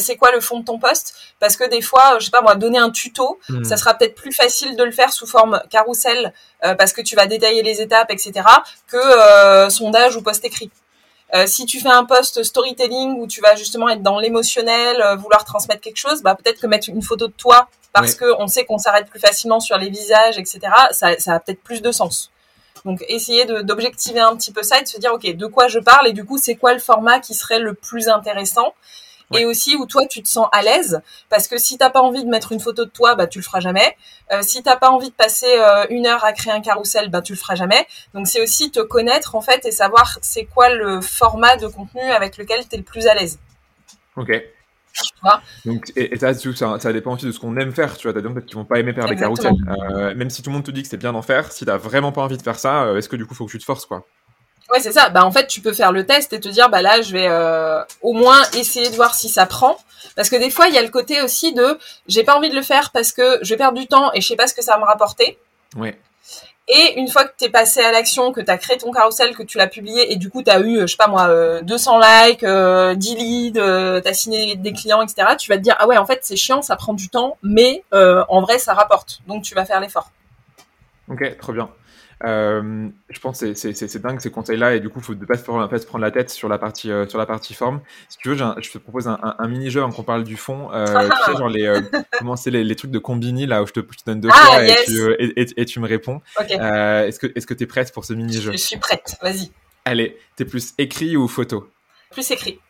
c'est 0.00 0.16
quoi 0.16 0.32
le 0.32 0.40
fond 0.40 0.58
de 0.58 0.64
ton 0.64 0.80
poste, 0.80 1.14
parce 1.38 1.56
que 1.56 1.62
des 1.70 1.80
fois, 1.80 2.18
je 2.18 2.24
sais 2.24 2.32
pas 2.32 2.42
moi, 2.42 2.56
donner 2.56 2.78
un 2.78 2.90
tuto, 2.90 3.38
mhm. 3.48 3.62
ça 3.62 3.76
sera 3.76 3.94
peut-être 3.94 4.16
plus 4.16 4.32
facile 4.32 4.74
de 4.74 4.82
le 4.82 4.90
faire 4.90 5.12
sous 5.12 5.28
forme 5.28 5.62
carrousel 5.70 6.32
parce 6.60 6.92
que 6.92 7.00
tu 7.00 7.14
vas 7.14 7.26
détailler 7.26 7.62
les 7.62 7.80
étapes, 7.80 8.10
etc., 8.10 8.44
que 8.88 9.70
sondage 9.70 10.16
ou 10.16 10.22
post 10.22 10.44
écrit. 10.44 10.72
si 11.46 11.66
tu 11.66 11.78
fais 11.78 11.88
un 11.88 12.04
post 12.04 12.42
storytelling 12.42 13.20
où 13.20 13.28
tu 13.28 13.40
vas 13.40 13.54
justement 13.54 13.88
être 13.90 14.02
dans 14.02 14.18
l'émotionnel, 14.18 14.96
vouloir 15.18 15.44
transmettre 15.44 15.82
quelque 15.82 15.98
chose, 15.98 16.20
bah 16.22 16.34
peut-être 16.34 16.60
que 16.60 16.66
mettre 16.66 16.88
une 16.88 17.02
photo 17.02 17.28
de 17.28 17.32
toi 17.32 17.68
parce 17.92 18.14
que 18.14 18.24
on 18.38 18.46
sait 18.46 18.64
qu'on 18.64 18.78
s'arrête 18.78 19.08
plus 19.08 19.20
facilement 19.20 19.60
sur 19.60 19.76
les 19.76 19.90
visages, 19.90 20.38
etc. 20.38 20.60
Ça, 20.92 21.18
ça 21.18 21.34
a 21.34 21.40
peut-être 21.40 21.62
plus 21.62 21.82
de 21.82 21.92
sens. 21.92 22.30
Donc 22.84 23.04
essayer 23.08 23.44
d'objectiver 23.44 24.20
un 24.20 24.36
petit 24.36 24.52
peu 24.52 24.62
ça 24.62 24.78
et 24.78 24.82
de 24.82 24.88
se 24.88 24.98
dire 24.98 25.12
ok 25.12 25.36
de 25.36 25.46
quoi 25.46 25.68
je 25.68 25.78
parle 25.78 26.08
et 26.08 26.12
du 26.12 26.24
coup 26.24 26.38
c'est 26.38 26.56
quoi 26.56 26.72
le 26.72 26.80
format 26.80 27.20
qui 27.20 27.34
serait 27.34 27.60
le 27.60 27.74
plus 27.74 28.08
intéressant? 28.08 28.74
Et 29.34 29.46
aussi 29.46 29.76
où 29.76 29.86
toi 29.86 30.06
tu 30.06 30.22
te 30.22 30.28
sens 30.28 30.46
à 30.52 30.60
l'aise 30.60 31.00
parce 31.30 31.48
que 31.48 31.56
si 31.56 31.78
t'as 31.78 31.88
pas 31.88 32.02
envie 32.02 32.22
de 32.22 32.28
mettre 32.28 32.52
une 32.52 32.60
photo 32.60 32.84
de 32.84 32.90
toi 32.90 33.14
bah 33.14 33.26
tu 33.26 33.38
le 33.38 33.44
feras 33.44 33.60
jamais. 33.60 33.96
Euh, 34.30 34.42
si 34.42 34.62
t'as 34.62 34.76
pas 34.76 34.90
envie 34.90 35.08
de 35.08 35.14
passer 35.14 35.46
euh, 35.58 35.86
une 35.88 36.06
heure 36.06 36.22
à 36.24 36.32
créer 36.32 36.52
un 36.52 36.60
carrousel 36.60 37.08
bah 37.08 37.22
tu 37.22 37.32
le 37.32 37.38
feras 37.38 37.54
jamais. 37.54 37.86
Donc 38.14 38.26
c'est 38.26 38.42
aussi 38.42 38.70
te 38.70 38.80
connaître 38.80 39.34
en 39.34 39.40
fait 39.40 39.64
et 39.64 39.70
savoir 39.70 40.18
c'est 40.20 40.44
quoi 40.44 40.68
le 40.70 41.00
format 41.00 41.56
de 41.56 41.66
contenu 41.66 42.02
avec 42.02 42.36
lequel 42.36 42.68
tu 42.68 42.74
es 42.74 42.78
le 42.78 42.84
plus 42.84 43.06
à 43.06 43.14
l'aise. 43.14 43.38
Ok 44.16 44.32
donc, 45.64 45.92
et, 45.96 46.18
ça, 46.18 46.34
ça, 46.34 46.92
dépend 46.92 47.14
aussi 47.14 47.26
de 47.26 47.32
ce 47.32 47.40
qu'on 47.40 47.56
aime 47.56 47.72
faire. 47.72 47.96
Tu 47.96 48.06
vois, 48.06 48.12
t'as 48.12 48.20
des 48.20 48.28
gens 48.28 48.40
qui 48.40 48.54
vont 48.54 48.64
pas 48.64 48.78
aimer 48.78 48.92
faire 48.92 49.06
des 49.06 49.16
carousels. 49.16 49.52
Euh, 49.68 50.14
même 50.14 50.30
si 50.30 50.42
tout 50.42 50.50
le 50.50 50.54
monde 50.54 50.64
te 50.64 50.70
dit 50.70 50.82
que 50.82 50.88
c'est 50.88 50.96
bien 50.96 51.12
d'en 51.12 51.22
faire, 51.22 51.52
si 51.52 51.64
t'as 51.64 51.76
vraiment 51.76 52.12
pas 52.12 52.22
envie 52.22 52.36
de 52.36 52.42
faire 52.42 52.58
ça, 52.58 52.84
euh, 52.84 52.96
est-ce 52.96 53.08
que 53.08 53.16
du 53.16 53.26
coup, 53.26 53.34
faut 53.34 53.46
que 53.46 53.50
tu 53.50 53.58
te 53.58 53.64
forces, 53.64 53.86
quoi? 53.86 54.06
Ouais, 54.70 54.80
c'est 54.80 54.92
ça. 54.92 55.10
Bah, 55.10 55.24
en 55.24 55.30
fait, 55.30 55.46
tu 55.46 55.60
peux 55.60 55.72
faire 55.72 55.92
le 55.92 56.06
test 56.06 56.32
et 56.32 56.40
te 56.40 56.48
dire, 56.48 56.70
bah 56.70 56.82
là, 56.82 57.02
je 57.02 57.12
vais 57.12 57.26
euh, 57.28 57.82
au 58.00 58.12
moins 58.12 58.42
essayer 58.54 58.90
de 58.90 58.96
voir 58.96 59.14
si 59.14 59.28
ça 59.28 59.46
prend. 59.46 59.76
Parce 60.16 60.28
que 60.28 60.36
des 60.36 60.50
fois, 60.50 60.68
il 60.68 60.74
y 60.74 60.78
a 60.78 60.82
le 60.82 60.88
côté 60.88 61.22
aussi 61.22 61.52
de, 61.52 61.78
j'ai 62.06 62.24
pas 62.24 62.36
envie 62.36 62.50
de 62.50 62.54
le 62.54 62.62
faire 62.62 62.90
parce 62.90 63.12
que 63.12 63.38
je 63.42 63.50
vais 63.50 63.56
perdre 63.56 63.78
du 63.78 63.86
temps 63.86 64.12
et 64.14 64.20
je 64.20 64.26
sais 64.26 64.36
pas 64.36 64.46
ce 64.46 64.54
que 64.54 64.62
ça 64.62 64.74
va 64.74 64.80
me 64.80 64.84
rapporter. 64.84 65.38
Ouais. 65.76 65.98
Et 66.68 66.94
une 66.96 67.08
fois 67.08 67.24
que 67.24 67.32
tu 67.36 67.46
es 67.46 67.48
passé 67.48 67.80
à 67.80 67.90
l'action, 67.90 68.32
que 68.32 68.40
tu 68.40 68.50
as 68.50 68.56
créé 68.56 68.78
ton 68.78 68.92
carrousel, 68.92 69.34
que 69.34 69.42
tu 69.42 69.58
l'as 69.58 69.66
publié 69.66 70.12
et 70.12 70.16
du 70.16 70.30
coup 70.30 70.42
tu 70.42 70.50
as 70.50 70.60
eu, 70.60 70.80
je 70.80 70.86
sais 70.86 70.96
pas 70.96 71.08
moi, 71.08 71.60
200 71.62 72.00
euh, 72.00 72.26
likes, 72.28 72.40
10 72.40 72.44
euh, 72.46 72.94
leads, 72.94 73.58
euh, 73.58 74.00
tu 74.00 74.08
as 74.08 74.14
signé 74.14 74.54
des 74.54 74.72
clients, 74.72 75.02
etc., 75.02 75.34
tu 75.38 75.48
vas 75.50 75.56
te 75.56 75.62
dire, 75.62 75.74
ah 75.80 75.88
ouais, 75.88 75.98
en 75.98 76.06
fait 76.06 76.20
c'est 76.22 76.36
chiant, 76.36 76.62
ça 76.62 76.76
prend 76.76 76.94
du 76.94 77.08
temps, 77.08 77.36
mais 77.42 77.82
en 77.92 78.40
vrai 78.42 78.58
ça 78.58 78.74
rapporte. 78.74 79.20
Donc 79.26 79.42
tu 79.42 79.54
vas 79.54 79.64
faire 79.64 79.80
l'effort. 79.80 80.12
Ok, 81.08 81.36
trop 81.38 81.52
bien. 81.52 81.68
Euh, 82.24 82.88
je 83.08 83.20
pense 83.20 83.40
que 83.40 83.54
c'est 83.54 83.98
dingue 83.98 84.20
ces 84.20 84.30
conseils-là 84.30 84.74
et 84.74 84.80
du 84.80 84.88
coup, 84.88 85.00
il 85.00 85.04
faut 85.04 85.14
ne 85.14 85.24
pas 85.24 85.36
se 85.36 85.42
prendre 85.86 86.04
la 86.04 86.10
tête 86.10 86.30
sur 86.30 86.48
la 86.48 86.58
partie, 86.58 86.90
euh, 86.90 87.08
sur 87.08 87.18
la 87.18 87.26
partie 87.26 87.54
forme. 87.54 87.80
Si 88.08 88.18
tu 88.18 88.28
veux, 88.28 88.36
je 88.36 88.70
te 88.70 88.78
propose 88.78 89.08
un, 89.08 89.18
un, 89.38 89.48
mini-jeu 89.48 89.84
qu'on 89.88 90.02
parle 90.02 90.24
du 90.24 90.36
fond. 90.36 90.70
Euh, 90.72 90.86
tu 90.86 91.16
sais, 91.32 91.36
genre 91.36 91.48
les, 91.48 91.66
euh, 91.66 91.80
comment 92.18 92.36
c'est 92.36 92.50
les, 92.50 92.62
les, 92.62 92.76
trucs 92.76 92.92
de 92.92 92.98
combini 92.98 93.46
là 93.46 93.62
où 93.62 93.66
je 93.66 93.72
te, 93.72 93.80
je 93.80 93.98
te 93.98 94.04
donne 94.06 94.20
deux 94.20 94.28
ah, 94.32 94.46
choix 94.46 94.64
et, 94.64 94.74
tu, 94.84 95.12
et, 95.18 95.60
et, 95.60 95.64
tu 95.64 95.80
me 95.80 95.88
réponds. 95.88 96.20
est-ce 96.38 97.18
que 97.18 97.26
est-ce 97.34 97.46
que 97.46 97.54
tu 97.54 97.64
es 97.64 97.66
prête 97.66 97.92
pour 97.92 98.04
ce 98.04 98.12
mini-jeu? 98.12 98.52
Je 98.52 98.56
suis 98.56 98.76
prête, 98.76 99.16
vas-y. 99.20 99.50
Allez, 99.84 100.16
t'es 100.36 100.44
plus 100.44 100.74
écrit 100.78 101.16
ou 101.16 101.26
photo? 101.26 101.68
Plus 102.10 102.30
écrit. 102.30 102.60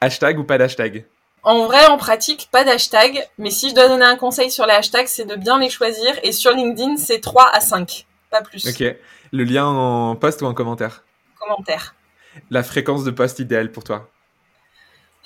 Hashtag 0.00 0.38
ou 0.38 0.44
pas 0.44 0.58
d'hashtag? 0.58 1.04
En 1.44 1.66
vrai, 1.66 1.86
en 1.86 1.98
pratique, 1.98 2.48
pas 2.50 2.64
d'hashtag, 2.64 3.24
mais 3.38 3.50
si 3.50 3.70
je 3.70 3.74
dois 3.74 3.88
donner 3.88 4.04
un 4.04 4.16
conseil 4.16 4.50
sur 4.50 4.66
les 4.66 4.72
hashtags, 4.72 5.06
c'est 5.06 5.24
de 5.24 5.36
bien 5.36 5.58
les 5.58 5.70
choisir. 5.70 6.18
Et 6.24 6.32
sur 6.32 6.50
LinkedIn, 6.50 6.96
c'est 6.96 7.20
3 7.20 7.50
à 7.52 7.60
5 7.60 8.07
pas 8.30 8.42
plus. 8.42 8.66
Ok. 8.66 8.96
Le 9.32 9.44
lien 9.44 9.66
en 9.66 10.16
post 10.16 10.42
ou 10.42 10.46
en 10.46 10.54
commentaire? 10.54 11.04
Commentaire. 11.38 11.94
La 12.50 12.62
fréquence 12.62 13.04
de 13.04 13.10
post 13.10 13.38
idéale 13.38 13.72
pour 13.72 13.84
toi? 13.84 14.08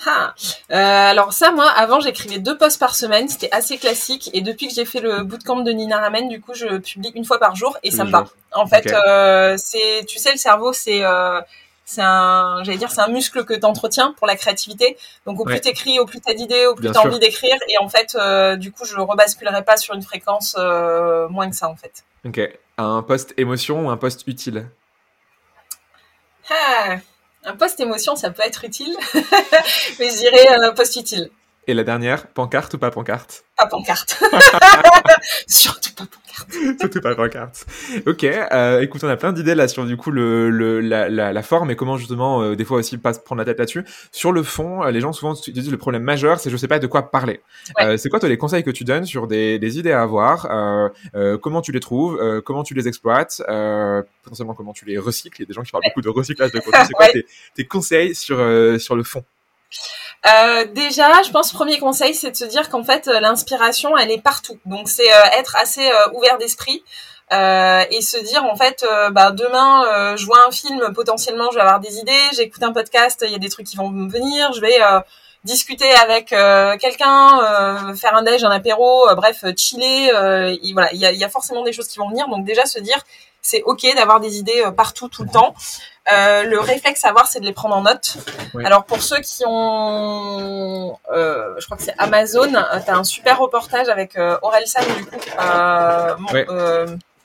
Ah, 0.04 0.34
euh, 0.72 0.74
alors 0.74 1.32
ça, 1.32 1.52
moi, 1.52 1.68
avant, 1.68 2.00
j'écrivais 2.00 2.38
deux 2.38 2.58
posts 2.58 2.80
par 2.80 2.96
semaine, 2.96 3.28
c'était 3.28 3.52
assez 3.52 3.78
classique. 3.78 4.30
Et 4.32 4.40
depuis 4.40 4.66
que 4.66 4.74
j'ai 4.74 4.84
fait 4.84 4.98
le 4.98 5.22
bootcamp 5.22 5.60
de 5.60 5.70
Nina 5.70 6.00
Ramen, 6.00 6.28
du 6.28 6.40
coup, 6.40 6.54
je 6.54 6.78
publie 6.78 7.12
une 7.14 7.24
fois 7.24 7.38
par 7.38 7.54
jour 7.54 7.78
et 7.84 7.92
ça 7.92 8.04
me 8.04 8.10
va. 8.10 8.24
En 8.52 8.66
fait, 8.66 8.92
euh, 8.92 9.54
c'est, 9.58 10.04
tu 10.08 10.18
sais, 10.18 10.32
le 10.32 10.38
cerveau, 10.38 10.72
c'est, 10.72 11.04
euh, 11.04 11.40
c'est 11.84 12.02
un, 12.02 12.64
j'allais 12.64 12.78
dire, 12.78 12.90
c'est 12.90 13.02
un 13.02 13.08
muscle 13.08 13.44
que 13.44 13.54
tu 13.54 13.64
entretiens 13.64 14.12
pour 14.18 14.26
la 14.26 14.34
créativité. 14.34 14.96
Donc, 15.24 15.38
au 15.38 15.44
plus 15.44 15.56
tu 15.56 15.60
t'écris, 15.60 16.00
au 16.00 16.06
plus 16.06 16.20
t'as 16.20 16.34
d'idées, 16.34 16.66
au 16.66 16.74
plus 16.74 16.90
t'as 16.90 17.00
envie 17.00 17.20
d'écrire. 17.20 17.56
Et 17.68 17.78
en 17.78 17.88
fait, 17.88 18.16
du 18.58 18.72
coup, 18.72 18.84
je 18.84 18.96
rebasculerai 18.98 19.62
pas 19.62 19.76
sur 19.76 19.94
une 19.94 20.02
fréquence 20.02 20.56
moins 20.56 21.48
que 21.48 21.54
ça, 21.54 21.68
en 21.68 21.76
fait. 21.76 22.02
Ok. 22.24 22.40
Un 22.84 23.02
post 23.02 23.32
émotion 23.36 23.86
ou 23.86 23.90
un 23.90 23.96
post 23.96 24.24
utile 24.26 24.68
ah, 26.50 26.96
Un 27.44 27.56
post 27.56 27.78
émotion, 27.78 28.16
ça 28.16 28.30
peut 28.30 28.42
être 28.44 28.64
utile, 28.64 28.96
mais 30.00 30.10
je 30.10 30.18
dirais 30.18 30.48
un 30.48 30.72
post 30.72 30.96
utile. 30.96 31.30
Et 31.68 31.74
la 31.74 31.84
dernière, 31.84 32.26
pancarte 32.26 32.74
ou 32.74 32.78
pas 32.78 32.90
pancarte? 32.90 33.44
Pas 33.56 33.66
pancarte. 33.66 34.20
Surtout 35.46 35.94
pas 35.94 36.06
pancarte. 36.06 36.52
Surtout 36.80 37.00
pas 37.00 37.14
pancarte. 37.14 37.66
Ok, 38.04 38.24
euh, 38.24 38.80
écoute, 38.80 39.04
on 39.04 39.08
a 39.08 39.16
plein 39.16 39.32
d'idées 39.32 39.54
là 39.54 39.68
sur 39.68 39.86
du 39.86 39.96
coup 39.96 40.10
le, 40.10 40.50
le 40.50 40.80
la, 40.80 41.08
la, 41.08 41.32
la, 41.32 41.42
forme 41.44 41.70
et 41.70 41.76
comment 41.76 41.96
justement 41.96 42.42
euh, 42.42 42.56
des 42.56 42.64
fois 42.64 42.78
aussi 42.78 42.98
pas 42.98 43.14
se 43.14 43.20
prendre 43.20 43.38
la 43.38 43.44
tête 43.44 43.60
là-dessus. 43.60 43.84
Sur 44.10 44.32
le 44.32 44.42
fond, 44.42 44.82
euh, 44.82 44.90
les 44.90 45.00
gens 45.00 45.12
souvent 45.12 45.34
disent 45.34 45.70
le 45.70 45.76
problème 45.76 46.02
majeur, 46.02 46.40
c'est 46.40 46.50
je 46.50 46.56
sais 46.56 46.66
pas 46.66 46.80
de 46.80 46.88
quoi 46.88 47.12
parler. 47.12 47.42
Euh, 47.80 47.96
c'est 47.96 48.08
quoi 48.08 48.18
toi 48.18 48.28
les 48.28 48.38
conseils 48.38 48.64
que 48.64 48.72
tu 48.72 48.82
donnes 48.82 49.06
sur 49.06 49.28
des, 49.28 49.60
des 49.60 49.78
idées 49.78 49.92
à 49.92 50.02
avoir 50.02 50.48
euh, 51.14 51.38
Comment 51.38 51.62
tu 51.62 51.70
les 51.70 51.80
trouves 51.80 52.42
Comment 52.44 52.64
tu 52.64 52.74
les 52.74 52.88
exploites 52.88 53.40
Potentiellement 54.24 54.54
comment 54.54 54.72
tu 54.72 54.84
les 54.84 54.98
recycles? 54.98 55.40
Il 55.40 55.42
y 55.42 55.46
a 55.46 55.46
des 55.46 55.54
gens 55.54 55.62
qui 55.62 55.70
parlent 55.70 55.84
beaucoup 55.84 56.02
de 56.02 56.08
recyclage 56.08 56.50
de 56.50 56.58
contenu. 56.58 56.80
C'est 56.88 56.92
quoi 56.92 57.08
tes, 57.12 57.24
tes, 57.54 57.64
conseils 57.66 58.16
sur 58.16 58.38
sur 58.80 58.96
le 58.96 59.04
fond? 59.04 59.22
Euh, 60.26 60.64
déjà, 60.66 61.22
je 61.22 61.30
pense 61.30 61.52
premier 61.52 61.78
conseil, 61.78 62.14
c'est 62.14 62.30
de 62.30 62.36
se 62.36 62.44
dire 62.44 62.68
qu'en 62.70 62.84
fait 62.84 63.06
l'inspiration, 63.06 63.96
elle 63.96 64.10
est 64.10 64.22
partout. 64.22 64.58
Donc 64.66 64.88
c'est 64.88 65.08
être 65.38 65.56
assez 65.56 65.90
ouvert 66.14 66.38
d'esprit. 66.38 66.84
et 67.30 68.00
se 68.02 68.22
dire 68.24 68.44
en 68.44 68.56
fait 68.56 68.84
bah 69.10 69.30
demain 69.30 70.16
je 70.16 70.26
vois 70.26 70.46
un 70.46 70.50
film 70.50 70.92
potentiellement 70.94 71.48
je 71.50 71.56
vais 71.56 71.62
avoir 71.62 71.80
des 71.80 71.96
idées 71.96 72.26
j'écoute 72.36 72.62
un 72.62 72.74
podcast 72.74 73.24
il 73.26 73.32
y 73.32 73.34
a 73.34 73.38
des 73.38 73.48
trucs 73.48 73.66
qui 73.66 73.76
vont 73.76 73.88
me 73.88 74.06
venir 74.06 74.52
je 74.52 74.60
vais 74.60 74.78
discuter 75.44 75.90
avec 75.92 76.32
euh, 76.32 76.76
quelqu'un, 76.76 77.40
euh, 77.42 77.94
faire 77.94 78.14
un 78.14 78.22
déj, 78.22 78.44
un 78.44 78.50
apéro, 78.50 79.08
euh, 79.08 79.14
bref, 79.14 79.44
chiller. 79.56 80.10
voilà, 80.72 80.92
il 80.92 81.00
y 81.00 81.06
a, 81.06 81.12
y 81.12 81.24
a, 81.24 81.28
forcément 81.28 81.62
des 81.62 81.72
choses 81.72 81.88
qui 81.88 81.98
vont 81.98 82.08
venir. 82.08 82.28
Donc 82.28 82.44
déjà 82.44 82.64
se 82.64 82.78
dire, 82.78 82.98
c'est 83.40 83.62
ok 83.62 83.86
d'avoir 83.96 84.20
des 84.20 84.38
idées 84.38 84.64
partout, 84.76 85.08
tout 85.08 85.24
le 85.24 85.30
temps. 85.30 85.54
Le 86.10 86.58
réflexe 86.58 87.04
à 87.04 87.08
avoir, 87.08 87.26
c'est 87.26 87.40
de 87.40 87.44
les 87.44 87.52
prendre 87.52 87.76
en 87.76 87.82
note. 87.82 88.16
Alors 88.64 88.84
pour 88.84 89.02
ceux 89.02 89.20
qui 89.20 89.44
ont, 89.46 90.98
je 91.12 91.64
crois 91.64 91.76
que 91.76 91.82
c'est 91.82 91.94
Amazon, 91.98 92.48
tu 92.50 92.56
as 92.90 92.96
un 92.96 93.04
super 93.04 93.38
reportage 93.38 93.88
avec 93.88 94.18
Aurel 94.42 94.66
San 94.66 94.84
du 94.84 95.06
coup. 95.06 95.16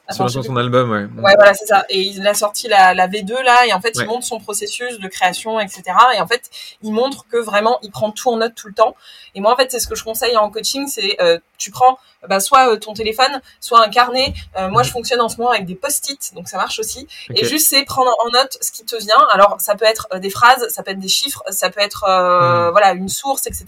Attends, 0.10 0.30
sur 0.30 0.43
son 0.43 0.56
album, 0.56 0.89
ouais. 0.89 1.04
Ouais, 1.22 1.36
voilà, 1.36 1.54
c'est 1.54 1.65
ça. 1.65 1.86
Et 1.89 2.00
il 2.00 2.26
a 2.26 2.34
sorti 2.34 2.70
la, 2.70 2.93
la 2.93 3.10
V2 3.10 3.43
là, 3.43 3.65
et 3.65 3.74
en 3.74 3.82
fait, 3.82 3.91
il 3.96 4.06
montre 4.06 4.26
son 4.26 4.39
processus 4.39 5.00
de 5.00 5.08
création, 5.10 5.60
etc. 5.60 5.84
Et 6.15 6.22
en 6.22 6.28
fait, 6.28 6.50
il 6.82 6.93
montre 6.93 7.26
que 7.30 7.36
vraiment, 7.38 7.78
il 7.82 7.91
prend 7.91 8.12
tout 8.12 8.30
en 8.30 8.38
note 8.38 8.56
tout 8.56 8.67
le 8.67 8.74
temps. 8.74 8.96
Et 9.36 9.41
moi, 9.41 9.52
en 9.52 9.58
fait, 9.58 9.70
c'est 9.70 9.80
ce 9.80 9.88
que 9.88 9.96
je 9.96 10.06
conseille 10.06 10.38
en 10.38 10.50
coaching, 10.50 10.88
c'est 10.88 11.22
euh, 11.22 11.38
tu 11.58 11.72
prends 11.72 12.00
bah, 12.28 12.39
soit 12.39 12.72
euh, 12.72 12.78
ton 12.78 12.93
téléphone, 12.93 13.41
soit 13.60 13.86
un 13.86 13.89
carnet. 13.89 14.34
Euh, 14.58 14.70
moi, 14.70 14.82
je 14.84 14.91
fonctionne 14.91 15.20
en 15.20 15.28
ce 15.28 15.38
moment 15.38 15.52
avec 15.52 15.65
des 15.65 15.76
post-it, 15.76 16.34
donc 16.36 16.48
ça 16.48 16.58
marche 16.58 16.80
aussi. 16.80 17.06
Et 17.36 17.43
juste, 17.43 17.67
c'est 17.67 17.84
prendre 17.84 18.15
en 18.26 18.30
note 18.30 18.58
ce 18.62 18.72
qui 18.72 18.86
te 18.86 18.96
vient. 18.96 19.28
Alors, 19.32 19.58
ça 19.60 19.76
peut 19.76 19.86
être 19.86 20.08
des 20.20 20.30
phrases, 20.30 20.70
ça 20.70 20.84
peut 20.84 20.91
être 20.91 21.00
des 21.00 21.10
chiffres, 21.10 21.43
ça 21.50 21.70
peut 21.70 21.82
être 21.82 22.06
hmm. 22.08 22.72
voilà 22.72 22.93
une 22.93 23.10
source, 23.10 23.46
etc. 23.46 23.65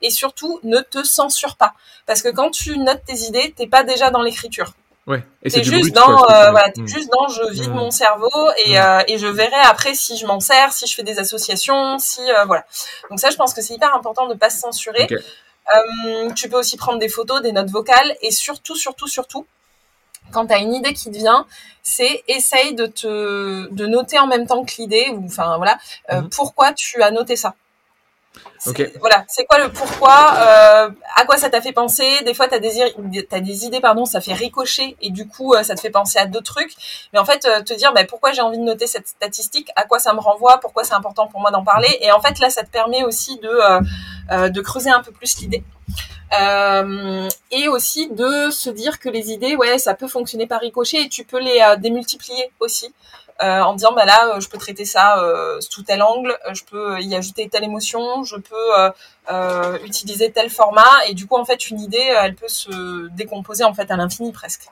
Et 0.00 0.08
surtout, 0.08 0.60
ne 0.62 0.78
te 0.80 1.04
censure 1.04 1.56
pas, 1.56 1.74
parce 2.06 2.22
que 2.22 2.30
quand 2.30 2.50
tu 2.50 2.78
notes 2.78 3.04
tes 3.06 3.26
idées, 3.26 3.52
t'es 3.54 3.66
pas 3.66 3.84
déjà 3.84 4.10
dans 4.10 4.22
l'écriture. 4.22 4.72
Ouais. 5.06 5.22
Et 5.42 5.50
c'est 5.50 5.64
juste 5.64 5.92
dans, 5.92 6.24
euh, 6.30 6.50
voilà, 6.50 6.68
mm. 6.74 6.86
juste 6.86 7.10
dans, 7.12 7.28
je 7.28 7.50
vide 7.50 7.70
mm. 7.70 7.74
mon 7.74 7.90
cerveau 7.90 8.50
et, 8.64 8.72
mm. 8.72 8.76
euh, 8.76 9.02
et 9.06 9.18
je 9.18 9.26
verrai 9.26 9.60
après 9.64 9.94
si 9.94 10.16
je 10.16 10.26
m'en 10.26 10.40
sers, 10.40 10.72
si 10.72 10.86
je 10.86 10.94
fais 10.94 11.02
des 11.02 11.18
associations, 11.18 11.98
si 11.98 12.20
euh, 12.22 12.44
voilà. 12.46 12.64
Donc 13.10 13.20
ça, 13.20 13.30
je 13.30 13.36
pense 13.36 13.52
que 13.52 13.60
c'est 13.60 13.74
hyper 13.74 13.94
important 13.94 14.26
de 14.26 14.34
ne 14.34 14.38
pas 14.38 14.50
se 14.50 14.60
censurer. 14.60 15.06
Euh, 15.74 16.30
tu 16.34 16.48
peux 16.48 16.58
aussi 16.58 16.76
prendre 16.76 16.98
des 16.98 17.08
photos, 17.08 17.42
des 17.42 17.52
notes 17.52 17.70
vocales 17.70 18.16
et 18.22 18.30
surtout, 18.30 18.76
surtout, 18.76 19.08
surtout, 19.08 19.46
quand 20.30 20.46
tu 20.46 20.54
as 20.54 20.58
une 20.58 20.74
idée 20.74 20.94
qui 20.94 21.10
te 21.10 21.16
vient, 21.16 21.46
c'est 21.82 22.24
essaye 22.28 22.74
de 22.74 22.86
te 22.86 23.68
de 23.70 23.86
noter 23.86 24.18
en 24.18 24.26
même 24.26 24.46
temps 24.46 24.64
que 24.64 24.72
l'idée 24.78 25.10
ou 25.12 25.26
enfin 25.26 25.58
voilà 25.58 25.78
mm-hmm. 26.10 26.30
pourquoi 26.30 26.72
tu 26.72 27.02
as 27.02 27.10
noté 27.10 27.36
ça. 27.36 27.54
Voilà, 28.98 29.24
c'est 29.28 29.44
quoi 29.44 29.58
le 29.58 29.70
pourquoi 29.70 30.34
euh, 30.36 30.90
À 31.16 31.24
quoi 31.26 31.36
ça 31.36 31.50
t'a 31.50 31.60
fait 31.60 31.72
penser? 31.72 32.22
Des 32.24 32.34
fois, 32.34 32.48
t'as 32.48 32.58
des, 32.58 32.82
as 33.30 33.40
des 33.40 33.64
idées, 33.66 33.80
pardon, 33.80 34.04
ça 34.06 34.20
fait 34.20 34.32
ricocher 34.32 34.96
et 35.02 35.10
du 35.10 35.28
coup, 35.28 35.54
euh, 35.54 35.62
ça 35.62 35.74
te 35.74 35.80
fait 35.80 35.90
penser 35.90 36.18
à 36.18 36.26
d'autres 36.26 36.54
trucs. 36.54 36.74
Mais 37.12 37.18
en 37.18 37.24
fait, 37.24 37.44
euh, 37.44 37.62
te 37.62 37.74
dire, 37.74 37.92
bah, 37.92 38.04
pourquoi 38.04 38.32
j'ai 38.32 38.40
envie 38.40 38.58
de 38.58 38.62
noter 38.62 38.86
cette 38.86 39.06
statistique? 39.06 39.70
À 39.76 39.84
quoi 39.84 39.98
ça 39.98 40.14
me 40.14 40.20
renvoie? 40.20 40.60
Pourquoi 40.60 40.84
c'est 40.84 40.94
important 40.94 41.26
pour 41.26 41.40
moi 41.40 41.50
d'en 41.50 41.62
parler? 41.62 41.88
Et 42.00 42.10
en 42.10 42.20
fait, 42.20 42.38
là, 42.38 42.48
ça 42.50 42.62
te 42.62 42.70
permet 42.70 43.04
aussi 43.04 43.38
de 43.38 43.50
euh, 44.30 44.48
de 44.48 44.60
creuser 44.62 44.90
un 44.90 45.02
peu 45.02 45.12
plus 45.12 45.38
l'idée. 45.40 45.62
et 47.50 47.68
aussi 47.68 48.08
de 48.10 48.50
se 48.50 48.70
dire 48.70 48.98
que 48.98 49.08
les 49.10 49.30
idées, 49.30 49.56
ouais, 49.56 49.78
ça 49.78 49.94
peut 49.94 50.08
fonctionner 50.08 50.46
par 50.46 50.60
ricochet 50.60 51.02
et 51.02 51.08
tu 51.08 51.24
peux 51.24 51.38
les 51.38 51.62
démultiplier 51.78 52.50
aussi. 52.60 52.92
Euh, 53.42 53.62
en 53.62 53.74
disant 53.74 53.92
bah 53.92 54.04
là 54.04 54.36
euh, 54.36 54.40
je 54.40 54.48
peux 54.48 54.58
traiter 54.58 54.84
ça 54.84 55.18
euh, 55.18 55.60
sous 55.60 55.82
tel 55.82 56.02
angle, 56.02 56.38
je 56.52 56.62
peux 56.62 57.00
y 57.00 57.16
ajouter 57.16 57.48
telle 57.48 57.64
émotion, 57.64 58.22
je 58.22 58.36
peux 58.36 59.82
utiliser 59.84 60.30
tel 60.30 60.50
format 60.50 61.04
et 61.08 61.14
du 61.14 61.26
coup 61.26 61.36
en 61.36 61.44
fait 61.44 61.68
une 61.68 61.80
idée 61.80 62.14
elle 62.16 62.36
peut 62.36 62.48
se 62.48 63.08
décomposer 63.08 63.64
en 63.64 63.74
fait 63.74 63.90
à 63.90 63.96
l'infini 63.96 64.30
presque. 64.30 64.66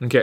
Ok. 0.00 0.14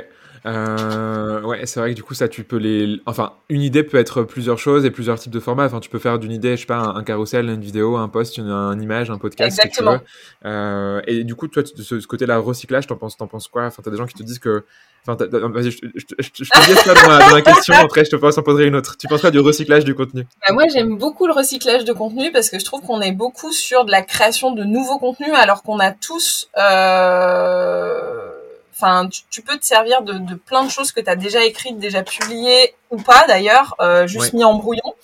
Ouais, 0.45 1.65
c'est 1.65 1.79
vrai 1.79 1.91
que 1.91 1.95
du 1.95 2.03
coup, 2.03 2.15
ça, 2.15 2.27
tu 2.27 2.43
peux 2.43 2.57
les. 2.57 2.99
Enfin, 3.05 3.33
une 3.49 3.61
idée 3.61 3.83
peut 3.83 3.97
être 3.97 4.23
plusieurs 4.23 4.57
choses 4.57 4.85
et 4.85 4.91
plusieurs 4.91 5.19
types 5.19 5.31
de 5.31 5.39
formats. 5.39 5.65
Enfin, 5.65 5.79
tu 5.79 5.89
peux 5.89 5.99
faire 5.99 6.17
d'une 6.17 6.31
idée, 6.31 6.55
je 6.55 6.61
sais 6.61 6.65
pas, 6.65 6.79
un, 6.79 7.03
carrousel, 7.03 7.47
une 7.47 7.61
vidéo, 7.61 7.97
un 7.97 8.09
post, 8.09 8.37
une, 8.37 8.49
un 8.49 8.79
image, 8.79 9.11
un 9.11 9.19
podcast. 9.19 9.59
Exactement. 9.59 9.99
Euh, 10.45 11.01
et 11.05 11.23
du 11.23 11.35
coup, 11.35 11.47
toi, 11.47 11.61
de 11.61 11.81
ce, 11.83 12.07
côté-là, 12.07 12.39
recyclage, 12.39 12.87
t'en 12.87 12.95
penses, 12.95 13.17
t'en 13.17 13.27
penses 13.27 13.47
quoi? 13.47 13.65
Enfin, 13.65 13.83
t'as 13.83 13.91
des 13.91 13.97
gens 13.97 14.07
qui 14.07 14.15
te 14.15 14.23
disent 14.23 14.39
que. 14.39 14.65
Enfin, 15.07 15.25
vas-y, 15.49 15.71
je, 15.71 15.79
je, 15.95 16.05
te 16.05 16.65
dis 16.67 16.75
ça 16.75 16.93
dans 16.93 17.07
ma, 17.07 17.19
dans 17.19 17.31
ma, 17.31 17.41
question. 17.41 17.73
Après, 17.73 18.05
je 18.05 18.11
te 18.11 18.39
en 18.39 18.43
poser 18.43 18.65
une 18.65 18.75
autre. 18.75 18.97
Tu 18.97 19.07
penses 19.07 19.21
quoi 19.21 19.31
du 19.31 19.39
recyclage 19.39 19.83
du 19.83 19.95
contenu 19.95 20.27
bah, 20.47 20.53
Moi, 20.53 20.65
j'aime 20.71 20.97
beaucoup 20.97 21.25
le 21.25 21.33
recyclage 21.33 21.85
de 21.85 21.93
contenu 21.93 22.31
parce 22.31 22.49
que 22.49 22.59
je 22.59 22.65
trouve 22.65 22.81
qu'on 22.81 23.01
est 23.01 23.11
beaucoup 23.11 23.51
sur 23.51 23.85
de 23.85 23.91
la 23.91 24.03
création 24.03 24.51
de 24.51 24.63
nouveaux 24.63 24.99
contenus 24.99 25.33
alors 25.33 25.63
qu'on 25.63 25.79
a 25.79 25.91
tous. 25.91 26.49
Euh 26.57 28.40
Enfin, 28.81 29.07
tu, 29.29 29.41
peux 29.43 29.57
te 29.57 29.65
servir 29.65 30.01
de, 30.01 30.13
de 30.13 30.33
plein 30.33 30.63
de 30.63 30.69
choses 30.69 30.91
que 30.91 30.99
tu 30.99 31.09
as 31.09 31.15
déjà 31.15 31.43
écrites, 31.43 31.77
déjà 31.77 32.01
publiées 32.01 32.73
ou 32.89 32.97
pas 32.97 33.25
d'ailleurs, 33.27 33.75
euh, 33.79 34.07
juste 34.07 34.33
mis 34.33 34.43
en 34.43 34.55
brouillon. 34.55 34.95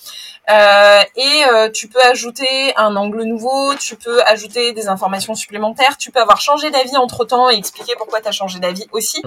Euh, 0.49 1.01
et 1.15 1.43
euh, 1.45 1.69
tu 1.69 1.87
peux 1.87 2.01
ajouter 2.01 2.73
un 2.77 2.95
angle 2.95 3.23
nouveau, 3.23 3.75
tu 3.75 3.95
peux 3.95 4.23
ajouter 4.23 4.71
des 4.71 4.87
informations 4.87 5.35
supplémentaires, 5.35 5.97
tu 5.97 6.09
peux 6.09 6.19
avoir 6.19 6.41
changé 6.41 6.71
d'avis 6.71 6.97
entre 6.97 7.25
temps 7.25 7.49
et 7.49 7.55
expliquer 7.55 7.93
pourquoi 7.97 8.21
tu 8.21 8.29
as 8.29 8.31
changé 8.31 8.59
d'avis 8.59 8.87
aussi. 8.91 9.21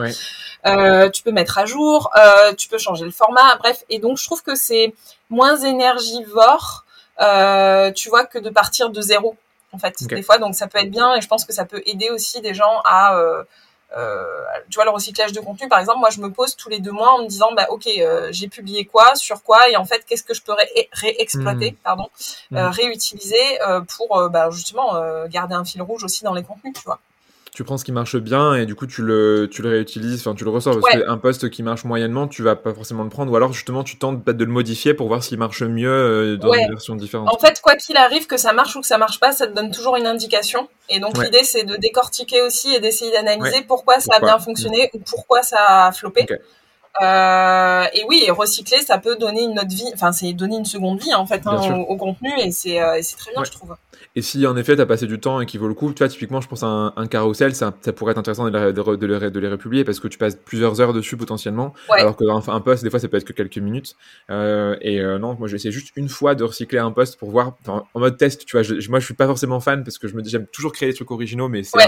Tu 0.65 1.23
peux 1.23 1.33
mettre 1.33 1.59
à 1.59 1.67
jour, 1.67 2.11
tu 2.59 2.69
peux 2.69 2.79
changer 2.79 3.05
le 3.05 3.13
format, 3.13 3.57
bref. 3.57 3.85
Et 3.89 3.99
donc 3.99 4.19
je 4.19 4.25
trouve 4.25 4.43
que 4.43 4.55
c'est 4.55 4.95
moins 5.29 5.57
énergivore, 5.59 6.85
tu 7.95 8.09
vois, 8.09 8.25
que 8.25 8.39
de 8.39 8.51
partir 8.51 8.91
de 8.91 9.01
zéro 9.01 9.37
en 9.73 9.79
fait 9.79 10.03
des 10.05 10.23
fois. 10.23 10.39
Donc 10.39 10.55
ça 10.55 10.67
peut 10.67 10.79
être 10.79 10.91
bien 10.91 11.15
et 11.15 11.21
je 11.21 11.29
pense 11.29 11.45
que 11.45 11.53
ça 11.53 11.65
peut 11.65 11.83
aider 11.87 12.11
aussi 12.11 12.41
des 12.41 12.55
gens 12.55 12.81
à 12.85 13.17
euh, 13.17 13.43
tu 14.69 14.77
vois 14.77 14.85
le 14.85 14.91
recyclage 14.91 15.33
de 15.33 15.41
contenu 15.41 15.69
par 15.69 15.81
exemple 15.81 15.99
moi 15.99 16.11
je 16.11 16.21
me 16.21 16.31
pose 16.31 16.55
tous 16.57 16.69
les 16.69 16.79
deux 16.79 16.93
mois 16.93 17.13
en 17.15 17.23
me 17.23 17.29
disant 17.29 17.53
bah 17.57 17.67
ok 17.71 17.89
euh, 17.89 18.29
j'ai 18.31 18.49
publié 18.49 18.85
quoi 18.85 19.15
sur 19.15 19.43
quoi 19.43 19.69
et 19.69 19.77
en 19.77 19.85
fait 19.85 20.05
qu'est-ce 20.07 20.23
que 20.23 20.35
je 20.35 20.43
peux 20.43 20.55
réexploiter 20.93 21.73
mmh. 21.73 21.77
pardon 21.83 22.09
mmh. 22.51 22.57
Euh, 22.57 22.71
réutiliser 22.71 23.59
pour 23.97 24.29
bah, 24.31 24.51
justement 24.51 24.95
garder 25.27 25.55
un 25.55 25.65
fil 25.65 25.83
rouge 25.83 26.05
aussi 26.05 26.25
dans 26.25 26.35
les 26.35 26.43
contenus 26.43 26.75
tu 26.75 26.83
vois 26.85 27.01
tu 27.55 27.65
prends 27.65 27.77
ce 27.77 27.85
qui 27.85 27.93
marche 27.93 28.17
bien 28.17 28.55
et 28.55 28.65
du 28.65 28.75
coup 28.75 28.87
tu 28.87 29.03
le, 29.03 29.49
tu 29.51 29.63
le 29.63 29.71
réutilises, 29.71 30.21
enfin 30.21 30.35
tu 30.35 30.45
le 30.45 30.51
ressors. 30.51 30.79
Parce 30.81 30.95
qu'un 30.95 31.19
poste 31.19 31.51
qui 31.51 31.63
marche 31.63 31.85
moyennement, 31.85 32.29
tu 32.29 32.43
vas 32.43 32.57
pas 32.57 32.73
forcément 32.73 33.03
le 33.03 33.09
prendre. 33.09 33.33
Ou 33.33 33.37
alors 33.37 33.53
justement 33.53 33.83
tu 33.83 33.99
tentes 33.99 34.25
peut-être 34.25 34.37
de 34.37 34.45
le 34.45 34.53
modifier 34.53 34.95
pour 34.95 35.09
voir 35.09 35.23
s'il 35.23 35.39
marche 35.39 35.63
mieux 35.63 35.91
euh, 35.91 36.37
dans 36.37 36.53
une 36.53 36.69
version 36.69 36.95
différente. 36.95 37.29
En 37.33 37.39
fait, 37.39 37.61
quoi 37.61 37.77
qu'il 37.77 37.97
arrive, 37.97 38.27
que 38.27 38.37
ça 38.37 38.53
marche 38.53 38.77
ou 38.77 38.81
que 38.81 38.87
ça 38.87 38.99
marche 38.99 39.19
pas, 39.19 39.33
ça 39.33 39.47
te 39.47 39.53
donne 39.53 39.71
toujours 39.71 39.97
une 39.97 40.07
indication. 40.07 40.69
Et 40.89 41.01
donc 41.01 41.23
l'idée 41.23 41.45
c'est 41.45 41.65
de 41.65 41.77
décortiquer 41.77 42.43
aussi 42.43 42.73
et 42.75 42.81
d'essayer 42.81 43.11
d'analyser 43.11 43.63
pourquoi 43.67 44.01
ça 44.01 44.17
a 44.17 44.21
bien 44.21 44.39
fonctionné 44.39 44.91
ou 44.95 44.99
pourquoi 44.99 45.43
ça 45.43 45.87
a 45.87 45.93
floppé. 45.93 46.27
Euh, 47.03 47.85
et 47.95 48.05
oui, 48.09 48.25
et 48.27 48.31
recycler, 48.31 48.79
ça 48.79 48.99
peut 48.99 49.17
donner 49.17 49.43
une 49.43 49.59
autre 49.59 49.75
vie, 49.75 49.91
enfin 49.95 50.13
c'est 50.13 50.33
donner 50.33 50.57
une 50.57 50.65
seconde 50.65 51.01
vie 51.01 51.15
en 51.15 51.25
fait 51.25 51.47
hein, 51.47 51.85
au, 51.89 51.97
contenu 51.97 52.31
et 52.39 52.51
c'est 52.51 52.83
euh, 52.83 53.01
très 53.17 53.33
bien 53.33 53.45
je 53.45 53.53
trouve. 53.53 53.77
Et 54.17 54.23
si 54.23 54.45
en 54.47 54.57
effet 54.57 54.75
tu 54.75 54.83
as 54.83 54.87
passé 54.87 55.07
du 55.07 55.21
temps 55.21 55.41
et 55.41 55.47
qu'il 55.47 55.61
vaut 55.61 55.69
le 55.69 55.75
coup, 55.75 55.93
tu 55.93 55.99
vois, 55.99 56.09
typiquement, 56.09 56.41
je 56.41 56.49
pense 56.49 56.65
à 56.65 56.67
un, 56.67 56.93
un 56.97 57.07
carousel, 57.07 57.55
ça, 57.55 57.73
ça, 57.81 57.93
pourrait 57.93 58.13
être 58.13 58.19
intéressant 58.19 58.49
de, 58.49 58.59
les, 58.59 58.73
de, 58.73 59.29
de, 59.29 59.41
les, 59.41 59.49
republier 59.49 59.85
parce 59.85 60.01
que 60.01 60.09
tu 60.09 60.19
passes 60.19 60.37
plusieurs 60.37 60.81
heures 60.81 60.93
dessus 60.93 61.17
potentiellement, 61.17 61.75
alors 61.91 62.17
qu'un 62.17 62.41
un 62.49 62.61
post, 62.61 62.83
des 62.83 62.91
fois, 62.91 62.99
ça 62.99 63.09
peut 63.09 63.17
être 63.17 63.25
que 63.25 63.33
quelques 63.33 63.59
minutes. 63.59 63.95
Euh, 64.31 64.77
et 64.81 65.01
euh, 65.01 65.19
non, 65.19 65.37
moi, 65.39 65.47
je 65.47 65.53
vais 65.53 65.57
essayer 65.57 65.73
juste 65.73 65.93
une 65.97 66.09
fois 66.09 66.35
de 66.35 66.43
recycler 66.43 66.81
un 66.81 66.91
post 66.91 67.19
pour 67.19 67.31
voir, 67.31 67.57
en 67.69 68.01
mode 68.01 68.17
test, 68.17 68.45
tu 68.45 68.57
vois. 68.57 68.63
Je, 68.63 68.89
moi, 68.91 68.99
je 68.99 69.05
suis 69.05 69.15
pas 69.15 69.27
forcément 69.27 69.61
fan 69.61 69.85
parce 69.85 69.99
que 69.99 70.09
je 70.09 70.17
me 70.17 70.23
dis, 70.23 70.31
j'aime 70.31 70.47
toujours 70.49 70.73
créer 70.73 70.89
des 70.89 70.95
trucs 70.95 71.11
originaux, 71.11 71.49
mais 71.49 71.63
c'est 71.63 71.79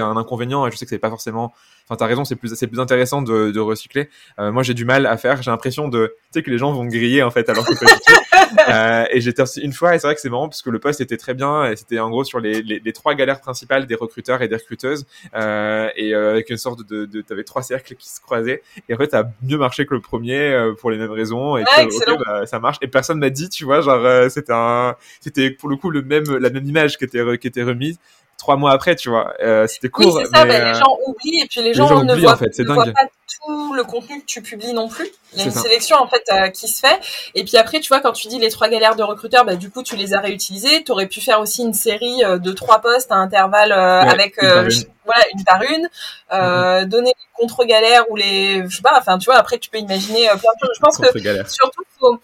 un, 0.00 0.08
un 0.08 0.16
inconvénient 0.16 0.66
et 0.66 0.70
je 0.70 0.76
sais 0.76 0.84
que 0.84 0.90
c'est 0.90 0.98
pas 0.98 1.10
forcément 1.10 1.54
Enfin, 1.84 1.96
t'as 1.96 2.06
raison, 2.06 2.24
c'est 2.24 2.36
plus, 2.36 2.54
c'est 2.54 2.66
plus 2.66 2.80
intéressant 2.80 3.22
de, 3.22 3.50
de 3.50 3.60
recycler. 3.60 4.08
Euh, 4.38 4.52
moi, 4.52 4.62
j'ai 4.62 4.74
du 4.74 4.84
mal 4.84 5.06
à 5.06 5.16
faire. 5.16 5.42
J'ai 5.42 5.50
l'impression 5.50 5.88
de, 5.88 6.14
tu 6.32 6.38
sais, 6.38 6.42
que 6.42 6.50
les 6.50 6.58
gens 6.58 6.72
vont 6.72 6.84
griller 6.84 7.22
en 7.22 7.30
fait, 7.30 7.48
alors 7.48 7.66
que 7.66 7.72
euh, 8.68 9.04
et 9.10 9.20
j'étais 9.20 9.42
une 9.62 9.72
fois, 9.72 9.94
et 9.94 9.98
c'est 9.98 10.06
vrai 10.06 10.14
que 10.14 10.20
c'est 10.20 10.30
marrant 10.30 10.48
parce 10.48 10.62
que 10.62 10.70
le 10.70 10.78
poste 10.78 11.00
était 11.00 11.16
très 11.16 11.34
bien. 11.34 11.70
Et 11.70 11.76
c'était 11.76 11.98
en 11.98 12.10
gros 12.10 12.24
sur 12.24 12.40
les, 12.40 12.62
les, 12.62 12.80
les, 12.84 12.92
trois 12.92 13.14
galères 13.14 13.40
principales 13.40 13.86
des 13.86 13.94
recruteurs 13.94 14.42
et 14.42 14.48
des 14.48 14.56
recruteuses, 14.56 15.06
euh, 15.34 15.88
et 15.96 16.14
euh, 16.14 16.32
avec 16.32 16.50
une 16.50 16.56
sorte 16.56 16.86
de, 16.86 17.06
de 17.06 17.20
t'avais 17.22 17.44
trois 17.44 17.62
cercles 17.62 17.94
qui 17.94 18.08
se 18.08 18.20
croisaient. 18.20 18.62
Et 18.88 18.94
en 18.94 18.98
fait, 18.98 19.10
ça 19.10 19.20
a 19.20 19.24
mieux 19.42 19.58
marché 19.58 19.86
que 19.86 19.94
le 19.94 20.00
premier 20.00 20.38
euh, 20.38 20.74
pour 20.74 20.90
les 20.90 20.98
mêmes 20.98 21.10
raisons. 21.10 21.56
Et 21.56 21.64
bah, 21.64 22.46
ça 22.46 22.58
marche. 22.58 22.78
Et 22.82 22.88
personne 22.88 23.18
m'a 23.18 23.30
dit, 23.30 23.48
tu 23.48 23.64
vois, 23.64 23.80
genre 23.80 24.04
euh, 24.04 24.28
c'était 24.28 24.52
un, 24.52 24.96
c'était 25.20 25.50
pour 25.50 25.68
le 25.68 25.76
coup 25.76 25.90
le 25.90 26.02
même, 26.02 26.24
la 26.36 26.50
même 26.50 26.66
image 26.66 26.98
qui 26.98 27.04
était 27.04 27.22
qui 27.38 27.46
était 27.46 27.62
remise 27.62 27.98
trois 28.42 28.56
mois 28.56 28.72
après, 28.72 28.96
tu 28.96 29.08
vois. 29.08 29.34
Euh, 29.40 29.68
c'était 29.68 29.88
court. 29.88 30.16
Oui, 30.16 30.24
c'est 30.24 30.36
ça, 30.36 30.44
mais, 30.44 30.58
les 30.58 30.64
euh, 30.64 30.74
gens 30.74 30.98
oublient 31.06 31.42
et 31.42 31.46
puis 31.46 31.62
les 31.62 31.74
gens, 31.74 32.02
ne, 32.02 32.14
voient, 32.16 32.32
en 32.32 32.36
fait, 32.36 32.58
ne 32.58 32.64
voient, 32.64 32.86
pas 32.86 33.06
tout 33.46 33.72
le 33.72 33.84
contenu 33.84 34.20
que 34.20 34.26
tu 34.26 34.42
publies 34.42 34.72
non 34.72 34.88
plus. 34.88 35.08
Il 35.32 35.38
y 35.38 35.42
a 35.42 35.44
une 35.44 35.52
sélection 35.52 35.96
en 35.96 36.08
fait 36.08 36.24
euh, 36.32 36.48
qui 36.48 36.66
se 36.66 36.80
fait. 36.80 36.98
Et 37.36 37.44
puis 37.44 37.56
après, 37.56 37.78
tu 37.78 37.86
vois, 37.86 38.00
quand 38.00 38.10
tu 38.10 38.26
dis 38.26 38.40
les 38.40 38.50
trois 38.50 38.68
galères 38.68 38.96
de 38.96 39.04
recruteurs, 39.04 39.44
bah, 39.44 39.54
du 39.54 39.70
coup, 39.70 39.84
tu 39.84 39.94
les 39.94 40.12
as 40.12 40.18
réutilisées. 40.18 40.82
Tu 40.82 40.90
aurais 40.90 41.06
pu 41.06 41.20
faire 41.20 41.38
aussi 41.38 41.62
une 41.62 41.72
série 41.72 42.18
de 42.18 42.52
trois 42.52 42.80
postes 42.80 43.12
à 43.12 43.14
intervalles 43.14 43.72
avec 43.72 44.42
une 44.42 44.68
voilà 45.04 45.24
une 45.32 45.44
par 45.44 45.62
une. 45.62 45.88
Mm-hmm. 46.32 46.84
Donner 46.86 47.12
les 47.16 47.26
contre-galères 47.34 48.10
ou 48.10 48.16
les, 48.16 48.64
je 48.68 48.76
sais 48.76 48.82
pas. 48.82 48.98
Enfin, 48.98 49.18
tu 49.18 49.26
vois, 49.26 49.36
après, 49.36 49.58
tu 49.58 49.70
peux 49.70 49.78
imaginer 49.78 50.26
plein 50.26 50.36
de 50.36 50.66
choses. 50.66 50.74
Je 50.74 50.80
pense 50.80 50.98
que 50.98 51.48
surtout, 51.48 51.82
faut 52.00 52.18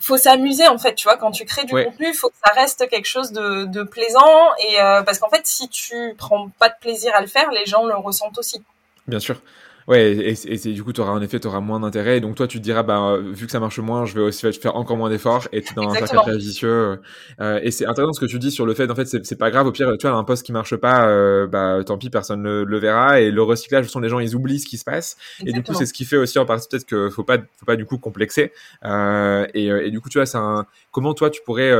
faut 0.00 0.16
s'amuser 0.16 0.66
en 0.66 0.78
fait, 0.78 0.94
tu 0.94 1.04
vois, 1.04 1.16
quand 1.16 1.30
tu 1.30 1.44
crées 1.44 1.64
du 1.64 1.72
contenu, 1.72 2.08
il 2.08 2.14
faut 2.14 2.28
que 2.28 2.36
ça 2.44 2.52
reste 2.52 2.88
quelque 2.88 3.06
chose 3.06 3.32
de, 3.32 3.64
de 3.64 3.82
plaisant 3.82 4.48
et 4.58 4.76
parce 5.04 5.18
qu'en 5.18 5.28
fait, 5.28 5.46
si 5.46 5.68
tu 5.68 6.14
prends 6.16 6.50
pas 6.58 6.68
de 6.68 6.74
plaisir 6.80 7.14
à 7.14 7.20
le 7.20 7.26
faire, 7.26 7.50
les 7.50 7.66
gens 7.66 7.84
le 7.86 7.94
ressentent 7.94 8.38
aussi. 8.38 8.62
Bien 9.06 9.20
sûr. 9.20 9.40
Ouais, 9.88 10.12
et, 10.12 10.52
et, 10.52 10.72
du 10.72 10.84
coup, 10.84 10.92
tu 10.92 11.00
auras 11.00 11.12
en 11.12 11.22
effet, 11.22 11.40
tu 11.40 11.46
auras 11.46 11.60
moins 11.60 11.80
d'intérêt. 11.80 12.18
Et 12.18 12.20
donc, 12.20 12.36
toi, 12.36 12.46
tu 12.46 12.58
te 12.58 12.62
diras, 12.62 12.82
bah, 12.82 13.16
vu 13.18 13.46
que 13.46 13.52
ça 13.52 13.60
marche 13.60 13.78
moins, 13.78 14.04
je 14.04 14.14
vais 14.14 14.20
aussi 14.20 14.50
faire 14.52 14.76
encore 14.76 14.96
moins 14.96 15.10
d'efforts. 15.10 15.48
Et 15.52 15.62
tu 15.62 15.72
es 15.72 15.74
dans 15.74 15.90
un 15.90 16.06
cercle 16.06 16.36
vicieux. 16.36 17.00
Euh, 17.40 17.60
et 17.62 17.70
c'est 17.70 17.86
intéressant 17.86 18.12
ce 18.12 18.20
que 18.20 18.26
tu 18.26 18.38
dis 18.38 18.50
sur 18.50 18.66
le 18.66 18.74
fait, 18.74 18.90
en 18.90 18.94
fait, 18.94 19.06
c'est 19.06 19.38
pas 19.38 19.50
grave. 19.50 19.66
Au 19.66 19.72
pire, 19.72 19.92
tu 19.98 20.06
vois, 20.06 20.16
un 20.16 20.24
poste 20.24 20.44
qui 20.44 20.52
marche 20.52 20.76
pas, 20.76 21.08
euh, 21.08 21.46
bah, 21.46 21.82
tant 21.84 21.98
pis, 21.98 22.10
personne 22.10 22.42
le, 22.42 22.64
le, 22.64 22.78
verra. 22.78 23.20
Et 23.20 23.30
le 23.30 23.42
recyclage, 23.42 23.86
ce 23.86 23.90
sont 23.90 24.00
les 24.00 24.08
gens, 24.08 24.20
ils 24.20 24.34
oublient 24.34 24.60
ce 24.60 24.66
qui 24.66 24.78
se 24.78 24.84
passe. 24.84 25.16
Et 25.44 25.52
du 25.52 25.62
coup, 25.62 25.74
c'est 25.74 25.86
ce 25.86 25.92
qui 25.92 26.04
fait 26.04 26.16
aussi 26.16 26.38
en 26.38 26.46
partie 26.46 26.68
peut-être 26.68 26.86
qu'il 26.86 27.10
faut 27.10 27.24
pas, 27.24 27.38
faut 27.38 27.66
pas 27.66 27.76
du 27.76 27.84
coup 27.84 27.98
complexer. 27.98 28.52
Euh, 28.84 29.46
et, 29.54 29.66
et, 29.66 29.90
du 29.90 30.00
coup, 30.00 30.08
tu 30.08 30.18
vois, 30.18 30.26
c'est 30.26 30.38
un. 30.38 30.66
Comment 30.90 31.14
toi, 31.14 31.30
tu 31.30 31.40
pourrais 31.44 31.70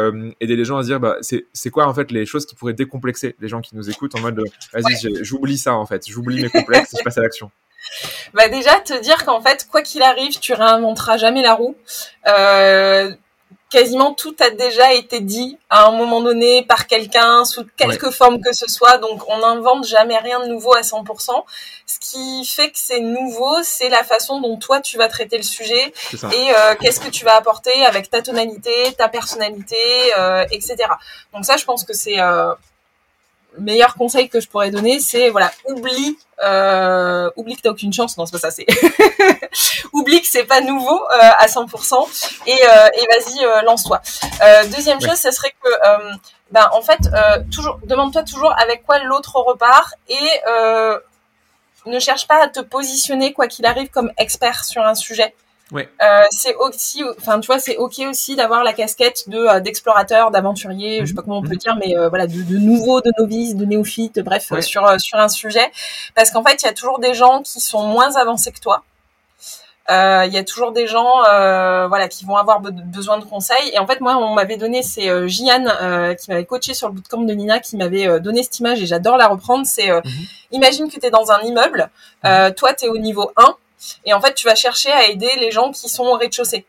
aider 0.41 0.57
les 0.57 0.65
gens 0.65 0.79
à 0.79 0.83
se 0.83 0.89
dire, 0.89 1.01
bah, 1.01 1.17
c'est 1.21 1.71
quoi 1.71 1.87
en 1.87 1.95
fait 1.95 2.11
les 2.11 2.27
choses 2.27 2.47
qui 2.47 2.55
pourraient 2.55 2.73
décomplexer 2.73 3.37
les 3.41 3.49
gens 3.49 3.61
qui 3.61 3.77
nous 3.77 3.91
écoutent 3.91 4.15
en 4.17 4.21
mode, 4.21 4.43
vas-y, 4.73 5.25
j'oublie 5.25 5.59
ça 5.59 5.75
en 5.75 5.87
fait, 5.87 6.09
j'oublie 6.09 6.43
mes 6.43 6.49
complexes, 6.49 6.95
et 6.95 6.99
je 6.99 7.05
passe 7.05 7.19
à 7.19 7.23
l'action. 7.23 7.51
Bah 8.35 8.49
déjà 8.49 8.79
te 8.81 8.99
dire 9.01 9.25
qu'en 9.25 9.41
fait 9.41 9.67
quoi 9.71 9.83
qu'il 9.83 10.03
arrive 10.03 10.39
tu 10.39 10.53
réinventeras 10.53 11.17
jamais 11.17 11.43
la 11.43 11.55
roue. 11.55 11.77
Euh, 12.29 13.13
quasiment 13.71 14.13
tout 14.13 14.35
a 14.41 14.51
déjà 14.51 14.93
été 14.93 15.21
dit 15.21 15.57
à 15.71 15.87
un 15.87 15.93
moment 15.93 16.21
donné 16.21 16.65
par 16.65 16.89
quelqu'un 16.89 17.45
sous 17.45 17.65
quelque 17.77 18.11
forme 18.11 18.41
que 18.41 18.53
ce 18.53 18.67
soit. 18.67 18.99
Donc 18.99 19.23
on 19.29 19.39
n'invente 19.39 19.87
jamais 19.87 20.19
rien 20.19 20.41
de 20.41 20.47
nouveau 20.47 20.75
à 20.75 20.81
100%. 20.81 21.45
Ce 21.87 21.99
qui 22.01 22.45
fait 22.45 22.71
que 22.71 22.79
c'est 22.79 23.01
nouveau, 23.01 23.63
c'est 23.63 23.89
la 23.89 24.03
façon 24.05 24.41
dont 24.41 24.59
toi 24.59 24.81
tu 24.81 24.99
vas 24.99 25.09
traiter 25.09 25.37
le 25.37 25.45
sujet 25.45 25.93
et 26.13 26.55
euh, 26.55 26.75
qu'est-ce 26.81 27.01
que 27.01 27.09
tu 27.09 27.25
vas 27.25 27.37
apporter 27.37 27.85
avec 27.85 28.11
ta 28.11 28.23
tonalité, 28.23 28.93
ta 28.99 29.09
personnalité, 29.09 29.77
euh, 30.19 30.45
etc. 30.51 30.77
Donc 31.33 31.45
ça, 31.45 31.57
je 31.57 31.65
pense 31.65 31.85
que 31.85 31.95
c'est 31.95 32.19
le 33.57 33.63
meilleur 33.63 33.95
conseil 33.95 34.29
que 34.29 34.41
je 34.41 34.49
pourrais 34.49 34.71
donner, 34.71 35.01
c'est 35.01 35.31
voilà, 35.31 35.51
oublie, 35.69 36.19
euh, 36.43 37.31
oublie 37.37 37.57
que 37.57 37.63
t'as 37.63 37.71
aucune 37.71 37.93
chance. 37.93 38.17
Non, 38.17 38.27
c'est 38.27 38.33
pas 38.33 38.51
ça. 38.51 38.51
C'est 38.51 38.67
oublie 39.93 40.21
que 40.21 40.29
c'est 40.29 40.45
pas 40.45 40.61
nouveau 40.61 41.01
euh, 41.03 41.31
à 41.39 41.47
100% 41.47 42.29
et, 42.47 42.53
euh, 42.53 42.89
et 42.95 43.07
vas-y, 43.07 43.65
lance-toi. 43.65 44.01
Deuxième 44.75 45.01
chose, 45.01 45.17
ça 45.17 45.33
serait 45.33 45.55
que, 45.63 45.69
ben 46.51 46.69
en 46.73 46.83
fait, 46.83 47.01
toujours, 47.51 47.79
demande-toi 47.85 48.23
toujours 48.23 48.55
avec 48.59 48.85
quoi 48.85 48.99
l'autre 49.01 49.37
repart 49.37 49.95
et 50.09 50.41
ne 51.87 51.99
cherche 51.99 52.27
pas 52.27 52.43
à 52.45 52.49
te 52.49 52.61
positionner 52.61 53.33
quoi 53.33 53.47
qu'il 53.47 53.67
arrive 53.67 53.89
comme 53.89 54.13
expert 54.19 54.65
sur 54.65 54.83
un 54.83 54.95
sujet. 54.95 55.35
Ouais. 55.73 55.89
Euh, 56.03 56.23
c'est 56.31 56.55
aussi, 56.57 57.05
enfin 57.19 57.39
tu 57.39 57.47
vois, 57.47 57.61
c'est 57.61 57.77
ok 57.77 58.01
aussi 58.09 58.35
d'avoir 58.35 58.65
la 58.65 58.73
casquette 58.73 59.29
de 59.29 59.39
euh, 59.39 59.61
d'explorateur, 59.61 60.31
d'aventurier, 60.33 61.01
je 61.01 61.07
sais 61.07 61.15
pas 61.15 61.23
comment 61.23 61.39
on 61.39 61.43
peut 61.43 61.51
mhm. 61.51 61.57
dire, 61.57 61.77
mais 61.77 61.97
euh, 61.97 62.09
voilà, 62.09 62.27
de, 62.27 62.43
de 62.43 62.59
nouveau, 62.59 63.01
de 63.01 63.13
novice, 63.19 63.55
de 63.55 63.65
néophyte, 63.65 64.21
bref, 64.21 64.53
sur 64.61 65.01
sur 65.01 65.19
un 65.19 65.29
sujet, 65.29 65.71
parce 66.15 66.31
qu'en 66.31 66.43
fait, 66.43 66.63
il 66.63 66.67
y 66.67 66.69
a 66.69 66.73
toujours 66.73 66.99
des 66.99 67.15
gens 67.15 67.43
qui 67.43 67.61
sont 67.61 67.83
moins 67.87 68.17
avancés 68.17 68.53
que 68.53 68.61
toi. 68.61 68.83
Il 69.93 70.33
y 70.33 70.39
a 70.39 70.45
toujours 70.45 70.71
des 70.71 70.87
gens, 70.87 71.23
voilà, 71.89 72.07
qui 72.07 72.25
vont 72.25 72.37
avoir 72.37 72.61
besoin 72.61 73.19
de 73.19 73.25
conseils. 73.25 73.73
Et 73.75 73.81
en 73.81 73.89
fait, 73.89 74.01
moi, 74.01 74.17
on 74.19 74.35
m'avait 74.35 74.57
donné, 74.57 74.85
c'est 74.85 75.29
Jian 75.29 75.65
qui 76.17 76.31
m'avait 76.31 76.45
coaché 76.45 76.75
sur 76.75 76.87
le 76.87 76.95
bootcamp 76.95 77.23
de 77.23 77.33
Nina, 77.35 77.59
qui 77.59 77.77
m'avait 77.77 78.21
donné 78.21 78.45
cette 78.45 78.61
image 78.61 78.81
et 78.81 78.87
j'adore 78.87 79.17
la 79.17 79.27
reprendre. 79.27 79.67
C'est, 79.67 79.91
mhm. 79.91 80.03
imagine 80.53 80.89
que 80.89 81.01
tu 81.01 81.07
es 81.07 81.11
dans 81.11 81.33
un 81.33 81.41
immeuble, 81.41 81.91
mhm. 82.23 82.55
toi, 82.55 82.73
tu 82.73 82.85
es 82.85 82.89
au 82.89 82.99
niveau 82.99 83.33
1 83.37 83.57
et 84.05 84.13
en 84.13 84.21
fait, 84.21 84.35
tu 84.35 84.47
vas 84.47 84.55
chercher 84.55 84.91
à 84.93 85.07
aider 85.09 85.31
les 85.39 85.51
gens 85.51 85.71
qui 85.73 85.89
sont 85.89 86.05
au 86.05 86.15
rez-de-chaussée. 86.15 86.67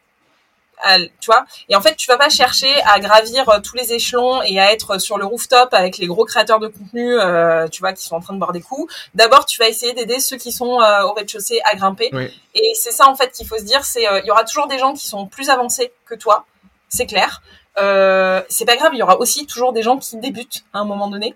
Tu 1.20 1.28
vois? 1.28 1.46
Et 1.70 1.76
en 1.76 1.82
fait, 1.82 1.96
tu 1.96 2.08
vas 2.08 2.18
pas 2.18 2.30
chercher 2.30 2.74
à 2.84 3.00
gravir 3.00 3.48
euh, 3.50 3.60
tous 3.60 3.76
les 3.76 3.94
échelons 3.94 4.42
et 4.42 4.60
à 4.60 4.72
être 4.72 4.98
sur 4.98 5.18
le 5.18 5.26
rooftop 5.26 5.70
avec 5.74 5.98
les 5.98 6.08
gros 6.08 6.26
créateurs 6.26 6.60
de 6.60 6.68
contenu, 6.68 7.20
euh, 7.20 7.68
tu 7.68 7.82
vois, 7.82 7.94
qui 7.94 8.04
sont 8.04 8.16
en 8.16 8.20
train 8.20 8.34
de 8.34 8.40
boire 8.40 8.52
des 8.52 8.62
coups. 8.62 8.92
D'abord, 9.14 9.46
tu 9.46 9.60
vas 9.60 9.68
essayer 9.68 9.94
d'aider 9.94 10.20
ceux 10.20 10.38
qui 10.38 10.52
sont 10.52 10.82
euh, 10.82 11.04
au 11.04 11.14
rez-de-chaussée 11.14 11.62
à 11.66 11.76
grimper. 11.76 12.10
Et 12.56 12.74
c'est 12.76 12.92
ça 12.92 13.08
en 13.08 13.16
fait 13.16 13.32
qu'il 13.32 13.48
faut 13.48 13.58
se 13.58 13.64
dire, 13.64 13.86
c'est 13.86 14.04
il 14.04 14.26
y 14.26 14.32
aura 14.32 14.44
toujours 14.44 14.68
des 14.68 14.80
gens 14.80 14.94
qui 14.94 15.06
sont 15.06 15.28
plus 15.28 15.50
avancés 15.50 15.94
que 16.06 16.16
toi, 16.16 16.46
c'est 16.90 17.06
clair. 17.06 17.42
c'est 17.78 18.66
pas 18.66 18.76
grave, 18.76 18.92
il 18.94 19.00
y 19.00 19.04
aura 19.04 19.20
aussi 19.20 19.46
toujours 19.46 19.74
des 19.74 19.84
gens 19.84 19.98
qui 19.98 20.18
débutent 20.18 20.66
à 20.74 20.80
un 20.80 20.86
moment 20.86 21.08
donné. 21.08 21.36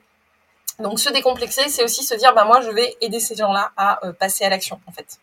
Donc 0.79 0.99
se 0.99 1.09
décomplexer, 1.09 1.69
c'est 1.69 1.83
aussi 1.83 2.03
se 2.03 2.15
dire, 2.15 2.33
bah 2.33 2.43
moi, 2.43 2.61
je 2.61 2.69
vais 2.69 2.97
aider 2.99 3.19
ces 3.19 3.35
gens-là 3.35 3.71
à 3.77 3.99
passer 4.19 4.43
à 4.43 4.49
l'action, 4.49 4.79
en 4.88 4.91
fait. 4.91 5.19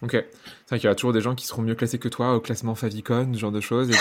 Ok. 0.00 0.12
C'est 0.12 0.74
vrai 0.74 0.78
qu'il 0.78 0.84
y 0.84 0.88
aura 0.88 0.94
toujours 0.94 1.12
des 1.12 1.20
gens 1.20 1.34
qui 1.34 1.46
seront 1.46 1.62
mieux 1.62 1.74
classés 1.74 1.98
que 1.98 2.08
toi 2.08 2.34
au 2.34 2.40
classement 2.40 2.74
Favicon, 2.76 3.30
ce 3.32 3.38
genre 3.38 3.50
de 3.50 3.60
choses. 3.60 3.90
Et 3.90 3.94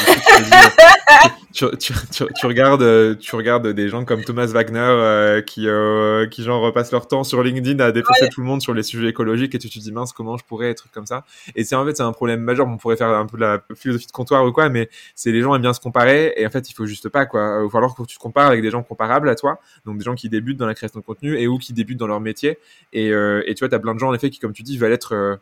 tu, 1.53 1.65
tu, 1.79 1.93
tu, 2.11 2.25
tu, 2.39 2.45
regardes, 2.45 3.17
tu 3.17 3.35
regardes 3.35 3.67
des 3.69 3.89
gens 3.89 4.05
comme 4.05 4.23
Thomas 4.23 4.45
Wagner 4.45 4.79
euh, 4.79 5.41
qui, 5.41 5.67
euh, 5.67 6.27
qui 6.27 6.43
genre 6.43 6.61
repassent 6.61 6.91
leur 6.91 7.07
temps 7.07 7.23
sur 7.23 7.41
LinkedIn 7.41 7.83
à 7.83 7.91
défoncer 7.91 8.29
tout 8.29 8.41
le 8.41 8.47
monde 8.47 8.61
sur 8.61 8.75
les 8.75 8.83
sujets 8.83 9.07
écologiques 9.07 9.55
et 9.55 9.57
tu 9.57 9.69
te 9.69 9.79
dis 9.79 9.91
mince 9.91 10.13
comment 10.13 10.37
je 10.37 10.43
pourrais 10.43 10.69
être 10.69 10.87
comme 10.91 11.07
ça? 11.07 11.25
Et 11.55 11.63
c'est 11.63 11.75
en 11.75 11.83
fait 11.83 11.97
c'est 11.97 12.03
un 12.03 12.11
problème 12.11 12.41
majeur. 12.41 12.67
On 12.67 12.77
pourrait 12.77 12.97
faire 12.97 13.09
un 13.09 13.25
peu 13.25 13.37
de 13.37 13.41
la 13.43 13.63
philosophie 13.75 14.05
de 14.05 14.11
comptoir 14.11 14.45
ou 14.45 14.51
quoi, 14.51 14.69
mais 14.69 14.89
c'est 15.15 15.31
les 15.31 15.41
gens 15.41 15.55
aiment 15.55 15.61
bien 15.63 15.73
se 15.73 15.79
comparer 15.79 16.33
et 16.37 16.45
en 16.45 16.49
fait 16.51 16.69
il 16.69 16.73
faut 16.73 16.85
juste 16.85 17.09
pas 17.09 17.25
quoi. 17.25 17.61
Il 17.63 17.71
faut 17.71 17.77
alors 17.77 17.95
que 17.95 18.03
tu 18.03 18.17
te 18.17 18.21
compares 18.21 18.47
avec 18.47 18.61
des 18.61 18.69
gens 18.69 18.83
comparables 18.83 19.29
à 19.29 19.35
toi, 19.35 19.59
donc 19.85 19.97
des 19.97 20.03
gens 20.03 20.15
qui 20.15 20.29
débutent 20.29 20.57
dans 20.57 20.67
la 20.67 20.75
création 20.75 20.99
de 20.99 21.05
contenu 21.05 21.39
et 21.39 21.47
ou 21.47 21.57
qui 21.57 21.73
débutent 21.73 21.97
dans 21.97 22.07
leur 22.07 22.19
métier. 22.19 22.59
Et, 22.93 23.11
euh, 23.11 23.41
et 23.47 23.55
tu 23.55 23.63
vois 23.63 23.69
t'as 23.69 23.79
plein 23.79 23.95
de 23.95 23.99
gens 23.99 24.09
en 24.09 24.13
effet 24.13 24.29
qui 24.29 24.39
comme 24.39 24.53
tu 24.53 24.61
dis 24.63 24.77
veulent 24.77 24.91
être 24.91 25.15
euh, 25.15 25.37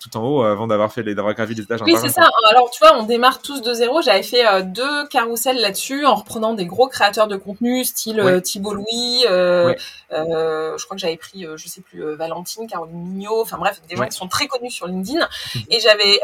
tout 0.00 0.16
en 0.16 0.22
haut 0.22 0.42
avant 0.42 0.66
d'avoir 0.66 0.92
fait 0.92 1.02
les 1.02 1.14
d'avoir 1.14 1.34
gravi 1.34 1.54
les 1.54 1.62
étages. 1.62 1.80
Oui, 1.82 1.96
c'est 2.00 2.08
ça. 2.08 2.28
Alors 2.50 2.70
tu 2.70 2.78
vois, 2.80 2.96
on 2.96 3.02
démarre 3.02 3.42
tous 3.42 3.60
de 3.60 3.72
zéro. 3.74 4.00
J'avais 4.02 4.22
fait 4.22 4.46
euh, 4.46 4.62
deux 4.62 5.06
carousels 5.08 5.58
là-dessus 5.60 6.06
en 6.06 6.14
reprenant 6.14 6.54
des 6.54 6.66
gros 6.66 6.88
créateurs 6.88 7.28
de 7.28 7.36
contenu 7.36 7.84
style 7.84 8.20
euh, 8.20 8.40
Thibault 8.40 8.74
Louis. 8.74 9.24
Euh, 9.28 9.74
je 10.10 10.84
crois 10.84 10.96
que 10.96 11.00
j'avais 11.00 11.16
pris, 11.16 11.46
je 11.56 11.68
sais 11.68 11.80
plus, 11.80 12.02
Valentine, 12.14 12.66
Caroline 12.66 12.96
Mignot. 12.96 13.42
Enfin 13.42 13.58
bref, 13.58 13.80
des 13.88 13.96
gens 13.96 14.06
qui 14.06 14.16
sont 14.16 14.28
très 14.28 14.46
connus 14.46 14.70
sur 14.70 14.86
LinkedIn. 14.86 15.20
Mhm. 15.54 15.62
Et 15.70 15.80
j'avais 15.80 16.20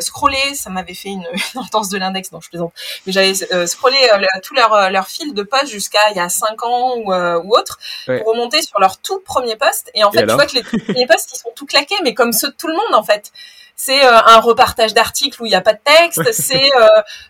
scrollé, 0.00 0.54
ça 0.54 0.70
m'avait 0.70 0.94
fait 0.94 1.10
une, 1.10 1.26
une 1.54 1.60
intense 1.60 1.88
de 1.88 1.98
l'index, 1.98 2.30
donc 2.30 2.42
je 2.42 2.48
plaisante. 2.50 2.72
Mais 3.06 3.12
j'avais 3.12 3.34
scrollé 3.66 3.96
tout 4.42 4.54
leur 4.54 4.90
leur 4.90 5.06
fil 5.06 5.34
de 5.34 5.42
post 5.42 5.68
jusqu'à 5.68 6.10
il 6.10 6.16
y 6.16 6.20
a 6.20 6.28
cinq 6.28 6.62
ans 6.64 6.96
ou, 6.96 7.12
ou 7.12 7.56
autre 7.56 7.78
pour 8.06 8.26
remonter 8.26 8.62
sur 8.62 8.78
leur 8.78 8.98
tout 8.98 9.20
premier 9.20 9.56
post. 9.56 9.90
Et 9.94 10.04
en 10.04 10.12
fait, 10.12 10.26
tu 10.26 10.34
vois 10.34 10.46
que 10.46 10.54
les 10.54 10.62
premiers 10.62 11.06
posts 11.06 11.30
ils 11.32 11.38
sont 11.38 11.50
tout 11.54 11.66
claqués, 11.66 11.96
mais 12.02 12.14
comme 12.14 12.32
ceux 12.32 12.48
de 12.48 12.54
tout 12.54 12.66
le 12.66 12.74
monde 12.74 12.89
en 12.94 13.02
fait. 13.02 13.32
C'est 13.76 14.04
euh, 14.04 14.20
un 14.26 14.40
repartage 14.40 14.92
d'articles 14.92 15.40
où 15.42 15.46
il 15.46 15.50
n'y 15.50 15.54
a 15.54 15.62
pas 15.62 15.72
de 15.72 15.80
texte, 15.82 16.32
c'est 16.32 16.70
euh, 16.76 16.86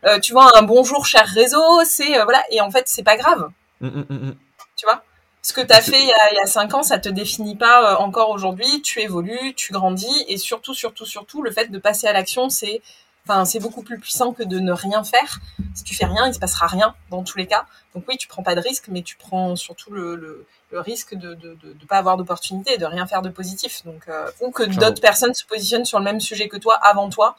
euh, 0.07 0.19
tu 0.19 0.33
vois 0.33 0.59
un 0.59 0.63
bonjour 0.63 1.07
cher 1.07 1.25
réseau, 1.27 1.85
c'est 1.85 2.23
voilà 2.25 2.43
et 2.51 2.61
en 2.61 2.71
fait 2.71 2.89
c'est 2.89 3.05
pas 3.05 3.17
grave. 3.17 3.51
Mmh, 3.81 3.89
mmh, 3.89 4.05
mmh, 4.09 4.35
tu 4.77 4.87
vois? 4.87 5.03
Ce 5.43 5.53
que 5.53 5.61
tu 5.63 5.73
as 5.73 5.81
fait 5.81 5.99
il 5.99 6.07
y, 6.07 6.13
a, 6.13 6.33
il 6.33 6.37
y 6.37 6.41
a 6.41 6.47
cinq 6.47 6.75
ans, 6.75 6.83
ça 6.83 6.99
te 6.99 7.09
définit 7.09 7.57
pas 7.57 7.97
encore 7.99 8.29
aujourd'hui. 8.31 8.83
Tu 8.83 9.01
évolues, 9.01 9.55
tu 9.57 9.73
grandis, 9.73 10.25
et 10.29 10.37
surtout, 10.37 10.75
surtout, 10.75 11.07
surtout, 11.07 11.41
le 11.41 11.51
fait 11.51 11.71
de 11.71 11.79
passer 11.79 12.07
à 12.07 12.13
l'action, 12.13 12.51
c'est 12.51 12.83
Enfin, 13.29 13.45
c'est 13.45 13.61
beaucoup 13.61 13.83
plus 13.83 13.99
puissant 13.99 14.33
que 14.33 14.43
de 14.43 14.59
ne 14.59 14.73
rien 14.73 15.05
faire. 15.05 15.41
Si 15.75 15.85
tu 15.85 15.95
fais 15.95 16.07
rien, 16.07 16.27
il 16.27 16.35
se 16.35 16.39
passera 16.39 16.67
rien 16.67 16.95
dans 17.11 17.23
tous 17.23 17.39
les 17.39 17.47
cas. 17.47 17.67
Donc 17.95 18.05
oui, 18.09 18.17
tu 18.17 18.27
prends 18.29 18.43
pas 18.43 18.55
de 18.55 18.61
risque, 18.61 18.89
mais 18.89 19.03
tu 19.03 19.17
prends 19.17 19.57
surtout 19.57 19.93
le, 19.93 20.17
le, 20.17 20.47
le 20.71 20.81
risque 20.81 21.15
de 21.15 21.31
ne 21.31 21.35
de, 21.35 21.55
de, 21.55 21.73
de, 21.73 21.87
pas 21.87 21.99
avoir 21.99 22.17
d'opportunité 22.17 22.75
et 22.75 22.79
de 22.79 22.87
rien 22.87 23.07
faire 23.07 23.23
de 23.23 23.29
positif. 23.29 23.85
Donc, 23.85 24.03
euh, 24.09 24.31
ou 24.41 24.51
que 24.51 24.63
d'autres 24.63 25.01
personnes 25.01 25.35
se 25.35 25.45
positionnent 25.45 25.85
sur 25.85 25.99
le 25.99 26.05
même 26.05 26.21
sujet 26.21 26.49
que 26.49 26.57
toi 26.57 26.75
avant 26.83 27.09
toi 27.11 27.37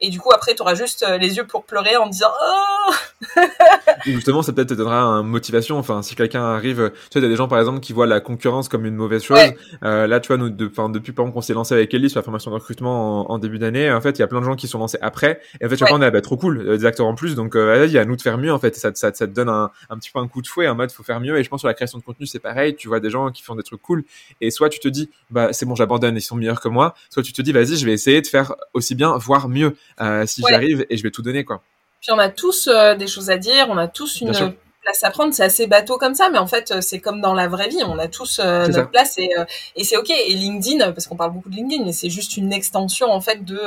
et 0.00 0.10
du 0.10 0.18
coup, 0.20 0.30
après, 0.34 0.54
tu 0.54 0.62
auras 0.62 0.74
juste 0.74 1.04
euh, 1.08 1.18
les 1.18 1.36
yeux 1.36 1.46
pour 1.46 1.64
pleurer 1.64 1.96
en 1.96 2.08
disant 2.08 2.30
oh 2.30 2.92
Justement, 4.06 4.42
ça 4.42 4.52
peut-être 4.52 4.68
te 4.68 4.74
donnera 4.74 5.02
une 5.02 5.26
motivation. 5.26 5.78
Enfin, 5.78 6.02
si 6.02 6.14
quelqu'un 6.14 6.42
arrive, 6.42 6.92
tu 7.10 7.18
vois, 7.18 7.20
il 7.20 7.22
y 7.22 7.26
a 7.26 7.28
des 7.28 7.36
gens 7.36 7.48
par 7.48 7.58
exemple 7.58 7.80
qui 7.80 7.92
voient 7.92 8.06
la 8.06 8.20
concurrence 8.20 8.68
comme 8.68 8.84
une 8.86 8.96
mauvaise 8.96 9.22
chose. 9.22 9.38
Euh, 9.82 10.06
là, 10.06 10.20
tu 10.20 10.28
vois, 10.28 10.36
nous, 10.36 10.50
de, 10.50 10.66
depuis 10.66 11.12
par 11.12 11.24
exemple 11.24 11.34
qu'on 11.34 11.40
s'est 11.40 11.54
lancé 11.54 11.74
avec 11.74 11.92
Ellie 11.94 12.10
sur 12.10 12.18
la 12.18 12.22
formation 12.22 12.50
de 12.50 12.56
recrutement 12.56 13.30
en, 13.30 13.38
début 13.38 13.58
d'année, 13.58 13.90
en 13.90 14.00
fait, 14.00 14.18
il 14.18 14.20
y 14.20 14.22
a 14.22 14.26
plein 14.26 14.40
de 14.40 14.44
gens 14.44 14.56
qui 14.56 14.68
sont 14.68 14.78
lancés 14.78 14.98
après. 15.00 15.40
Et 15.60 15.66
en 15.66 15.68
fait, 15.68 15.76
tu 15.76 15.84
vois, 15.84 15.94
on 15.94 16.02
est 16.02 16.10
bah, 16.10 16.20
trop 16.20 16.36
cool, 16.36 16.60
euh, 16.60 16.76
des 16.76 16.84
acteurs 16.84 17.06
en 17.06 17.14
plus. 17.14 17.34
Donc, 17.34 17.56
euh, 17.56 17.84
il 17.86 17.92
y 17.92 17.98
a 17.98 18.02
à 18.02 18.04
nous 18.04 18.16
de 18.16 18.22
faire 18.22 18.38
mieux. 18.38 18.52
En 18.52 18.58
fait, 18.58 18.76
ça, 18.76 18.90
ça, 18.94 19.12
ça 19.12 19.26
te 19.26 19.32
donne 19.32 19.48
un, 19.48 19.70
un, 19.90 19.98
petit 19.98 20.10
peu 20.10 20.18
un 20.18 20.28
coup 20.28 20.42
de 20.42 20.46
fouet 20.46 20.68
en 20.68 20.74
mode 20.74 20.90
faut 20.90 21.02
faire 21.02 21.20
mieux. 21.20 21.38
Et 21.38 21.44
je 21.44 21.48
pense 21.48 21.60
sur 21.60 21.68
la 21.68 21.74
création 21.74 21.98
de 21.98 22.04
contenu, 22.04 22.26
c'est 22.26 22.38
pareil. 22.38 22.76
Tu 22.76 22.88
vois 22.88 23.00
des 23.00 23.10
gens 23.10 23.30
qui 23.30 23.42
font 23.42 23.54
des 23.54 23.62
trucs 23.62 23.82
cool. 23.82 24.04
Et 24.40 24.50
soit 24.50 24.68
tu 24.68 24.80
te 24.80 24.88
dis 24.88 25.10
bah 25.30 25.52
c'est 25.52 25.66
bon, 25.66 25.74
j'abandonne, 25.74 26.16
ils 26.16 26.22
sont 26.22 26.36
meilleurs 26.36 26.60
que 26.60 26.68
moi. 26.68 26.94
Soit 27.10 27.22
tu 27.22 27.32
te 27.32 27.42
dis 27.42 27.52
vas-y, 27.52 27.76
je 27.76 27.86
vais 27.86 27.92
essayer 27.92 28.20
de 28.20 28.26
faire 28.26 28.54
aussi 28.72 28.94
bien, 28.94 29.16
voire 29.16 29.48
mieux. 29.48 29.76
Euh, 30.00 30.26
si 30.26 30.42
j'arrive 30.48 30.86
et 30.90 30.96
je 30.96 31.02
vais 31.02 31.10
tout 31.10 31.22
donner 31.22 31.44
quoi. 31.44 31.62
Puis 32.04 32.12
on 32.12 32.18
a 32.18 32.28
tous 32.28 32.68
euh, 32.68 32.94
des 32.96 33.06
choses 33.06 33.30
à 33.30 33.38
dire, 33.38 33.66
on 33.70 33.78
a 33.78 33.88
tous 33.88 34.20
une 34.20 34.30
place 34.30 35.02
à 35.02 35.10
prendre. 35.10 35.32
C'est 35.32 35.42
assez 35.42 35.66
bateau 35.66 35.96
comme 35.96 36.14
ça, 36.14 36.28
mais 36.28 36.36
en 36.36 36.46
fait 36.46 36.70
euh, 36.70 36.82
c'est 36.82 37.00
comme 37.00 37.22
dans 37.22 37.32
la 37.32 37.48
vraie 37.48 37.68
vie, 37.70 37.82
on 37.82 37.98
a 37.98 38.08
tous 38.08 38.40
euh, 38.44 38.66
notre 38.66 38.90
place 38.90 39.16
et, 39.16 39.30
et 39.74 39.84
c'est 39.84 39.96
ok. 39.96 40.10
Et 40.10 40.34
LinkedIn, 40.34 40.92
parce 40.92 41.06
qu'on 41.06 41.16
parle 41.16 41.32
beaucoup 41.32 41.48
de 41.48 41.56
LinkedIn, 41.56 41.82
mais 41.82 41.94
c'est 41.94 42.10
juste 42.10 42.36
une 42.36 42.52
extension 42.52 43.10
en 43.10 43.22
fait 43.22 43.42
de 43.42 43.58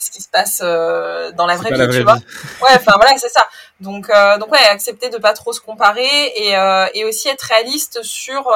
ce 0.00 0.10
qui 0.10 0.20
se 0.20 0.28
passe 0.28 0.58
dans 0.58 1.46
la 1.46 1.54
vraie 1.54 1.70
vie, 1.72 1.96
tu 1.96 2.02
vois. 2.02 2.18
Ouais, 2.62 2.74
enfin 2.74 2.94
voilà, 2.96 3.16
c'est 3.16 3.28
ça. 3.28 3.46
Donc 3.80 4.10
donc 4.40 4.50
ouais, 4.50 4.64
accepter 4.72 5.08
de 5.08 5.18
pas 5.18 5.34
trop 5.34 5.52
se 5.52 5.60
comparer 5.60 6.32
et 6.34 6.54
et 6.94 7.04
aussi 7.04 7.28
être 7.28 7.42
réaliste 7.42 8.02
sur 8.02 8.50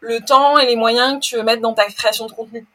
le 0.00 0.20
temps 0.20 0.58
et 0.58 0.64
les 0.64 0.76
moyens 0.76 1.16
que 1.16 1.20
tu 1.20 1.36
veux 1.36 1.42
mettre 1.42 1.60
dans 1.60 1.74
ta 1.74 1.84
création 1.84 2.26
de 2.26 2.32
contenu. 2.32 2.66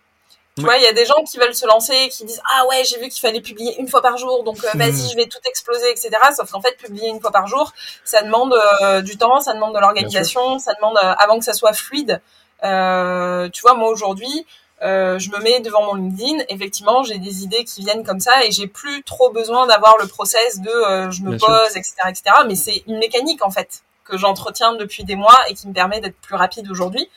Tu 0.60 0.66
vois, 0.66 0.78
il 0.78 0.84
y 0.84 0.88
a 0.88 0.94
des 0.94 1.06
gens 1.06 1.24
qui 1.24 1.38
veulent 1.38 1.56
se 1.56 1.66
lancer, 1.66 2.10
qui 2.10 2.26
disent 2.26 2.42
ah 2.54 2.66
ouais, 2.68 2.84
j'ai 2.84 3.00
vu 3.00 3.10
qu'il 3.10 3.22
fallait 3.22 3.42
publier 3.42 3.80
une 3.80 3.88
fois 3.88 4.02
par 4.02 4.18
jour, 4.18 4.44
donc 4.44 4.58
euh, 4.64 4.70
vas-y, 4.76 5.10
je 5.10 5.16
vais 5.16 5.26
tout 5.26 5.40
exploser, 5.46 5.90
etc. 5.90 6.12
Sauf 6.36 6.52
qu'en 6.52 6.62
fait, 6.62 6.76
publier 6.78 7.08
une 7.08 7.22
fois 7.22 7.32
par 7.32 7.48
jour, 7.48 7.74
ça 8.04 8.22
demande 8.22 8.54
euh, 8.82 9.02
du 9.02 9.18
temps, 9.18 9.40
ça 9.40 9.54
demande 9.54 9.74
de 9.74 9.80
l'organisation, 9.80 10.60
ça 10.60 10.74
demande 10.76 10.98
euh, 10.98 11.14
avant 11.18 11.40
que 11.40 11.46
ça 11.46 11.54
soit 11.54 11.74
fluide. 11.74 12.22
tu 12.62 13.62
vois, 13.62 13.74
moi 13.76 13.90
aujourd'hui, 13.90 14.46
je 14.82 15.30
me 15.32 15.42
mets 15.42 15.62
devant 15.62 15.84
mon 15.86 15.96
LinkedIn. 15.96 16.44
Effectivement, 16.50 17.04
j'ai 17.04 17.20
des 17.20 17.44
idées 17.44 17.64
qui 17.64 17.82
viennent 17.82 18.04
comme 18.04 18.20
ça 18.20 18.44
et 18.44 18.52
j'ai 18.52 18.68
plus 18.68 19.04
trop 19.04 19.30
besoin 19.30 19.66
d'avoir 19.68 19.98
le 19.98 20.08
process 20.08 20.60
de 20.60 21.10
je 21.12 21.22
me 21.22 21.38
pose, 21.38 21.78
etc., 21.78 21.96
etc. 22.10 22.24
Mais 22.48 22.56
c'est 22.56 22.84
une 22.88 22.98
mécanique 22.98 23.46
en 23.46 23.52
fait 23.52 23.84
que 24.04 24.18
j'entretiens 24.18 24.74
depuis 24.74 25.04
des 25.04 25.16
mois 25.16 25.38
et 25.48 25.54
qui 25.54 25.68
me 25.68 25.74
permet 25.74 26.02
d'être 26.02 26.20
plus 26.20 26.36
rapide 26.36 26.70
aujourd'hui. 26.70 27.10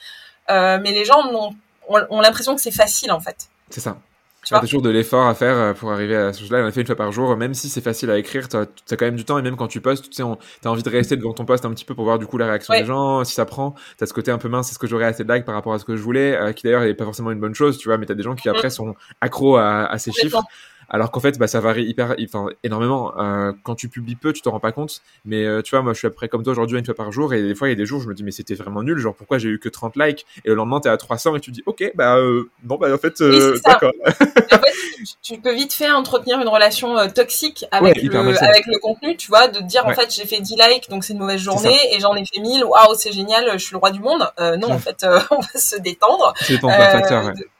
mais 0.47 0.91
les 0.91 1.03
gens 1.03 1.29
n'ont 1.31 1.53
ont, 1.87 2.21
l'impression 2.21 2.55
que 2.55 2.61
c'est 2.61 2.71
facile 2.71 3.11
en 3.11 3.19
fait. 3.19 3.49
C'est 3.69 3.81
ça. 3.81 3.97
Tu 4.45 4.53
as 4.53 4.59
toujours 4.59 4.81
de 4.81 4.89
l'effort 4.89 5.25
à 5.25 5.35
faire 5.35 5.55
euh, 5.55 5.73
pour 5.73 5.93
arriver 5.93 6.17
à 6.17 6.33
ce 6.33 6.41
chose-là. 6.41 6.59
On 6.59 6.67
a 6.67 6.71
fait 6.71 6.81
une 6.81 6.87
fois 6.87 6.97
par 6.97 7.13
jour, 7.13 7.37
même 7.37 7.53
si 7.53 7.69
c'est 7.69 7.79
facile 7.79 8.11
à 8.11 8.17
écrire, 8.17 8.49
tu 8.49 8.57
as, 8.57 8.65
quand 8.65 9.05
même 9.05 9.15
du 9.15 9.23
temps. 9.23 9.39
Et 9.39 9.41
même 9.41 9.55
quand 9.55 9.69
tu 9.69 9.79
postes, 9.79 10.09
tu 10.09 10.17
sais, 10.17 10.23
as 10.23 10.69
envie 10.69 10.83
de 10.83 10.89
rester 10.89 11.15
devant 11.15 11.31
ton 11.31 11.45
poste 11.45 11.63
un 11.63 11.71
petit 11.71 11.85
peu 11.85 11.95
pour 11.95 12.03
voir 12.03 12.19
du 12.19 12.25
coup 12.25 12.37
la 12.37 12.47
réaction 12.47 12.73
des 12.73 12.83
gens. 12.83 13.23
Si 13.23 13.33
ça 13.33 13.45
prend, 13.45 13.73
tu 13.97 14.03
as 14.03 14.07
ce 14.07 14.13
côté 14.13 14.31
un 14.31 14.37
peu 14.37 14.49
mince, 14.49 14.67
c'est 14.67 14.73
ce 14.73 14.79
que 14.79 14.87
j'aurais 14.87 15.05
assez 15.05 15.23
de 15.23 15.31
likes 15.31 15.45
par 15.45 15.55
rapport 15.55 15.73
à 15.73 15.79
ce 15.79 15.85
que 15.85 15.95
je 15.95 16.01
voulais, 16.01 16.35
euh, 16.35 16.51
qui 16.51 16.63
d'ailleurs 16.63 16.81
n'est 16.81 16.93
pas 16.93 17.05
forcément 17.05 17.31
une 17.31 17.39
bonne 17.39 17.55
chose, 17.55 17.77
tu 17.77 17.87
vois. 17.87 17.97
Mais 17.97 18.05
tu 18.05 18.11
as 18.11 18.15
des 18.15 18.23
gens 18.23 18.35
qui 18.35 18.49
après 18.49 18.67
mm. 18.67 18.71
sont 18.71 18.95
accros 19.21 19.55
à, 19.55 19.85
à 19.85 19.97
ces 19.97 20.11
chiffres 20.11 20.43
alors 20.89 21.11
qu'en 21.11 21.19
fait 21.19 21.37
bah, 21.37 21.47
ça 21.47 21.59
varie 21.59 21.85
hyper 21.85 22.15
enfin 22.23 22.47
énormément. 22.63 23.13
Euh, 23.19 23.51
quand 23.63 23.75
tu 23.75 23.89
publies 23.89 24.15
peu 24.15 24.33
tu 24.33 24.41
te 24.41 24.49
rends 24.49 24.59
pas 24.59 24.71
compte. 24.71 25.01
Mais 25.25 25.45
euh, 25.45 25.61
tu 25.61 25.71
vois 25.71 25.81
moi 25.81 25.93
je 25.93 25.99
suis 25.99 26.07
après 26.07 26.27
comme 26.27 26.43
toi 26.43 26.51
aujourd'hui 26.51 26.79
une 26.79 26.85
fois 26.85 26.95
par 26.95 27.11
jour. 27.11 27.33
Et 27.33 27.41
des 27.41 27.55
fois 27.55 27.67
il 27.67 27.71
y 27.71 27.73
a 27.73 27.77
des 27.77 27.85
jours 27.85 28.01
je 28.01 28.07
me 28.07 28.13
dis 28.13 28.23
mais 28.23 28.31
c'était 28.31 28.55
vraiment 28.55 28.83
nul. 28.83 28.97
Genre 28.97 29.15
pourquoi 29.15 29.37
j'ai 29.37 29.49
eu 29.49 29.59
que 29.59 29.69
30 29.69 29.95
likes? 29.95 30.25
Et 30.45 30.49
le 30.49 30.55
lendemain 30.55 30.79
tu 30.79 30.87
es 30.87 30.91
à 30.91 30.97
300 30.97 31.35
et 31.35 31.39
tu 31.39 31.51
dis 31.51 31.63
ok 31.65 31.91
bah 31.95 32.17
euh, 32.17 32.49
bon 32.63 32.77
bah 32.77 32.93
en 32.93 32.97
fait 32.97 33.21
d'accord. 33.65 33.91
En 34.07 34.11
fait 34.11 34.73
tu 35.21 35.37
peux 35.37 35.53
vite 35.53 35.73
fait 35.73 35.91
entretenir 35.91 36.39
une 36.39 36.47
relation 36.47 37.07
toxique 37.09 37.65
avec 37.71 38.01
le 38.01 38.43
avec 38.43 38.65
le 38.67 38.79
contenu 38.79 39.17
tu 39.17 39.27
vois 39.27 39.47
de 39.47 39.59
dire 39.59 39.85
en 39.85 39.93
fait 39.93 40.13
j'ai 40.13 40.25
fait 40.25 40.39
10 40.39 40.55
likes 40.69 40.89
donc 40.89 41.03
c'est 41.03 41.13
une 41.13 41.19
mauvaise 41.19 41.41
journée 41.41 41.77
et 41.91 41.99
j'en 41.99 42.15
ai 42.15 42.25
fait 42.25 42.39
1000 42.39 42.63
waouh 42.63 42.95
c'est 42.95 43.11
génial 43.11 43.51
je 43.53 43.57
suis 43.57 43.73
le 43.73 43.79
roi 43.79 43.91
du 43.91 43.99
monde. 43.99 44.31
Non 44.39 44.71
en 44.71 44.79
fait 44.79 45.05
on 45.31 45.39
va 45.39 45.59
se 45.59 45.77
détendre. 45.77 46.33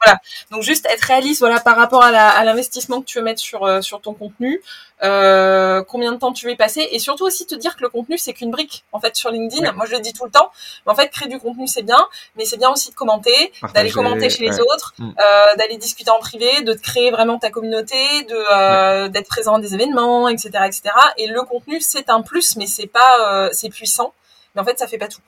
Voilà. 0.04 0.18
Donc 0.50 0.62
juste 0.62 0.86
être 0.86 1.02
réaliste 1.02 1.40
voilà 1.40 1.60
par 1.60 1.76
rapport 1.76 2.02
à 2.02 2.44
l'investissement 2.44 3.00
que 3.00 3.06
tu 3.06 3.13
veux 3.18 3.24
mettre 3.24 3.40
sur 3.40 3.64
euh, 3.64 3.80
sur 3.80 4.00
ton 4.00 4.14
contenu, 4.14 4.62
euh, 5.02 5.82
combien 5.82 6.12
de 6.12 6.18
temps 6.18 6.32
tu 6.32 6.46
veux 6.46 6.52
y 6.52 6.56
passer, 6.56 6.88
et 6.90 6.98
surtout 6.98 7.24
aussi 7.24 7.46
te 7.46 7.54
dire 7.54 7.76
que 7.76 7.82
le 7.82 7.88
contenu 7.88 8.18
c'est 8.18 8.32
qu'une 8.32 8.50
brique 8.50 8.84
en 8.92 9.00
fait 9.00 9.16
sur 9.16 9.30
LinkedIn. 9.30 9.72
Moi 9.72 9.86
je 9.86 9.92
le 9.92 10.00
dis 10.00 10.12
tout 10.12 10.24
le 10.24 10.30
temps, 10.30 10.50
mais 10.86 10.92
en 10.92 10.94
fait 10.94 11.08
créer 11.08 11.28
du 11.28 11.38
contenu 11.38 11.66
c'est 11.66 11.82
bien, 11.82 12.06
mais 12.36 12.44
c'est 12.44 12.56
bien 12.56 12.70
aussi 12.70 12.90
de 12.90 12.94
commenter, 12.94 13.52
d'aller 13.74 13.90
commenter 13.90 14.30
chez 14.30 14.44
les 14.44 14.60
autres, 14.60 14.94
mm. 14.98 15.10
euh, 15.10 15.56
d'aller 15.56 15.76
discuter 15.76 16.10
en 16.10 16.18
privé, 16.18 16.62
de 16.62 16.72
te 16.72 16.82
créer 16.82 17.10
vraiment 17.10 17.38
ta 17.38 17.50
communauté, 17.50 17.96
de 18.24 19.08
d'être 19.08 19.28
présent 19.28 19.56
à 19.56 19.60
des 19.60 19.74
événements, 19.74 20.28
etc., 20.28 20.50
etc. 20.66 20.82
Et 21.16 21.26
le 21.26 21.42
contenu 21.42 21.80
c'est 21.80 22.10
un 22.10 22.22
plus, 22.22 22.56
mais 22.56 22.66
c'est 22.66 22.86
pas 22.86 23.50
c'est 23.52 23.70
puissant, 23.70 24.12
mais 24.54 24.62
en 24.62 24.64
fait 24.64 24.78
ça 24.78 24.86
fait 24.86 24.98
pas 24.98 25.08
tout. 25.08 25.20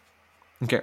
Ok. 0.63 0.83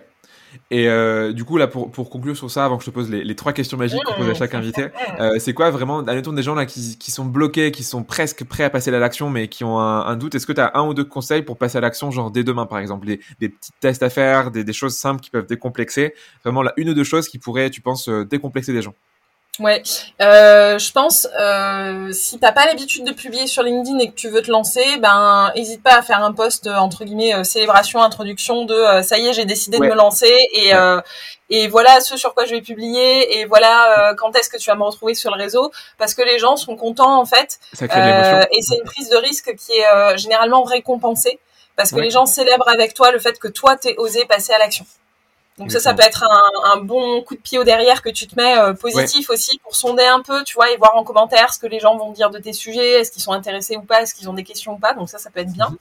Et 0.72 0.88
euh, 0.88 1.34
du 1.34 1.44
coup, 1.44 1.58
là, 1.58 1.68
pour, 1.68 1.92
pour 1.92 2.10
conclure 2.10 2.36
sur 2.36 2.50
ça, 2.50 2.66
avant 2.66 2.78
que 2.78 2.84
je 2.84 2.90
te 2.90 2.94
pose 2.94 3.10
les, 3.10 3.36
trois 3.36 3.54
questions 3.54 3.78
magiques 3.78 4.04
qu'on 4.04 4.16
pose 4.16 4.30
à 4.30 4.34
chaque 4.34 4.54
invité, 4.54 4.88
euh, 5.20 5.38
c'est 5.38 5.54
quoi 5.54 5.70
vraiment, 5.70 6.00
admettons 6.00 6.34
des 6.34 6.42
gens 6.44 6.56
là 6.56 6.66
qui, 6.66 6.98
qui 6.98 7.12
sont 7.12 7.26
bloqués, 7.26 7.72
qui 7.72 7.84
sont 7.84 8.04
presque 8.04 8.44
prêts 8.44 8.64
à 8.64 8.70
passer 8.70 8.94
à 8.94 9.00
l'action, 9.00 9.30
mais 9.30 9.48
qui 9.48 9.64
ont 9.64 9.80
un, 9.80 10.06
un 10.06 10.16
doute. 10.16 10.36
Est-ce 10.36 10.48
que 10.48 10.54
tu 10.54 10.62
as 10.62 10.72
un 10.76 10.88
ou 10.88 10.94
deux 10.94 11.04
conseils 11.04 11.44
pour 11.44 11.58
passer 11.58 11.78
à 11.78 11.82
l'action, 11.82 12.12
genre 12.12 12.32
dès 12.32 12.44
demain, 12.44 12.66
par 12.66 12.80
exemple, 12.80 13.06
des, 13.06 13.20
des 13.40 13.50
petits 13.50 13.72
tests 13.80 14.04
à 14.04 14.10
faire, 14.10 14.52
des, 14.52 14.64
des 14.64 14.74
choses 14.74 14.96
simples 14.96 15.22
qui 15.22 15.30
peuvent 15.30 15.48
décomplexer, 15.48 16.14
vraiment 16.44 16.64
là, 16.64 16.74
une 16.78 16.90
ou 16.90 16.94
deux 16.94 17.04
choses 17.04 17.28
qui 17.28 17.38
pourraient, 17.38 17.70
tu 17.70 17.82
penses, 17.82 18.10
euh, 18.10 18.26
décomplexer 18.26 18.74
des 18.74 18.82
gens 18.82 18.96
Ouais, 19.60 19.84
euh, 20.20 20.80
je 20.80 20.92
pense 20.92 21.28
euh, 21.40 22.12
si 22.12 22.40
t'as 22.40 22.52
pas 22.52 22.66
l'habitude 22.66 23.04
de 23.04 23.12
publier 23.12 23.46
sur 23.46 23.62
LinkedIn 23.62 24.00
et 24.00 24.10
que 24.10 24.16
tu 24.16 24.28
veux 24.28 24.42
te 24.42 24.50
lancer, 24.50 24.84
ben 24.98 25.52
hésite 25.54 25.84
pas 25.84 25.96
à 25.96 26.02
faire 26.02 26.24
un 26.24 26.34
post 26.34 26.66
euh, 26.66 26.76
entre 26.76 27.06
guillemets 27.06 27.36
euh, 27.36 27.44
célébration, 27.44 28.02
introduction 28.02 28.66
de 28.66 28.74
euh, 28.74 29.04
ça 29.04 29.20
y 29.20 29.28
est 29.28 29.34
j'ai 29.34 29.46
décidé 29.46 29.78
de 29.78 29.84
me 29.84 29.94
lancer 29.94 30.36
et 30.54 30.72
et 31.52 31.68
voilà 31.68 32.00
ce 32.00 32.18
sur 32.18 32.34
quoi 32.34 32.46
je 32.46 32.56
vais 32.56 32.62
publier 32.62 33.38
et 33.38 33.46
voilà 33.46 34.16
quand 34.18 34.36
est-ce 34.36 34.50
que 34.50 34.58
tu 34.58 34.72
vas 34.72 34.76
me 34.76 34.84
retrouver 34.86 35.14
sur 35.14 35.30
le 35.30 35.40
réseau. 35.40 35.72
Parce 36.00 36.16
que 36.16 36.24
les 36.24 36.40
gens 36.40 36.56
sont 36.56 36.76
contents 36.76 37.20
en 37.20 37.26
fait. 37.26 37.60
Et 38.52 38.62
c'est 38.64 38.78
une 38.78 38.86
prise 38.86 39.10
de 39.10 39.18
risque 39.18 39.54
qui 39.56 39.74
est 39.74 40.18
généralement 40.18 40.64
récompensée. 40.64 41.40
Parce 41.76 41.92
que 41.92 42.00
les 42.00 42.10
gens 42.10 42.26
célèbrent 42.26 42.68
avec 42.70 42.96
toi 42.96 43.12
le 43.12 43.20
fait 43.20 43.38
que 43.38 43.48
toi 43.48 43.76
t'es 43.76 43.94
osé 43.98 44.26
passer 44.26 44.52
à 44.54 44.58
l'action. 44.58 44.86
Donc 45.60 45.72
ça, 45.72 45.80
ça 45.80 45.94
peut 45.94 46.04
être 46.04 46.26
un, 46.64 46.78
bon 46.78 47.22
coup 47.22 47.36
de 47.36 47.40
pied 47.40 47.60
au 47.60 47.64
derrière 47.64 48.02
que 48.02 48.10
tu 48.10 48.28
te 48.28 48.36
mets 48.36 48.58
euh, 48.58 48.74
positif 48.74 49.30
aussi 49.30 49.60
pour 49.60 49.76
sonder 49.76 50.04
un 50.04 50.22
peu, 50.22 50.44
tu 50.44 50.56
vois, 50.56 50.72
et 50.72 50.78
voir 50.78 50.96
en 50.96 51.04
commentaire 51.04 51.54
ce 51.54 51.60
que 51.60 51.68
les 51.68 51.80
gens 51.80 51.96
vont 51.96 52.12
dire 52.12 52.32
de 52.32 52.40
tes 52.40 52.54
sujets, 52.54 53.02
est-ce 53.02 53.12
qu'ils 53.12 53.22
sont 53.22 53.34
intéressés 53.34 53.78
ou 53.78 53.84
pas, 53.84 54.02
est-ce 54.02 54.16
qu'ils 54.16 54.30
ont 54.30 54.34
des 54.34 54.44
questions 54.44 54.74
ou 54.74 54.80
pas. 54.80 54.94
Donc 54.94 55.10
ça, 55.10 55.20
ça 55.20 55.30
peut 55.30 55.42
être 55.42 55.54
bien. 55.54 55.70
Mhm. 55.70 55.78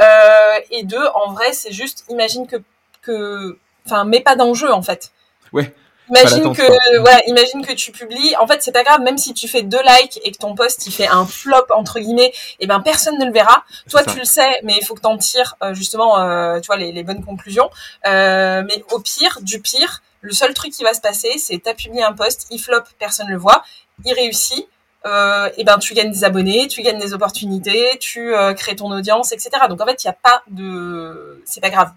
Euh, 0.00 0.60
et 0.70 0.82
deux, 0.82 1.06
en 1.14 1.32
vrai, 1.32 1.52
c'est 1.52 1.72
juste, 1.72 2.04
imagine 2.08 2.46
que, 2.46 2.56
que, 3.02 3.58
enfin, 3.86 4.04
mets 4.04 4.20
pas 4.20 4.34
d'enjeu 4.34 4.72
en 4.72 4.82
fait. 4.82 5.12
Ouais. 5.52 5.72
Imagine 6.08 6.52
que, 6.54 6.98
ouais, 7.00 7.22
imagine 7.26 7.64
que 7.64 7.72
tu 7.72 7.92
publies. 7.92 8.34
En 8.38 8.46
fait, 8.46 8.62
c'est 8.62 8.72
pas 8.72 8.84
grave, 8.84 9.00
même 9.00 9.18
si 9.18 9.34
tu 9.34 9.48
fais 9.48 9.62
deux 9.62 9.80
likes 9.82 10.20
et 10.24 10.32
que 10.32 10.38
ton 10.38 10.54
post 10.54 10.86
il 10.86 10.92
fait 10.92 11.06
un 11.08 11.26
flop 11.26 11.66
entre 11.74 12.00
guillemets, 12.00 12.28
et 12.28 12.56
eh 12.60 12.66
ben 12.66 12.80
personne 12.80 13.18
ne 13.18 13.24
le 13.24 13.32
verra. 13.32 13.64
Toi, 13.90 14.02
tu 14.04 14.18
le 14.18 14.24
sais, 14.24 14.60
mais 14.62 14.76
il 14.80 14.84
faut 14.84 14.94
que 14.94 15.00
t'en 15.00 15.18
tires 15.18 15.56
euh, 15.62 15.74
justement, 15.74 16.18
euh, 16.18 16.60
tu 16.60 16.66
vois, 16.66 16.76
les, 16.76 16.92
les 16.92 17.02
bonnes 17.02 17.24
conclusions. 17.24 17.70
Euh, 18.06 18.62
mais 18.66 18.84
au 18.90 19.00
pire, 19.00 19.38
du 19.42 19.60
pire, 19.60 20.02
le 20.20 20.32
seul 20.32 20.54
truc 20.54 20.72
qui 20.72 20.82
va 20.82 20.94
se 20.94 21.00
passer, 21.00 21.38
c'est 21.38 21.58
t'as 21.58 21.74
publié 21.74 22.02
un 22.02 22.12
post, 22.12 22.46
il 22.50 22.58
flop, 22.58 22.82
personne 22.98 23.28
le 23.28 23.36
voit, 23.36 23.62
il 24.04 24.12
réussit. 24.14 24.66
Euh, 25.06 25.48
et 25.56 25.64
ben 25.64 25.78
tu 25.78 25.94
gagnes 25.94 26.10
des 26.10 26.24
abonnés, 26.24 26.66
tu 26.66 26.82
gagnes 26.82 26.98
des 26.98 27.14
opportunités, 27.14 27.98
tu 28.00 28.34
euh, 28.34 28.52
crées 28.52 28.76
ton 28.76 28.90
audience, 28.90 29.32
etc. 29.32 29.50
Donc 29.68 29.80
en 29.80 29.86
fait, 29.86 30.02
il 30.02 30.06
y 30.08 30.10
a 30.10 30.12
pas 30.14 30.42
de, 30.48 31.40
c'est 31.44 31.60
pas 31.60 31.70
grave. 31.70 31.92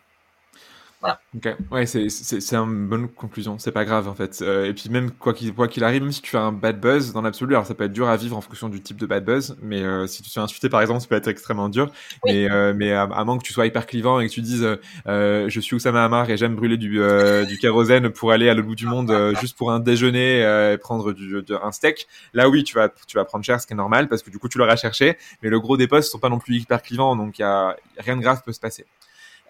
Voilà. 1.02 1.20
Ok, 1.36 1.56
ouais, 1.72 1.86
c'est 1.88 2.10
c'est 2.10 2.56
une 2.56 2.88
bonne 2.88 3.08
conclusion. 3.08 3.58
C'est 3.58 3.72
pas 3.72 3.86
grave 3.86 4.08
en 4.08 4.14
fait. 4.14 4.40
Euh, 4.44 4.66
et 4.68 4.74
puis 4.74 4.90
même 4.92 5.10
quoi 5.10 5.34
qu'il 5.34 5.52
quoi 5.52 5.68
qu'il 5.68 5.84
arrive, 5.84 6.04
même 6.04 6.12
si 6.12 6.22
tu 6.22 6.30
fais 6.30 6.38
un 6.38 6.52
bad 6.52 6.80
buzz 6.80 7.12
dans 7.12 7.24
l'absolu, 7.24 7.56
alors 7.56 7.66
ça 7.66 7.74
peut 7.74 7.86
être 7.86 7.94
dur 7.94 8.08
à 8.08 8.18
vivre 8.18 8.38
en 8.38 8.42
fonction 8.42 8.70
du 8.70 8.82
type 8.82 8.98
de 8.98 9.08
bad 9.08 9.26
buzz. 9.26 9.58
Mais 9.64 9.82
euh, 9.82 10.06
si 10.06 10.22
tu 10.22 10.30
te 10.30 10.34
fais 10.36 10.42
insulter 10.42 10.70
par 10.70 10.80
exemple, 10.80 11.02
ça 11.02 11.08
peut 11.08 11.16
être 11.16 11.28
extrêmement 11.28 11.70
dur. 11.70 11.92
Mais 12.26 12.52
euh, 12.52 12.74
mais 12.76 12.94
à, 12.94 13.08
moins 13.26 13.40
que 13.40 13.44
tu 13.44 13.52
sois 13.52 13.66
hyper 13.66 13.88
clivant 13.88 14.20
et 14.20 14.28
que 14.28 14.32
tu 14.32 14.42
dises 14.42 14.68
je 15.08 15.60
suis 15.60 15.76
Oussama 15.76 16.06
Hamar 16.06 16.30
et 16.30 16.38
j'aime 16.38 16.56
brûler 16.56 16.78
du 16.78 17.02
du 17.48 17.58
kérosène 17.58 18.12
pour 18.12 18.32
aller 18.32 18.48
à 18.48 18.54
l'autre 18.54 18.68
bout 18.68 18.76
du 18.76 18.86
monde 18.86 19.12
juste 19.40 19.58
pour 19.58 19.72
un 19.72 19.80
déjeuner 19.80 20.42
et 20.74 20.78
prendre 20.78 21.14
du, 21.14 21.42
un 21.64 21.72
steak. 21.72 22.08
Là 22.36 22.48
oui, 22.48 22.64
tu 22.64 22.76
vas 22.76 22.90
tu 23.08 23.18
vas 23.18 23.26
prendre 23.26 23.44
cher, 23.44 23.60
ce 23.60 23.66
qui 23.66 23.74
est 23.74 23.76
normal 23.76 24.08
parce 24.08 24.22
que 24.22 24.30
du 24.30 24.38
coup 24.38 24.50
tu 24.50 24.60
l'auras 24.60 24.76
cherché. 24.76 25.18
Mais 25.42 25.50
le 25.50 25.60
gros 25.60 25.78
des 25.78 25.88
posts 25.88 26.12
sont 26.12 26.20
pas 26.20 26.30
non 26.30 26.38
plus 26.38 26.58
hyper 26.58 26.84
clivants, 26.84 27.16
donc 27.16 27.40
y 27.40 27.44
a 27.44 27.76
rien 27.98 28.18
de 28.18 28.22
grave 28.22 28.44
peut 28.46 28.54
se 28.54 28.60
passer. 28.60 28.86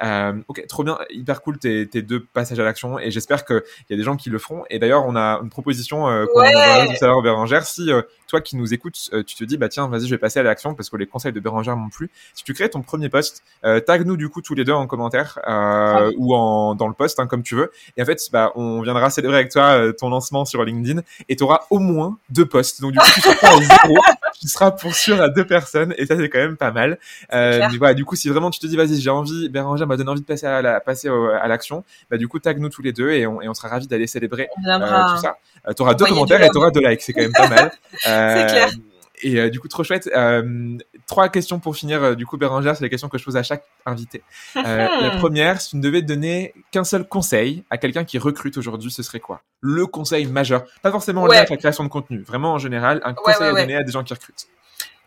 Euh, 0.03 0.33
ok, 0.47 0.65
trop 0.67 0.83
bien, 0.83 0.97
hyper 1.09 1.41
cool 1.41 1.59
tes, 1.59 1.87
tes 1.87 2.01
deux 2.01 2.19
passages 2.19 2.59
à 2.59 2.63
l'action 2.63 2.97
et 2.99 3.11
j'espère 3.11 3.45
qu'il 3.45 3.61
y 3.89 3.93
a 3.93 3.97
des 3.97 4.03
gens 4.03 4.15
qui 4.15 4.29
le 4.29 4.39
feront. 4.39 4.63
Et 4.69 4.79
d'ailleurs, 4.79 5.05
on 5.05 5.15
a 5.15 5.39
une 5.43 5.49
proposition 5.49 6.09
euh, 6.09 6.25
qu'on 6.25 6.41
ouais. 6.41 6.55
a 6.55 6.87
tout 6.87 7.03
à 7.03 7.07
l'heure, 7.07 7.21
Bérangère. 7.21 7.65
Si 7.65 7.91
euh, 7.91 8.01
toi 8.27 8.41
qui 8.41 8.55
nous 8.55 8.73
écoutes, 8.73 9.09
euh, 9.13 9.23
tu 9.23 9.35
te 9.35 9.43
dis, 9.43 9.57
bah 9.57 9.69
tiens, 9.69 9.87
vas-y, 9.87 10.05
je 10.05 10.11
vais 10.11 10.17
passer 10.17 10.39
à 10.39 10.43
l'action 10.43 10.73
parce 10.73 10.89
que 10.89 10.97
les 10.97 11.05
conseils 11.05 11.33
de 11.33 11.39
Bérangère 11.39 11.75
m'ont 11.75 11.89
plu. 11.89 12.09
Si 12.33 12.43
tu 12.43 12.53
crées 12.53 12.69
ton 12.69 12.81
premier 12.81 13.09
post, 13.09 13.43
euh, 13.63 13.79
tag 13.79 14.05
nous 14.05 14.17
du 14.17 14.29
coup 14.29 14.41
tous 14.41 14.55
les 14.55 14.63
deux 14.63 14.73
en 14.73 14.87
commentaire 14.87 15.39
ou 16.17 16.35
en, 16.35 16.75
dans 16.75 16.87
le 16.87 16.93
post, 16.93 17.19
hein, 17.19 17.27
comme 17.27 17.43
tu 17.43 17.55
veux. 17.55 17.71
Et 17.97 18.01
en 18.01 18.05
fait, 18.05 18.19
bah, 18.31 18.51
on 18.55 18.81
viendra 18.81 19.09
célébrer 19.09 19.37
avec 19.37 19.51
toi 19.51 19.91
ton 19.93 20.09
lancement 20.09 20.45
sur 20.45 20.63
LinkedIn 20.63 21.01
et 21.29 21.35
tu 21.35 21.43
auras 21.43 21.61
au 21.69 21.79
moins 21.79 22.17
deux 22.29 22.45
posts. 22.45 22.81
Donc 22.81 22.93
du 22.93 22.99
coup, 22.99 23.05
tu 23.13 23.21
seras 23.21 23.47
à 23.47 23.57
zéro, 23.57 23.97
tu 24.39 24.47
seras 24.47 24.71
pour 24.71 24.95
sûr 24.95 25.21
à 25.21 25.29
deux 25.29 25.45
personnes 25.45 25.93
et 25.97 26.05
ça 26.05 26.15
c'est 26.17 26.29
quand 26.29 26.39
même 26.39 26.57
pas 26.57 26.71
mal. 26.71 26.97
mais 27.31 27.77
voilà, 27.77 27.93
du 27.93 28.05
coup, 28.05 28.15
si 28.15 28.29
vraiment 28.29 28.49
tu 28.49 28.59
te 28.59 28.67
dis, 28.67 28.75
vas-y, 28.75 28.99
j'ai 28.99 29.09
envie, 29.09 29.49
Bérangère 29.49 29.87
m'a 29.87 29.97
donné 29.97 30.09
envie 30.09 30.21
de 30.21 30.25
passer 30.25 30.45
à 30.45 30.61
la, 30.61 30.79
passer 30.79 31.09
à 31.09 31.47
l'action, 31.47 31.83
bah 32.09 32.17
du 32.17 32.27
coup 32.27 32.39
tag 32.39 32.59
nous 32.59 32.69
tous 32.69 32.81
les 32.81 32.93
deux 32.93 33.11
et 33.11 33.27
on, 33.27 33.41
et 33.41 33.47
on 33.47 33.53
sera 33.53 33.67
ravis 33.69 33.87
d'aller 33.87 34.07
célébrer 34.07 34.49
euh, 34.67 35.15
tout 35.15 35.21
ça. 35.21 35.37
Euh, 35.67 35.73
tu 35.73 35.81
auras 35.81 35.93
deux 35.93 36.05
commentaires 36.05 36.41
et 36.41 36.49
tu 36.49 36.57
auras 36.57 36.71
deux 36.71 36.81
likes, 36.81 37.01
c'est 37.01 37.13
quand 37.13 37.21
même 37.21 37.33
pas 37.33 37.47
mal. 37.47 37.71
c'est 37.93 38.47
clair. 38.47 38.69
Euh, 39.25 39.45
et 39.45 39.49
du 39.49 39.59
coup, 39.59 39.67
trop 39.67 39.83
chouette. 39.83 40.09
Euh, 40.15 40.77
trois 41.07 41.29
questions 41.29 41.59
pour 41.59 41.75
finir. 41.75 42.15
du 42.15 42.25
coup, 42.25 42.37
Bérangère, 42.37 42.75
c'est 42.75 42.83
les 42.83 42.89
questions 42.89 43.09
que 43.09 43.17
je 43.17 43.25
pose 43.25 43.37
à 43.37 43.43
chaque 43.43 43.63
invité. 43.85 44.23
la 44.55 45.11
première, 45.17 45.61
si 45.61 45.71
tu 45.71 45.75
ne 45.77 45.81
devais 45.81 46.01
donner 46.01 46.53
qu'un 46.71 46.83
seul 46.83 47.07
conseil 47.07 47.63
à 47.69 47.77
quelqu'un 47.77 48.03
qui 48.03 48.17
recrute 48.17 48.57
aujourd'hui, 48.57 48.91
ce 48.91 49.03
serait 49.03 49.19
quoi? 49.19 49.41
Le 49.59 49.85
conseil 49.85 50.25
majeur. 50.25 50.63
Pas 50.81 50.91
forcément 50.91 51.23
en 51.23 51.27
lien 51.27 51.37
avec 51.37 51.49
la 51.49 51.57
création 51.57 51.83
de 51.83 51.89
contenu. 51.89 52.23
Vraiment, 52.23 52.53
en 52.53 52.59
général, 52.59 53.01
un 53.03 53.13
conseil 53.13 53.47
à 53.47 53.53
donner 53.53 53.75
à 53.75 53.83
des 53.83 53.91
gens 53.91 54.03
qui 54.03 54.13
recrutent. 54.13 54.47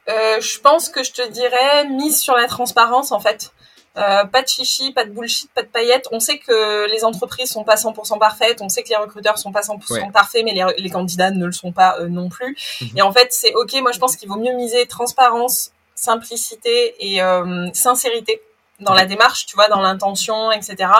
je 0.06 0.60
pense 0.60 0.88
que 0.88 1.02
je 1.02 1.12
te 1.12 1.28
dirais 1.30 1.88
mise 1.88 2.18
sur 2.18 2.34
la 2.34 2.46
transparence, 2.46 3.12
en 3.12 3.20
fait. 3.20 3.52
Euh, 3.96 4.24
pas 4.24 4.42
de 4.42 4.48
chichi, 4.48 4.92
pas 4.92 5.04
de 5.04 5.10
bullshit, 5.10 5.50
pas 5.52 5.62
de 5.62 5.68
paillettes. 5.68 6.08
On 6.10 6.18
sait 6.18 6.38
que 6.38 6.90
les 6.90 7.04
entreprises 7.04 7.50
sont 7.50 7.62
pas 7.62 7.76
100% 7.76 8.18
parfaites, 8.18 8.60
on 8.60 8.68
sait 8.68 8.82
que 8.82 8.88
les 8.88 8.96
recruteurs 8.96 9.38
sont 9.38 9.52
pas 9.52 9.60
100% 9.60 10.10
parfaits, 10.10 10.42
mais 10.44 10.52
les, 10.52 10.64
les, 10.78 10.90
candidats 10.90 11.30
ne 11.30 11.46
le 11.46 11.52
sont 11.52 11.70
pas 11.70 11.96
euh, 12.00 12.08
non 12.08 12.28
plus. 12.28 12.56
Mhm. 12.80 12.88
Et 12.96 13.02
en 13.02 13.12
fait, 13.12 13.28
c'est 13.30 13.54
ok. 13.54 13.72
Moi, 13.82 13.92
je 13.92 14.00
pense 14.00 14.16
qu'il 14.16 14.28
vaut 14.28 14.36
mieux 14.36 14.54
miser 14.54 14.86
transparence, 14.86 15.70
simplicité 15.94 16.96
et 16.98 17.22
euh, 17.22 17.68
sincérité 17.72 18.42
dans 18.80 18.94
la 18.94 19.06
démarche, 19.06 19.46
tu 19.46 19.54
vois, 19.54 19.68
dans 19.68 19.80
l'intention, 19.80 20.50
etc. 20.50 20.90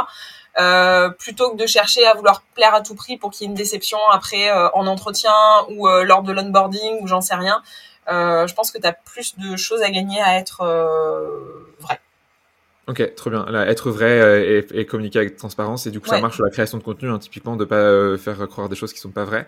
plutôt 1.19 1.51
que 1.51 1.57
de 1.57 1.67
chercher 1.67 2.07
à 2.07 2.15
vouloir 2.15 2.43
plaire 2.55 2.75
à 2.75 2.81
tout 2.81 2.95
prix 2.95 3.17
pour 3.17 3.33
qu'il 3.33 3.43
y 3.43 3.45
ait 3.47 3.49
une 3.51 3.57
déception 3.57 3.99
après 4.13 4.53
en 4.53 4.87
entretien 4.87 5.35
ou 5.71 5.89
lors 5.89 6.23
de 6.23 6.33
l'onboarding 6.33 7.01
ou 7.03 7.09
j'en 7.09 7.21
sais 7.21 7.35
rien. 7.35 7.61
je 8.07 8.55
pense 8.55 8.71
que 8.71 8.79
tu 8.79 8.87
as 8.87 8.93
plus 8.93 9.37
de 9.39 9.57
choses 9.57 9.83
à 9.83 9.91
gagner 9.91 10.23
à 10.23 10.39
être 10.39 10.65
vrai. 11.81 11.99
Ok, 12.87 13.15
trop 13.15 13.31
bien. 13.31 13.47
être 13.67 13.91
vrai 13.91 14.65
et, 14.73 14.85
communiquer 14.87 15.21
avec 15.21 15.37
transparence, 15.37 15.87
et 15.87 15.91
du 15.91 16.01
coup, 16.01 16.09
ça 16.09 16.21
marche 16.21 16.35
sur 16.35 16.45
la 16.45 16.51
création 16.51 16.79
de 16.79 16.83
contenu, 16.83 17.09
hein, 17.09 17.19
typiquement, 17.19 17.57
de 17.57 17.65
pas 17.65 18.17
faire 18.19 18.47
croire 18.49 18.69
des 18.69 18.77
choses 18.77 18.93
qui 18.93 19.01
sont 19.01 19.11
pas 19.11 19.25
vraies. 19.25 19.47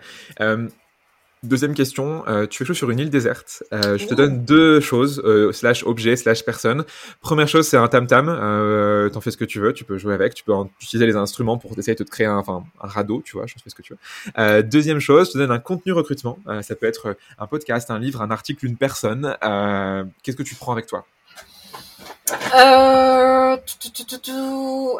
Deuxième 1.43 1.75
question, 1.75 2.27
euh, 2.27 2.47
tu 2.47 2.63
es 2.63 2.65
chaud 2.65 2.73
sur 2.73 2.89
une 2.89 2.97
île 2.97 3.11
déserte. 3.11 3.63
Euh, 3.71 3.95
je 3.95 4.07
te 4.07 4.15
donne 4.15 4.43
deux 4.43 4.79
choses, 4.79 5.21
euh, 5.23 5.51
slash 5.51 5.83
objet, 5.83 6.15
slash 6.15 6.43
personne. 6.43 6.83
Première 7.21 7.47
chose, 7.47 7.67
c'est 7.67 7.77
un 7.77 7.87
tam-tam. 7.87 8.27
Euh, 8.27 9.07
T'en 9.09 9.21
fais 9.21 9.29
ce 9.29 9.37
que 9.37 9.45
tu 9.45 9.59
veux, 9.59 9.71
tu 9.71 9.83
peux 9.83 9.99
jouer 9.99 10.15
avec, 10.15 10.33
tu 10.33 10.43
peux 10.43 10.53
utiliser 10.81 11.05
les 11.05 11.15
instruments 11.15 11.59
pour 11.59 11.77
essayer 11.77 11.93
de 11.93 12.03
te 12.03 12.09
créer 12.09 12.25
un, 12.25 12.37
enfin, 12.37 12.63
un 12.81 12.87
radeau, 12.87 13.21
tu 13.23 13.37
vois, 13.37 13.45
je 13.45 13.53
fais 13.53 13.69
ce 13.69 13.75
que 13.75 13.83
tu 13.83 13.93
veux. 13.93 13.99
Euh, 14.39 14.63
deuxième 14.63 14.99
chose, 14.99 15.27
je 15.27 15.33
te 15.33 15.37
donne 15.37 15.51
un 15.51 15.59
contenu 15.59 15.91
recrutement. 15.91 16.39
Euh, 16.47 16.63
ça 16.63 16.75
peut 16.75 16.87
être 16.87 17.15
un 17.37 17.45
podcast, 17.45 17.91
un 17.91 17.99
livre, 17.99 18.23
un 18.23 18.31
article, 18.31 18.65
une 18.65 18.75
personne. 18.75 19.37
Qu'est-ce 20.23 20.37
que 20.37 20.43
tu 20.43 20.55
prends 20.55 20.71
avec 20.71 20.87
toi? 20.87 21.05
Euh, 22.55 23.57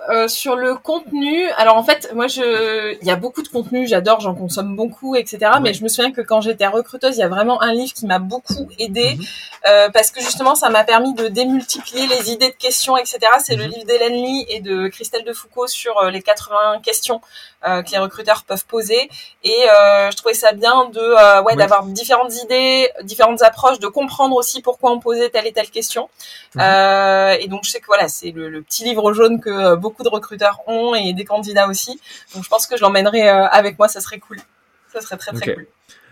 euh, 0.09 0.27
sur 0.27 0.55
le 0.55 0.75
contenu, 0.75 1.49
alors 1.57 1.75
en 1.75 1.83
fait, 1.83 2.11
moi, 2.13 2.27
je, 2.27 2.95
il 3.01 3.07
y 3.07 3.11
a 3.11 3.15
beaucoup 3.15 3.41
de 3.43 3.47
contenu, 3.47 3.87
j'adore, 3.87 4.21
j'en 4.21 4.33
consomme 4.33 4.75
beaucoup, 4.75 5.15
etc. 5.15 5.51
Mais 5.61 5.73
je 5.73 5.83
me 5.83 5.89
souviens 5.89 6.11
que 6.11 6.21
quand 6.21 6.41
j'étais 6.41 6.67
recruteuse, 6.67 7.17
il 7.17 7.19
y 7.19 7.23
a 7.23 7.27
vraiment 7.27 7.61
un 7.61 7.73
livre 7.73 7.93
qui 7.93 8.05
m'a 8.05 8.19
beaucoup 8.19 8.67
aidé 8.79 9.15
mhm. 9.15 9.25
euh, 9.67 9.89
parce 9.89 10.11
que 10.11 10.21
justement, 10.21 10.55
ça 10.55 10.69
m'a 10.69 10.83
permis 10.83 11.13
de 11.13 11.27
démultiplier 11.27 12.07
les 12.07 12.31
idées 12.31 12.49
de 12.49 12.55
questions, 12.55 12.97
etc. 12.97 13.19
C'est 13.43 13.55
le 13.55 13.65
mhm. 13.65 13.71
livre 13.71 13.85
d'Hélène 13.85 14.13
Lee 14.13 14.45
et 14.49 14.61
de 14.61 14.87
Christelle 14.87 15.23
Defoucault 15.23 15.67
sur 15.67 16.01
les 16.05 16.21
80 16.21 16.79
questions 16.83 17.21
que 17.63 17.91
les 17.91 17.97
recruteurs 17.97 18.43
peuvent 18.43 18.65
poser. 18.65 19.09
Et 19.43 19.65
je 19.65 20.15
trouvais 20.15 20.35
ça 20.35 20.53
bien 20.53 20.85
de, 20.85 21.41
ouais, 21.43 21.55
d'avoir 21.55 21.83
différentes 21.83 22.33
idées, 22.43 22.89
différentes 23.03 23.41
approches, 23.41 23.79
de 23.79 23.87
comprendre 23.87 24.35
aussi 24.35 24.61
pourquoi 24.61 24.91
on 24.91 24.99
posait 24.99 25.29
telle 25.29 25.47
et 25.47 25.51
telle 25.51 25.69
question. 25.69 26.09
Mhm. 26.55 26.61
Et 27.39 27.47
donc 27.47 27.61
je 27.63 27.71
sais 27.71 27.79
que 27.79 27.85
voilà, 27.87 28.07
c'est 28.07 28.31
le, 28.31 28.61
petit 28.61 28.83
livre 28.83 29.13
jaune 29.13 29.39
que 29.39 29.49
euh, 29.49 29.75
beaucoup 29.75 30.03
de 30.03 30.09
recruteurs 30.09 30.61
ont 30.67 30.95
et 30.95 31.13
des 31.13 31.25
candidats 31.25 31.67
aussi. 31.67 31.99
Donc 32.33 32.43
je 32.43 32.49
pense 32.49 32.67
que 32.67 32.77
je 32.77 32.81
l'emmènerai 32.81 33.29
euh, 33.29 33.47
avec 33.47 33.77
moi, 33.77 33.87
ça 33.87 34.01
serait 34.01 34.19
cool. 34.19 34.37
Ça 34.93 35.01
serait 35.01 35.17
très 35.17 35.31
très 35.33 35.53
cool. 35.55 35.67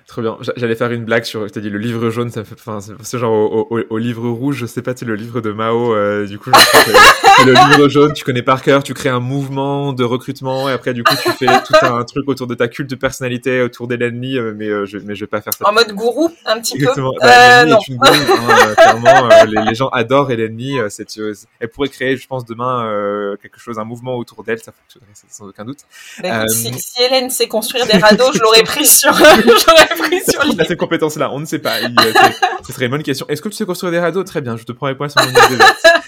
Trop 0.08 0.22
bien. 0.22 0.38
J'allais 0.56 0.76
faire 0.76 0.92
une 0.92 1.04
blague 1.04 1.24
sur, 1.24 1.48
je 1.48 1.54
t'ai 1.54 1.62
dit 1.62 1.70
le 1.70 1.80
livre 1.80 2.12
jaune, 2.12 2.30
ça 2.30 2.44
fait, 2.44 2.54
enfin, 2.54 2.80
ce 2.80 3.18
genre 3.18 3.34
au, 3.72 3.98
livre 3.98 4.30
rouge, 4.30 4.58
je 4.58 4.68
sais 4.68 4.84
pas, 4.84 4.94
tu 4.94 5.04
le 5.04 5.16
livre 5.16 5.42
de 5.42 5.52
Mao, 5.52 5.96
euh, 5.96 6.28
du 6.28 6.38
coup, 6.38 6.52
le 7.44 7.54
livre 7.54 7.90
jaune, 7.90 8.14
tu 8.14 8.24
connais 8.24 8.42
par 8.42 8.62
cœur, 8.62 8.84
tu 8.84 8.94
crées 8.94 9.10
un 9.10 9.20
mouvement 9.20 9.94
de 9.94 10.04
recrutement 10.04 10.70
et 10.70 10.74
après, 10.74 10.94
du 10.94 11.04
coup, 11.04 11.16
tu 11.22 11.32
fais 11.32 11.46
tout 11.46 11.74
un 11.82 12.04
truc 12.04 12.28
autour 12.28 12.48
de 12.48 12.56
ta 12.56 12.68
culte 12.68 12.90
de 12.90 12.96
personnalité, 12.96 13.62
autour 13.62 13.88
d'Hélène 13.88 14.22
Lee, 14.22 14.38
euh, 14.38 14.54
mais, 14.56 14.68
euh, 14.68 14.86
je, 14.86 14.98
mais 14.98 15.16
je 15.16 15.22
vais 15.22 15.28
pas 15.28 15.42
faire 15.42 15.54
ça. 15.54 15.68
En 15.68 15.74
mode 15.74 15.92
gourou, 15.92 16.32
un 16.46 16.60
petit 16.60 16.78
peu. 16.78 16.92
Bah, 17.22 17.66
non. 17.66 17.78
Est 17.78 17.88
une 17.88 17.98
gourou, 17.98 18.12
hein, 18.16 18.74
clairement, 18.76 19.30
les, 19.46 19.70
les, 19.70 19.76
gens 19.76 19.90
adorent 19.90 20.32
Hélène 20.32 20.58
Lee, 20.58 20.78
c'est, 20.90 21.08
elle 21.60 21.70
pourrait 21.70 21.90
créer, 21.90 22.18
je 22.18 22.28
pense, 22.28 22.46
demain, 22.46 23.36
quelque 23.42 23.60
chose, 23.60 23.80
un 23.80 23.86
mouvement 23.86 24.16
autour 24.16 24.44
d'elle, 24.44 24.60
ça 24.60 24.72
fonctionnerait 24.72 25.14
sans 25.30 25.48
aucun 25.48 25.66
doute. 25.66 25.80
Bah, 26.22 26.48
si, 26.48 26.74
si, 26.74 27.04
Hélène 27.04 27.30
sait 27.30 27.48
construire 27.48 27.86
des 27.86 27.98
radeaux, 27.98 28.32
je 28.34 28.40
l'aurais 28.40 28.64
pris 28.64 28.86
sur, 28.86 29.14
j'aurais 29.14 29.88
pris 29.98 30.22
sur 30.22 30.44
Il 30.46 30.62
a 30.62 30.66
ces 30.66 30.78
compétences-là, 30.78 31.32
on 31.32 31.40
ne 31.40 31.46
sait 31.46 31.60
pas. 31.60 31.80
ce 32.66 32.74
serait 32.74 32.86
une 32.86 32.92
bonne 32.92 33.04
question. 33.04 33.26
Est-ce 33.30 33.42
que 33.42 33.50
tu 33.50 33.56
sais 33.56 33.66
construire 33.66 33.92
des 33.92 34.00
radeaux? 34.00 34.24
Très 34.24 34.42
bien, 34.42 34.58
je 34.58 34.64
te 34.64 34.72
prends 34.72 34.88
les 34.88 34.96
points 34.96 35.10
sur 35.10 35.22
mon 35.22 35.32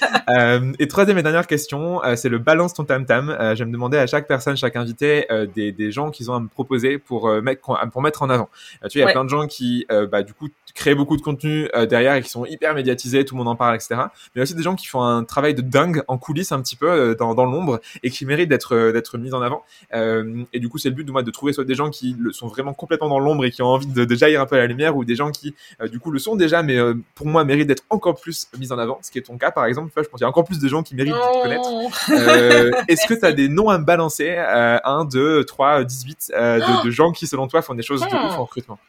euh, 0.29 0.73
Et 0.79 0.87
troisième 0.87 1.17
et 1.17 1.23
dernière 1.23 1.47
question, 1.47 2.03
euh, 2.03 2.15
c'est 2.15 2.29
le 2.29 2.37
balance 2.37 2.73
ton 2.73 2.83
tam 2.83 3.05
tam. 3.05 3.29
Euh, 3.29 3.55
je 3.55 3.59
vais 3.63 3.67
me 3.67 3.73
demander 3.73 3.97
à 3.97 4.07
chaque 4.07 4.27
personne, 4.27 4.57
chaque 4.57 4.75
invité, 4.75 5.31
euh, 5.31 5.45
des, 5.45 5.71
des 5.71 5.91
gens 5.91 6.11
qu'ils 6.11 6.31
ont 6.31 6.35
à 6.35 6.39
me 6.39 6.47
proposer 6.47 6.97
pour 6.97 7.27
euh, 7.27 7.41
mettre 7.41 7.61
pour 7.91 8.01
mettre 8.01 8.23
en 8.23 8.29
avant. 8.29 8.49
tu 8.89 8.99
vois, 8.99 9.03
il 9.03 9.05
y 9.07 9.09
a 9.09 9.11
plein 9.11 9.23
de 9.23 9.29
gens 9.29 9.47
qui, 9.47 9.85
bah, 10.11 10.23
du 10.23 10.33
coup, 10.33 10.49
créent 10.75 10.95
beaucoup 10.95 11.17
de 11.17 11.21
contenu 11.21 11.67
derrière 11.89 12.15
et 12.15 12.21
qui 12.21 12.29
sont 12.29 12.45
hyper 12.45 12.73
médiatisés, 12.73 13.25
tout 13.25 13.35
le 13.35 13.39
monde 13.39 13.47
en 13.47 13.55
parle, 13.55 13.75
etc. 13.75 13.95
Mais 13.95 14.01
il 14.35 14.37
y 14.37 14.41
a 14.41 14.43
aussi 14.43 14.55
des 14.55 14.63
gens 14.63 14.75
qui 14.75 14.87
font 14.87 15.01
un 15.01 15.23
travail 15.23 15.53
de 15.53 15.61
dingue 15.61 16.03
en 16.07 16.17
coulisses 16.17 16.51
un 16.51 16.61
petit 16.61 16.75
peu 16.75 17.15
dans, 17.15 17.33
dans 17.33 17.45
l'ombre 17.45 17.79
et 18.03 18.09
qui 18.09 18.25
méritent 18.25 18.49
d'être 18.49 18.91
d'être 18.91 19.17
mis 19.17 19.33
en 19.33 19.41
avant. 19.41 19.63
et 19.93 20.59
du 20.59 20.69
coup, 20.69 20.77
c'est 20.77 20.89
le 20.89 20.95
but 20.95 21.03
de 21.03 21.11
moi 21.11 21.23
de 21.23 21.31
trouver 21.31 21.53
soit 21.53 21.65
des 21.65 21.75
gens 21.75 21.89
qui 21.89 22.15
le 22.19 22.31
sont 22.31 22.47
vraiment 22.47 22.73
complètement 22.73 23.09
dans 23.09 23.19
l'ombre 23.19 23.45
et 23.45 23.51
qui 23.51 23.61
ont 23.61 23.67
envie 23.67 23.87
de, 23.87 24.05
de 24.05 24.15
jaillir 24.15 24.41
un 24.41 24.45
peu 24.45 24.55
à 24.55 24.59
la 24.59 24.67
lumière, 24.67 24.95
ou 24.95 25.05
des 25.05 25.15
gens 25.15 25.31
qui, 25.31 25.55
du 25.91 25.99
coup, 25.99 26.11
le 26.11 26.19
sont 26.19 26.35
déjà, 26.35 26.63
mais 26.63 26.77
pour 27.15 27.27
moi 27.27 27.43
méritent 27.43 27.67
d'être 27.67 27.83
encore 27.89 28.19
plus 28.19 28.47
mis 28.59 28.71
en 28.71 28.77
avant. 28.77 28.99
Ce 29.01 29.11
qui 29.11 29.17
est 29.19 29.23
ton 29.23 29.37
cas, 29.37 29.51
par 29.51 29.65
exemple. 29.65 29.91
Je 30.03 30.09
pense 30.09 30.19
qu'il 30.19 30.23
y 30.23 30.25
a 30.25 30.29
encore 30.29 30.45
plus 30.45 30.59
de 30.59 30.67
gens 30.67 30.83
qui 30.83 30.95
méritent 30.95 31.13
de 31.13 31.17
te 31.17 31.41
connaître. 31.41 31.69
Euh, 32.09 32.71
Est-ce 32.87 33.07
que 33.07 33.13
tu 33.13 33.25
as 33.25 33.31
des 33.33 33.49
noms 33.49 33.69
à 33.69 33.77
me 33.77 33.85
balancer 33.85 34.35
euh, 34.37 34.79
1, 34.83 35.05
2, 35.05 35.45
3, 35.45 35.83
18 35.83 36.31
euh, 36.35 36.59
de, 36.59 36.85
de, 36.85 36.91
gens 36.91 37.11
qui, 37.11 37.27
selon 37.27 37.47
toi, 37.47 37.61
font 37.61 37.73
des 37.73 37.83
choses 37.83 38.01
de 38.01 38.07
ouf 38.07 38.37
en 38.37 38.43
recrutement? 38.43 38.79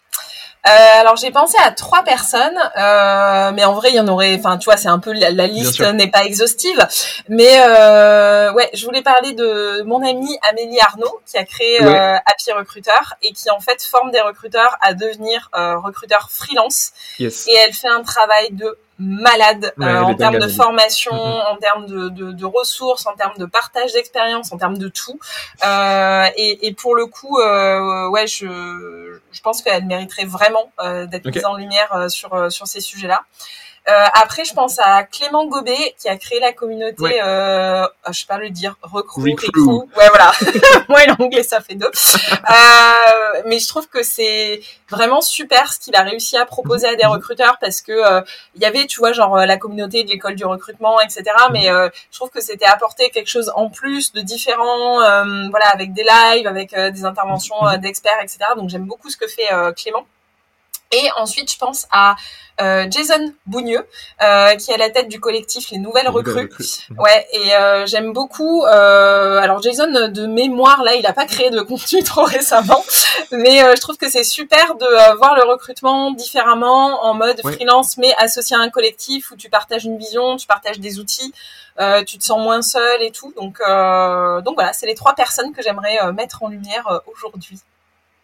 Euh, 0.66 1.00
alors 1.00 1.16
j'ai 1.16 1.30
pensé 1.30 1.56
à 1.64 1.70
trois 1.70 2.02
personnes, 2.02 2.58
euh, 2.76 3.52
mais 3.54 3.64
en 3.64 3.74
vrai 3.74 3.90
il 3.90 3.94
y 3.94 4.00
en 4.00 4.08
aurait. 4.08 4.34
Enfin 4.38 4.58
tu 4.58 4.64
vois 4.64 4.76
c'est 4.76 4.88
un 4.88 4.98
peu 4.98 5.12
la, 5.12 5.30
liste 5.46 5.80
n'est 5.80 6.10
pas 6.10 6.24
exhaustive, 6.24 6.86
mais 7.28 7.60
euh, 7.60 8.52
ouais 8.52 8.68
je 8.74 8.84
voulais 8.84 9.02
parler 9.02 9.32
de 9.32 9.82
mon 9.82 10.04
amie 10.04 10.36
Amélie 10.50 10.80
Arnaud 10.80 11.20
qui 11.26 11.38
a 11.38 11.44
créé 11.44 11.82
euh, 11.82 12.16
Happy 12.16 12.52
Recruiter 12.52 12.90
et 13.22 13.32
qui 13.32 13.48
en 13.50 13.60
fait 13.60 13.82
forme 13.82 14.10
des 14.10 14.20
recruteurs 14.20 14.76
à 14.80 14.94
devenir 14.94 15.48
recruteurs 15.52 16.28
freelance. 16.30 16.90
Yes. 17.18 17.46
Et 17.46 17.54
elle 17.64 17.72
fait 17.72 17.88
un 17.88 18.02
travail 18.02 18.48
de 18.50 18.76
malade 18.98 19.72
euh, 19.80 20.00
en 20.00 20.14
termes 20.14 20.38
de 20.38 20.48
formation, 20.48 21.12
en 21.14 21.56
termes 21.56 21.86
de, 21.86 22.08
de, 22.08 22.32
de, 22.32 22.44
ressources, 22.44 23.06
en 23.06 23.14
termes 23.14 23.36
de 23.38 23.46
partage 23.46 23.92
d'expérience, 23.92 24.52
en 24.52 24.58
termes 24.58 24.78
de 24.78 24.88
tout. 24.88 25.18
Euh, 25.64 26.26
et, 26.36 26.66
et, 26.66 26.74
pour 26.74 26.96
le 26.96 27.06
coup, 27.06 27.38
euh, 27.38 28.08
ouais, 28.08 28.26
je, 28.26 29.18
je 29.30 29.40
pense 29.40 29.62
qu'elle 29.62 29.86
mériterait 29.86 30.24
vraiment 30.24 30.72
euh, 30.80 31.06
d'être 31.06 31.26
mise 31.26 31.44
en 31.44 31.56
lumière 31.56 31.94
euh, 31.94 32.08
sur 32.08 32.50
sur 32.50 32.66
ces 32.66 32.80
sujets-là. 32.80 33.24
Euh, 33.88 34.04
après, 34.12 34.44
je 34.44 34.52
pense 34.52 34.78
à 34.78 35.02
Clément 35.04 35.46
Gobet 35.46 35.94
qui 35.98 36.08
a 36.08 36.16
créé 36.16 36.40
la 36.40 36.52
communauté, 36.52 37.02
ouais. 37.02 37.20
euh, 37.22 37.86
ah, 38.04 38.12
je 38.12 38.20
sais 38.20 38.26
pas 38.26 38.36
le 38.36 38.50
dire, 38.50 38.76
Recruit, 38.82 39.32
Recruit. 39.32 39.62
Ouais, 39.96 40.08
voilà. 40.08 40.32
Moi, 40.88 41.06
l'anglais, 41.06 41.42
ça 41.42 41.60
fait 41.60 41.74
deux. 41.74 41.86
euh, 42.32 43.42
mais 43.46 43.58
je 43.58 43.66
trouve 43.66 43.88
que 43.88 44.02
c'est 44.02 44.60
vraiment 44.90 45.22
super 45.22 45.72
ce 45.72 45.78
qu'il 45.78 45.96
a 45.96 46.02
réussi 46.02 46.36
à 46.36 46.44
proposer 46.44 46.86
à 46.86 46.96
des 46.96 47.06
recruteurs 47.06 47.56
parce 47.60 47.80
que 47.80 47.92
euh, 47.92 48.20
il 48.54 48.62
y 48.62 48.66
avait, 48.66 48.86
tu 48.86 48.98
vois, 48.98 49.12
genre 49.12 49.36
la 49.36 49.56
communauté 49.56 50.04
de 50.04 50.10
l'école 50.10 50.34
du 50.34 50.44
recrutement, 50.44 51.00
etc. 51.00 51.24
Mais 51.52 51.70
euh, 51.70 51.88
je 52.10 52.18
trouve 52.18 52.30
que 52.30 52.42
c'était 52.42 52.66
apporter 52.66 53.08
quelque 53.08 53.28
chose 53.28 53.50
en 53.54 53.70
plus 53.70 54.12
de 54.12 54.20
différent, 54.20 55.02
euh, 55.02 55.48
voilà, 55.50 55.68
avec 55.68 55.94
des 55.94 56.04
lives, 56.04 56.46
avec 56.46 56.74
des 56.74 57.04
interventions 57.06 57.62
mhm. 57.62 57.78
d'experts, 57.78 58.18
etc. 58.22 58.38
Donc 58.56 58.68
j'aime 58.68 58.84
beaucoup 58.84 59.08
ce 59.08 59.16
que 59.16 59.26
fait 59.26 59.48
Clément. 59.76 60.04
Et 60.90 61.08
ensuite, 61.16 61.52
je 61.52 61.58
pense 61.58 61.86
à 61.90 62.16
euh, 62.60 62.86
Jason 62.90 63.32
Bougneux, 63.46 63.86
euh, 64.22 64.54
qui 64.56 64.70
est 64.70 64.74
à 64.74 64.78
la 64.78 64.90
tête 64.90 65.08
du 65.08 65.20
collectif 65.20 65.70
Les 65.70 65.78
Nouvelles 65.78 66.08
Recrues. 66.08 66.50
Ouais, 66.96 67.26
et 67.32 67.54
euh, 67.54 67.86
j'aime 67.86 68.12
beaucoup. 68.12 68.64
Euh, 68.64 69.38
alors 69.38 69.62
Jason, 69.62 70.08
de 70.08 70.26
mémoire, 70.26 70.82
là, 70.82 70.94
il 70.94 71.02
n'a 71.02 71.12
pas 71.12 71.26
créé 71.26 71.50
de 71.50 71.60
contenu 71.60 72.02
trop 72.04 72.24
récemment, 72.24 72.82
mais 73.32 73.62
euh, 73.62 73.74
je 73.76 73.80
trouve 73.80 73.96
que 73.96 74.08
c'est 74.08 74.24
super 74.24 74.76
de 74.76 74.84
euh, 74.84 75.14
voir 75.16 75.36
le 75.36 75.44
recrutement 75.44 76.10
différemment, 76.12 77.04
en 77.04 77.14
mode 77.14 77.40
freelance, 77.42 77.98
mais 77.98 78.14
associé 78.16 78.56
à 78.56 78.60
un 78.60 78.70
collectif 78.70 79.30
où 79.30 79.36
tu 79.36 79.50
partages 79.50 79.84
une 79.84 79.98
vision, 79.98 80.36
tu 80.36 80.46
partages 80.46 80.80
des 80.80 80.98
outils, 80.98 81.32
tu 82.06 82.18
te 82.18 82.24
sens 82.24 82.40
moins 82.40 82.62
seul 82.62 83.02
et 83.02 83.12
tout. 83.12 83.32
Donc, 83.36 83.58
donc 83.60 84.54
voilà, 84.54 84.72
c'est 84.72 84.86
les 84.86 84.94
trois 84.94 85.14
personnes 85.14 85.52
que 85.52 85.62
j'aimerais 85.62 86.12
mettre 86.12 86.42
en 86.42 86.48
lumière 86.48 87.02
aujourd'hui. 87.06 87.60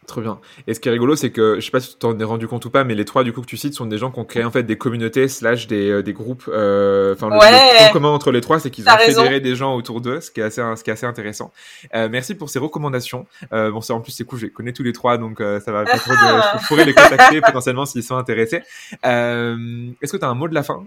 Trop 0.07 0.20
bien. 0.20 0.38
Et 0.66 0.74
ce 0.74 0.80
qui 0.80 0.88
est 0.88 0.92
rigolo, 0.92 1.16
c'est 1.16 1.30
que 1.30 1.57
je 1.57 1.64
sais 1.64 1.70
pas 1.70 1.80
si 1.80 1.92
tu 1.92 1.96
t'en 1.96 2.18
es 2.18 2.24
rendu 2.24 2.46
compte 2.46 2.64
ou 2.64 2.70
pas, 2.70 2.84
mais 2.84 2.94
les 2.94 3.05
trois 3.05 3.24
du 3.24 3.32
coup 3.32 3.40
que 3.40 3.46
tu 3.46 3.57
cites 3.57 3.74
sont 3.74 3.86
des 3.86 3.96
gens 3.96 4.11
qui 4.11 4.18
ont 4.18 4.24
créé 4.24 4.44
en 4.44 4.50
fait 4.50 4.62
des 4.62 4.76
communautés 4.76 5.28
slash 5.28 5.66
des, 5.66 5.88
euh, 5.88 6.02
des 6.02 6.12
groupes. 6.12 6.44
Euh, 6.48 7.14
enfin, 7.14 7.30
ouais. 7.30 7.50
le, 7.50 7.78
point 7.78 7.92
commun 7.92 8.09
entre 8.11 8.30
les 8.30 8.40
trois, 8.40 8.61
c'est 8.61 8.70
qu'ils 8.70 8.88
ont 8.88 8.96
fédéré 8.98 9.40
des 9.40 9.57
gens 9.57 9.74
autour 9.74 10.00
d'eux, 10.00 10.20
ce 10.20 10.30
qui 10.30 10.40
est 10.40 10.44
assez, 10.44 10.61
ce 10.61 10.84
qui 10.84 10.90
est 10.90 10.92
assez 10.92 11.07
intéressant. 11.07 11.52
Euh, 11.94 12.09
merci 12.11 12.34
pour 12.34 12.50
ces 12.50 12.59
recommandations. 12.59 13.26
Euh, 13.52 13.70
bon, 13.70 13.80
c'est 13.80 13.92
en 13.92 14.00
plus 14.00 14.12
c'est 14.12 14.24
cool, 14.24 14.38
je 14.38 14.46
les 14.46 14.52
connais 14.52 14.72
tous 14.72 14.82
les 14.82 14.92
trois, 14.92 15.16
donc 15.16 15.40
euh, 15.40 15.61
ça 15.61 15.72
va 15.72 15.84
pas 15.84 15.98
trop 15.98 16.12
de. 16.12 16.16
Je 16.16 16.66
pourrais 16.68 16.84
les 16.84 16.94
contacter 16.94 17.40
potentiellement 17.40 17.86
s'ils 17.86 18.02
sont 18.02 18.16
intéressés. 18.16 18.62
Est-ce 19.02 20.12
que 20.12 20.16
tu 20.16 20.24
as 20.24 20.28
un 20.28 20.34
mot 20.34 20.48
de 20.48 20.55
la 20.55 20.62
fin, 20.62 20.84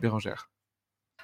Bérangère? 0.00 0.48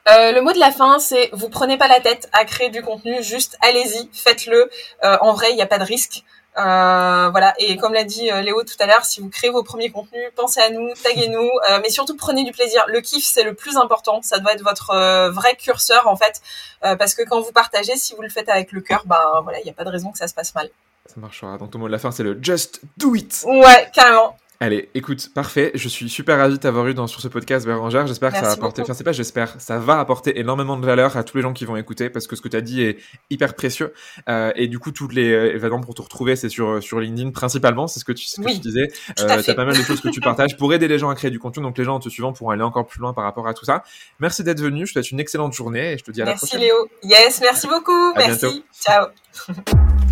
Euh, 0.09 0.33
le 0.33 0.41
mot 0.41 0.53
de 0.53 0.59
la 0.59 0.73
fin, 0.73 0.99
c'est 0.99 1.31
vous 1.33 1.49
prenez 1.49 1.79
pas 1.79 1.87
la 1.87 2.01
tête 2.01 2.29
à 2.33 2.45
créer 2.45 2.71
du 2.71 2.83
contenu, 2.83 3.23
juste 3.23 3.57
allez-y, 3.61 4.09
faites-le. 4.13 4.69
Euh, 5.05 5.17
en 5.21 5.33
vrai, 5.33 5.51
il 5.51 5.57
n'y 5.57 5.63
a 5.63 5.67
pas 5.67 5.79
de 5.79 5.85
risque. 5.85 6.25
Euh, 6.59 7.31
voilà, 7.31 7.55
et 7.59 7.79
comme 7.79 7.95
l'a 7.95 8.05
dit 8.05 8.31
euh, 8.31 8.43
Léo 8.43 8.63
tout 8.63 8.77
à 8.79 8.87
l'heure, 8.87 9.07
si 9.07 9.23
vous 9.23 9.31
créez 9.31 9.49
vos 9.49 9.63
premiers 9.63 9.91
contenus, 9.91 10.31
pensez 10.37 10.61
à 10.61 10.69
nous, 10.69 10.91
taguez-nous, 11.03 11.49
euh, 11.71 11.81
mais 11.83 11.89
surtout 11.89 12.15
prenez 12.15 12.45
du 12.45 12.53
plaisir. 12.53 12.85
Le 12.89 13.01
kiff, 13.01 13.25
c'est 13.25 13.43
le 13.43 13.55
plus 13.55 13.79
important, 13.79 14.21
ça 14.23 14.39
doit 14.39 14.53
être 14.53 14.63
votre 14.63 14.91
euh, 14.91 15.31
vrai 15.31 15.57
curseur 15.57 16.07
en 16.07 16.17
fait, 16.17 16.43
parce 16.81 17.15
que 17.15 17.23
quand 17.23 17.41
vous 17.41 17.53
partagez, 17.53 17.97
si 17.97 18.15
vous 18.15 18.23
le 18.23 18.29
faites 18.29 18.49
avec 18.51 18.73
le 18.73 18.81
cœur, 18.81 19.05
ben 19.07 19.41
voilà, 19.43 19.61
il 19.61 19.65
n'y 19.65 19.71
a 19.71 19.73
pas 19.73 19.85
de 19.85 19.91
raison 19.91 20.11
que 20.11 20.19
ça 20.19 20.29
se 20.29 20.35
passe 20.35 20.55
mal. 20.55 20.69
Ça 21.07 21.15
marchera. 21.17 21.57
Donc 21.59 21.71
ton 21.71 21.79
mot 21.79 21.87
de 21.87 21.93
la 21.93 21.99
fin, 21.99 22.11
c'est 22.11 22.23
le 22.23 22.39
just 22.43 22.81
do 22.97 23.15
it. 23.15 23.45
Ouais, 23.47 23.91
carrément. 23.95 24.37
Allez, 24.63 24.91
écoute, 24.95 25.31
parfait. 25.35 25.73
Je 25.75 25.89
suis 25.89 26.09
super 26.09 26.39
ravi 26.39 26.55
de 26.55 26.61
t'avoir 26.61 26.87
eu 26.87 26.95
dans, 26.95 27.09
sur 27.09 27.21
ce 27.21 27.27
podcast, 27.27 27.67
Bérangère. 27.67 28.07
J'espère 28.07 28.31
que 28.31 28.37
ça 28.37 28.43
va 28.43 28.53
apporter, 28.53 28.83
enfin, 28.83 28.95
c'est 28.95 29.03
pas 29.03 29.11
j'espère, 29.11 29.61
ça 29.61 29.81
va 29.81 29.99
apporter 29.99 30.39
énormément 30.39 30.77
de 30.77 30.87
valeur 30.87 31.17
à 31.17 31.25
tous 31.25 31.37
les 31.37 31.43
gens 31.43 31.53
qui 31.53 31.65
vont 31.65 31.75
écouter 31.75 32.11
parce 32.11 32.29
que 32.29 32.37
ce 32.37 32.43
que 32.43 32.49
tu 32.49 32.57
as 32.57 32.61
dit 32.61 32.81
est 32.81 32.99
hyper 33.29 33.55
précieux. 33.55 33.93
Euh, 34.29 34.53
et 34.55 34.69
du 34.69 34.79
coup, 34.79 34.93
toutes 34.93 35.15
les 35.15 35.33
euh, 35.33 35.53
événements 35.53 35.81
pour 35.81 35.97
te 35.97 36.03
retrouver, 36.03 36.37
c'est 36.37 36.49
sur, 36.49 36.81
sur 36.81 37.01
LinkedIn 37.01 37.33
principalement. 37.33 37.89
C'est 37.89 37.99
ce 37.99 38.05
que 38.05 38.13
tu, 38.13 38.25
ce 38.25 38.41
que 38.41 38.53
tu 38.53 38.61
disais. 38.61 38.87
Euh, 39.19 39.43
t'as 39.45 39.55
pas 39.55 39.65
mal 39.65 39.77
de 39.77 39.83
choses 39.83 40.01
que 40.01 40.11
tu 40.11 40.21
partages 40.31 40.57
pour 40.57 40.73
aider 40.73 40.87
les 40.87 41.01
gens 41.01 41.11
à 41.11 41.17
créer 41.17 41.33
du 41.33 41.41
contenu. 41.41 41.65
Donc, 41.65 41.77
les 41.77 41.83
gens 41.83 41.97
en 41.97 42.01
te 42.01 42.09
suivant 42.09 42.33
pourront 42.33 42.51
aller 42.51 42.63
encore 42.63 42.87
plus 42.87 43.01
loin 43.01 43.13
par 43.13 43.25
rapport 43.25 43.49
à 43.49 43.55
tout 43.55 43.65
ça. 43.65 43.83
Merci 44.21 44.45
d'être 44.45 44.61
venu. 44.61 44.87
Je 44.87 44.93
te 44.93 45.01
souhaite 45.01 45.11
une 45.11 45.19
excellente 45.19 45.55
journée 45.55 45.95
et 45.95 45.99
je 45.99 46.05
te 46.05 46.13
dis 46.13 46.23
à 46.23 46.25
la 46.25 46.35
prochaine. 46.35 46.61
Merci 46.61 46.73
Léo. 46.73 46.89
Yes, 47.03 47.41
merci 47.41 47.67
beaucoup. 47.67 48.15
merci. 48.15 48.65
Ciao. 48.81 49.09